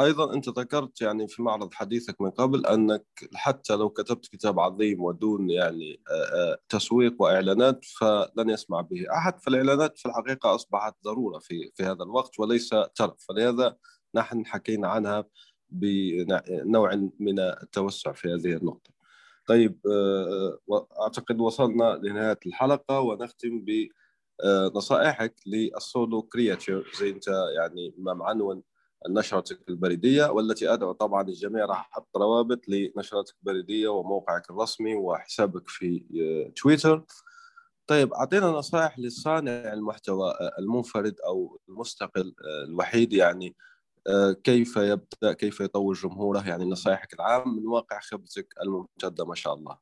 أيضا 0.00 0.34
أنت 0.34 0.48
ذكرت 0.48 1.00
يعني 1.00 1.28
في 1.28 1.42
معرض 1.42 1.74
حديثك 1.74 2.20
من 2.20 2.30
قبل 2.30 2.66
أنك 2.66 3.04
حتى 3.34 3.74
لو 3.74 3.90
كتبت 3.90 4.26
كتاب 4.26 4.60
عظيم 4.60 5.02
ودون 5.02 5.50
يعني 5.50 6.00
تسويق 6.68 7.22
وإعلانات 7.22 7.84
فلن 7.84 8.50
يسمع 8.50 8.80
به 8.80 9.04
أحد 9.16 9.40
فالإعلانات 9.40 9.98
في 9.98 10.06
الحقيقة 10.06 10.54
أصبحت 10.54 10.94
ضرورة 11.04 11.38
في 11.38 11.70
في 11.74 11.82
هذا 11.82 12.02
الوقت 12.02 12.38
وليس 12.38 12.68
ترف 12.94 13.24
فلهذا 13.28 13.76
نحن 14.14 14.46
حكينا 14.46 14.88
عنها 14.88 15.24
بنوع 15.70 16.94
من 17.20 17.38
التوسع 17.40 18.12
في 18.12 18.28
هذه 18.28 18.56
النقطة. 18.56 18.90
طيب 19.46 19.80
أعتقد 21.00 21.40
وصلنا 21.40 22.00
لنهاية 22.02 22.38
الحلقة 22.46 23.00
ونختم 23.00 23.64
بنصائحك 24.44 25.34
للسولو 25.46 26.22
كرياتور 26.22 26.90
زي 27.00 27.10
أنت 27.10 27.28
يعني 27.56 27.94
ما 27.98 28.14
معنون 28.14 28.62
نشرتك 29.08 29.68
البريدية 29.68 30.24
والتي 30.26 30.72
أدعو 30.72 30.92
طبعا 30.92 31.22
الجميع 31.28 31.64
راح 31.64 31.88
أحط 31.92 32.16
روابط 32.16 32.68
لنشرتك 32.68 33.34
البريدية 33.40 33.88
وموقعك 33.88 34.50
الرسمي 34.50 34.94
وحسابك 34.94 35.68
في 35.68 36.04
تويتر. 36.56 37.04
طيب 37.86 38.12
أعطينا 38.12 38.46
نصائح 38.46 38.98
لصانع 38.98 39.72
المحتوى 39.72 40.34
المنفرد 40.58 41.16
أو 41.26 41.60
المستقل 41.68 42.34
الوحيد 42.68 43.12
يعني 43.12 43.56
كيف 44.44 44.76
يبدأ 44.76 45.32
كيف 45.32 45.60
يطور 45.60 45.94
جمهوره؟ 45.94 46.48
يعني 46.48 46.64
نصائحك 46.64 47.14
العام 47.14 47.56
من 47.56 47.66
واقع 47.66 48.00
خبرتك 48.00 48.54
الممتدة 48.62 49.24
ما 49.24 49.34
شاء 49.34 49.54
الله. 49.54 49.78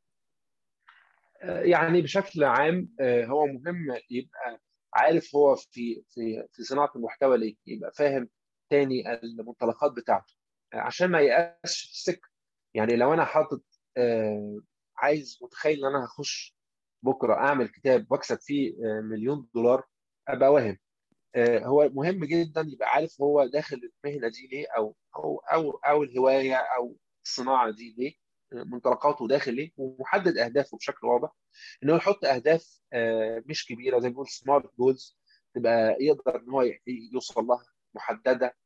يعني 1.43 2.03
بشكل 2.03 2.45
عام 2.45 2.89
هو 3.03 3.47
مهم 3.47 3.87
يبقى 4.11 4.61
عارف 4.95 5.35
هو 5.37 5.57
في 5.57 6.03
في 6.09 6.47
في 6.53 6.63
صناعة 6.63 6.93
المحتوى 6.97 7.39
ليه 7.39 7.57
يبقى 7.67 7.93
فاهم 7.93 8.29
تاني 8.71 9.13
المنطلقات 9.15 9.93
بتاعته 9.93 10.35
عشان 10.75 11.07
ما 11.11 11.21
يقاش 11.21 11.83
في 11.85 11.93
السكة. 11.93 12.29
يعني 12.75 12.97
لو 12.97 13.15
أنا 13.15 13.25
حاطط 13.25 13.63
عايز 14.97 15.39
متخيل 15.43 15.79
إن 15.87 15.95
أنا 15.95 16.05
هخش 16.05 16.57
بكرة 17.05 17.35
أعمل 17.35 17.69
كتاب 17.69 18.07
وأكسب 18.11 18.39
فيه 18.41 18.75
مليون 19.03 19.49
دولار 19.55 19.85
أبقى 20.29 20.53
واهم. 20.53 20.79
هو 21.37 21.89
مهم 21.89 22.25
جدا 22.25 22.61
يبقى 22.69 22.89
عارف 22.91 23.21
هو 23.21 23.47
داخل 23.47 23.91
المهنة 24.05 24.29
دي 24.29 24.47
ليه 24.53 24.67
أو 24.77 24.97
أو 25.17 25.37
أو 25.53 25.71
أو 25.71 26.03
الهواية 26.03 26.55
أو 26.57 26.97
الصناعة 27.25 27.71
دي 27.71 27.95
ليه 27.99 28.15
منطلقاته 28.53 29.29
داخل 29.29 29.55
ليه 29.55 29.71
ومحدد 29.77 30.39
أهدافه 30.39 30.77
بشكل 30.77 31.07
واضح. 31.07 31.31
ان 31.85 31.91
هو 31.91 31.97
يحط 31.97 32.25
أهداف 32.25 32.81
مش 33.47 33.67
كبيرة 33.67 33.99
زي 33.99 34.09
ما 34.09 34.13
بنقول 34.13 34.29
سمارت 34.29 34.71
جولز 34.79 35.19
تبقى 35.55 35.97
يقدر 36.01 36.37
إن 36.41 36.51
هو 36.51 36.65
يوصل 37.13 37.45
لها 37.45 37.65
محددة 37.95 38.57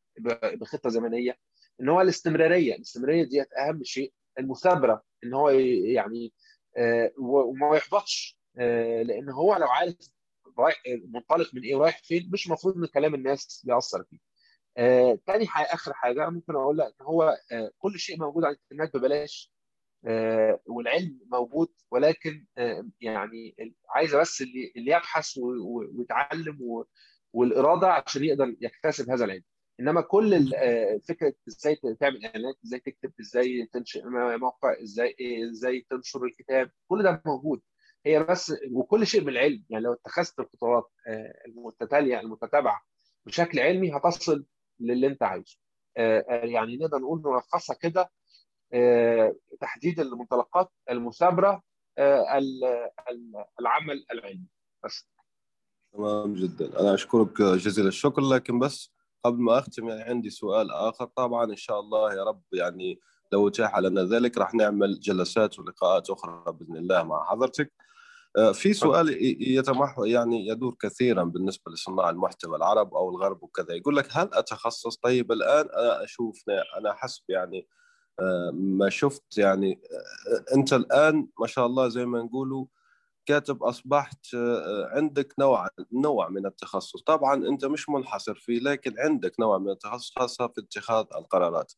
بخطة 0.54 0.90
زمنية. 0.90 1.38
إن 1.80 1.88
هو 1.88 2.00
الاستمرارية 2.00 2.74
الاستمرارية 2.74 3.24
دي 3.24 3.42
أهم 3.42 3.84
شيء. 3.84 4.12
المثابرة 4.38 5.02
إن 5.24 5.34
هو 5.34 5.48
يعني 5.50 6.32
وما 7.18 7.76
يحبطش 7.76 8.38
لأن 9.04 9.28
هو 9.30 9.56
لو 9.56 9.66
عارف 9.68 9.96
رايح 10.58 10.82
منطلق 11.14 11.54
من 11.54 11.62
إيه 11.62 11.74
ورايح 11.74 11.98
فين 12.04 12.30
مش 12.32 12.46
المفروض 12.46 12.76
إن 12.76 12.86
كلام 12.86 13.14
الناس 13.14 13.64
يأثر 13.68 14.04
فيه. 14.04 14.18
آه، 14.76 15.18
تاني 15.26 15.46
حاجة 15.46 15.66
آخر 15.74 15.92
حاجة 15.92 16.30
ممكن 16.30 16.54
أقول 16.54 16.78
لك 16.78 16.94
إن 17.00 17.06
هو 17.06 17.36
آه، 17.52 17.70
كل 17.78 17.98
شيء 17.98 18.18
موجود 18.20 18.44
على 18.44 18.56
الإنترنت 18.70 18.96
ببلاش 18.96 19.52
آه، 20.06 20.60
والعلم 20.66 21.20
موجود 21.32 21.68
ولكن 21.90 22.46
آه، 22.58 22.88
يعني 23.00 23.56
عايزه 23.90 24.20
بس 24.20 24.42
اللي 24.42 24.72
اللي 24.76 24.90
يبحث 24.92 25.38
ويتعلم 25.98 26.58
والإرادة 27.32 27.86
عشان 27.92 28.24
يقدر 28.24 28.56
يكتسب 28.60 29.10
هذا 29.10 29.24
العلم. 29.24 29.42
إنما 29.80 30.00
كل 30.00 30.54
آه، 30.54 31.00
فكرة 31.08 31.34
إزاي 31.48 31.76
تعمل 32.00 32.24
إعلانات 32.26 32.54
إزاي 32.64 32.80
تكتب 32.80 33.12
إزاي 33.20 33.66
تنشئ 33.72 34.02
موقع 34.40 34.82
إزاي 34.82 35.16
إزاي 35.50 35.86
تنشر 35.90 36.24
الكتاب 36.24 36.70
كل 36.88 37.02
ده 37.02 37.22
موجود 37.26 37.60
هي 38.06 38.24
بس 38.24 38.52
وكل 38.72 39.06
شيء 39.06 39.24
بالعلم. 39.24 39.64
يعني 39.70 39.84
لو 39.84 39.92
اتخذت 39.92 40.40
الخطوات 40.40 40.90
آه، 41.06 41.42
المتتالية 41.46 42.20
المتتابعة 42.20 42.82
بشكل 43.26 43.60
علمي 43.60 43.96
هتصل 43.96 44.44
للي 44.80 45.06
انت 45.06 45.22
عايزه. 45.22 45.56
آه، 45.96 46.24
يعني 46.28 46.76
نقدر 46.76 46.98
نقول 46.98 47.22
نلخصها 47.26 47.76
كده 47.76 48.10
تحديد 49.60 50.00
المنطلقات 50.00 50.70
المثابرة 50.90 51.62
العمل 53.60 54.04
العلمي. 54.12 54.46
بس. 54.84 55.08
تمام 55.92 56.34
جدا. 56.34 56.80
أنا 56.80 56.94
أشكرك 56.94 57.42
جزيل 57.42 57.86
الشكر 57.86 58.22
لكن 58.22 58.58
بس 58.58 58.94
قبل 59.24 59.42
ما 59.42 59.58
أختم 59.58 59.88
يعني 59.88 60.02
عندي 60.02 60.30
سؤال 60.30 60.70
آخر. 60.70 61.04
طبعا 61.04 61.44
إن 61.44 61.56
شاء 61.56 61.80
الله 61.80 62.14
يا 62.14 62.24
رب 62.24 62.42
يعني 62.52 63.00
لو 63.32 63.48
اتاح 63.48 63.78
لنا 63.78 64.04
ذلك 64.04 64.38
راح 64.38 64.54
نعمل 64.54 65.00
جلسات 65.00 65.58
ولقاءات 65.58 66.10
أخرى 66.10 66.52
بإذن 66.52 66.76
الله 66.76 67.02
مع 67.02 67.24
حضرتك. 67.24 67.72
آه، 67.80 67.83
في 68.52 68.72
سؤال 68.72 69.16
يتمح 69.42 69.96
يعني 70.04 70.46
يدور 70.46 70.76
كثيرا 70.80 71.24
بالنسبة 71.24 71.72
لصناع 71.72 72.10
المحتوى 72.10 72.56
العرب 72.56 72.94
أو 72.94 73.10
الغرب 73.10 73.42
وكذا. 73.42 73.74
يقول 73.74 73.96
لك 73.96 74.08
هل 74.12 74.30
أتخصص؟ 74.32 74.96
طيب 74.96 75.32
الآن 75.32 75.66
أنا 75.66 76.04
أشوف 76.04 76.44
أنا 76.78 76.92
حسب 76.92 77.22
يعني 77.28 77.68
آه، 78.20 78.50
ما 78.54 78.90
شفت 78.90 79.38
يعني 79.38 79.80
آه، 80.52 80.54
أنت 80.54 80.72
الآن 80.72 81.28
ما 81.40 81.46
شاء 81.46 81.66
الله 81.66 81.88
زي 81.88 82.06
ما 82.06 82.22
نقولوا 82.22 82.66
كاتب 83.26 83.62
أصبحت 83.62 84.34
آه، 84.34 84.88
عندك 84.92 85.34
نوع 85.38 85.68
نوع 85.92 86.28
من 86.28 86.46
التخصص. 86.46 87.02
طبعا 87.02 87.48
أنت 87.48 87.64
مش 87.64 87.88
منحصر 87.88 88.34
فيه 88.34 88.60
لكن 88.60 88.94
عندك 88.98 89.40
نوع 89.40 89.58
من 89.58 89.70
التخصص 89.70 90.12
خاصة 90.18 90.48
في 90.48 90.60
اتخاذ 90.60 91.04
القرارات. 91.16 91.72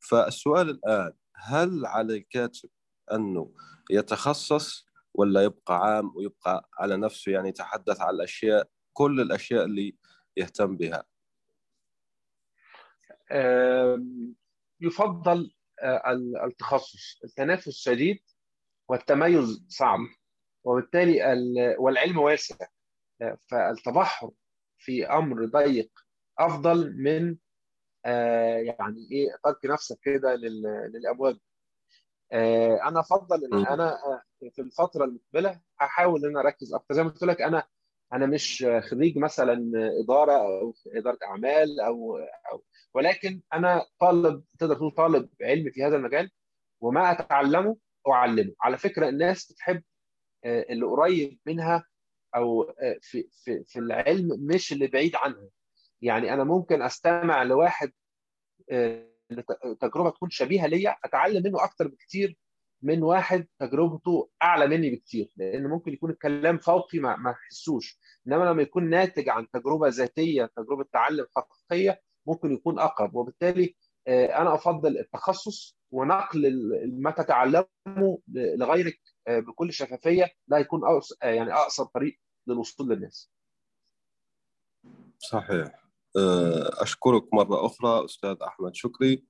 فالسؤال 0.00 0.70
الآن 0.70 1.12
هل 1.36 1.86
على 1.86 2.16
الكاتب 2.16 2.68
أنه 3.12 3.52
يتخصص 3.90 4.86
ولا 5.14 5.42
يبقى 5.42 5.76
عام 5.78 6.16
ويبقى 6.16 6.68
على 6.78 6.96
نفسه 6.96 7.32
يعني 7.32 7.48
يتحدث 7.48 8.00
عن 8.00 8.14
الأشياء 8.14 8.68
كل 8.92 9.20
الأشياء 9.20 9.64
اللي 9.64 9.96
يهتم 10.36 10.76
بها. 10.76 11.04
يفضل 14.80 15.54
آه، 15.82 16.12
التخصص. 16.44 17.20
التنافس 17.24 17.70
شديد 17.70 18.18
والتميز 18.88 19.64
صعب 19.68 19.98
وبالتالي 20.64 21.18
والعلم 21.78 22.18
واسع. 22.18 22.56
فالتبحر 23.50 24.30
في 24.78 25.06
أمر 25.06 25.44
ضيق 25.44 25.90
أفضل 26.38 26.96
من 26.96 27.36
آه، 28.04 28.56
يعني 28.56 29.08
إيه 29.12 29.28
ترك 29.44 29.64
نفسك 29.64 29.98
كده 30.02 30.34
للأبواب. 30.34 31.38
آه، 32.32 32.88
أنا 32.88 33.00
أفضل 33.00 33.44
إن 33.44 33.66
أنا 33.66 33.92
آه، 33.92 34.22
في 34.54 34.62
الفترة 34.62 35.04
المقبلة 35.04 35.60
احاول 35.82 36.24
إن 36.24 36.30
أنا 36.30 36.40
أركز 36.40 36.74
أكتر. 36.74 36.94
زي 36.94 37.02
ما 37.02 37.08
قلت 37.10 37.22
لك 37.22 37.42
أنا 37.42 37.64
أنا 38.12 38.26
مش 38.26 38.66
خريج 38.90 39.18
مثلا 39.18 39.70
إدارة 40.04 40.32
أو 40.32 40.74
إدارة 40.86 41.18
أعمال 41.24 41.80
أو 41.80 42.16
أو 42.52 42.64
ولكن 42.94 43.40
أنا 43.54 43.86
طالب 44.00 44.44
تقدر 44.58 44.74
تقول 44.74 44.90
طالب 44.90 45.28
علم 45.42 45.70
في 45.70 45.84
هذا 45.84 45.96
المجال 45.96 46.30
وما 46.80 47.12
أتعلمه 47.12 47.76
أعلمه. 48.08 48.54
على 48.62 48.78
فكرة 48.78 49.08
الناس 49.08 49.52
بتحب 49.52 49.82
آه، 50.44 50.66
اللي 50.70 50.86
قريب 50.86 51.40
منها 51.46 51.84
أو 52.36 52.62
آه، 52.62 52.98
في 53.02 53.28
في 53.32 53.64
في 53.64 53.78
العلم 53.78 54.28
مش 54.46 54.72
اللي 54.72 54.86
بعيد 54.86 55.16
عنها. 55.16 55.48
يعني 56.02 56.34
أنا 56.34 56.44
ممكن 56.44 56.82
أستمع 56.82 57.42
لواحد 57.42 57.92
آه، 58.70 59.10
تجربة 59.80 60.10
تكون 60.10 60.30
شبيهة 60.30 60.66
ليا 60.66 60.96
أتعلم 61.04 61.42
منه 61.44 61.64
أكتر 61.64 61.88
بكتير 61.88 62.36
من 62.82 63.02
واحد 63.02 63.46
تجربته 63.58 64.28
أعلى 64.42 64.66
مني 64.66 64.90
بكتير 64.90 65.32
لأن 65.36 65.66
ممكن 65.66 65.92
يكون 65.92 66.10
الكلام 66.10 66.58
فوقي 66.58 66.98
ما 66.98 67.16
ما 67.16 67.30
أحسوش. 67.30 67.98
إنما 68.26 68.44
لما 68.44 68.62
يكون 68.62 68.90
ناتج 68.90 69.28
عن 69.28 69.50
تجربة 69.50 69.88
ذاتية 69.88 70.50
تجربة 70.56 70.84
تعلم 70.92 71.26
حقيقية 71.36 72.00
ممكن 72.26 72.52
يكون 72.52 72.78
أقرب. 72.78 73.14
وبالتالي 73.14 73.76
أنا 74.08 74.54
أفضل 74.54 74.98
التخصص 74.98 75.76
ونقل 75.90 76.70
ما 77.00 77.10
تتعلمه 77.10 78.18
لغيرك 78.28 79.00
آه، 79.28 79.38
بكل 79.40 79.72
شفافية 79.72 80.32
ده 80.46 80.56
هيكون 80.56 80.80
آه، 80.84 81.00
يعني 81.22 81.52
أقصر 81.52 81.84
طريق 81.84 82.18
للوصول 82.46 82.88
للناس. 82.88 83.30
صحيح. 85.18 85.84
آه، 86.16 86.82
أشكرك 86.82 87.34
مرة 87.34 87.66
أخرى 87.66 88.04
أستاذ 88.04 88.36
أحمد. 88.46 88.74
شكري. 88.74 89.24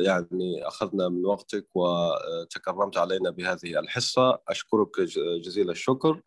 يعني 0.00 0.68
أخذنا 0.68 1.08
من 1.08 1.26
وقتك 1.26 1.66
وتكرمت 1.74 2.96
علينا 2.96 3.30
بهذه 3.30 3.78
الحصة. 3.78 4.38
أشكرك 4.48 5.00
جزيل 5.44 5.70
الشكر. 5.70 6.20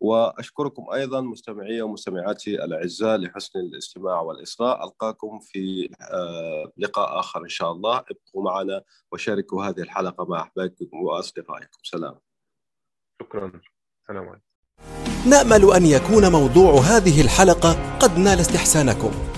وأشكركم 0.00 0.90
أيضا 0.92 1.20
مستمعي 1.20 1.82
ومستمعاتي 1.82 2.64
الأعزاء 2.64 3.16
لحسن 3.16 3.58
الاستماع 3.58 4.20
والإصغاء. 4.20 4.84
ألقاكم 4.84 5.38
في 5.40 5.90
لقاء 6.78 7.20
آخر 7.20 7.42
إن 7.42 7.48
شاء 7.48 7.72
الله. 7.72 7.96
ابقوا 7.96 8.42
معنا 8.42 8.82
وشاركوا 9.12 9.64
هذه 9.64 9.80
الحلقة 9.80 10.24
مع 10.24 10.40
أحبابكم 10.42 11.02
وأصدقائكم. 11.02 11.78
سلام. 11.82 12.18
شكرا. 13.22 13.52
سلام 14.08 14.28
عليكم. 14.28 14.44
نأمل 15.30 15.72
أن 15.74 15.86
يكون 15.86 16.32
موضوع 16.32 16.80
هذه 16.80 17.20
الحلقة 17.20 17.98
قد 17.98 18.18
نال 18.18 18.40
استحسانكم. 18.40 19.37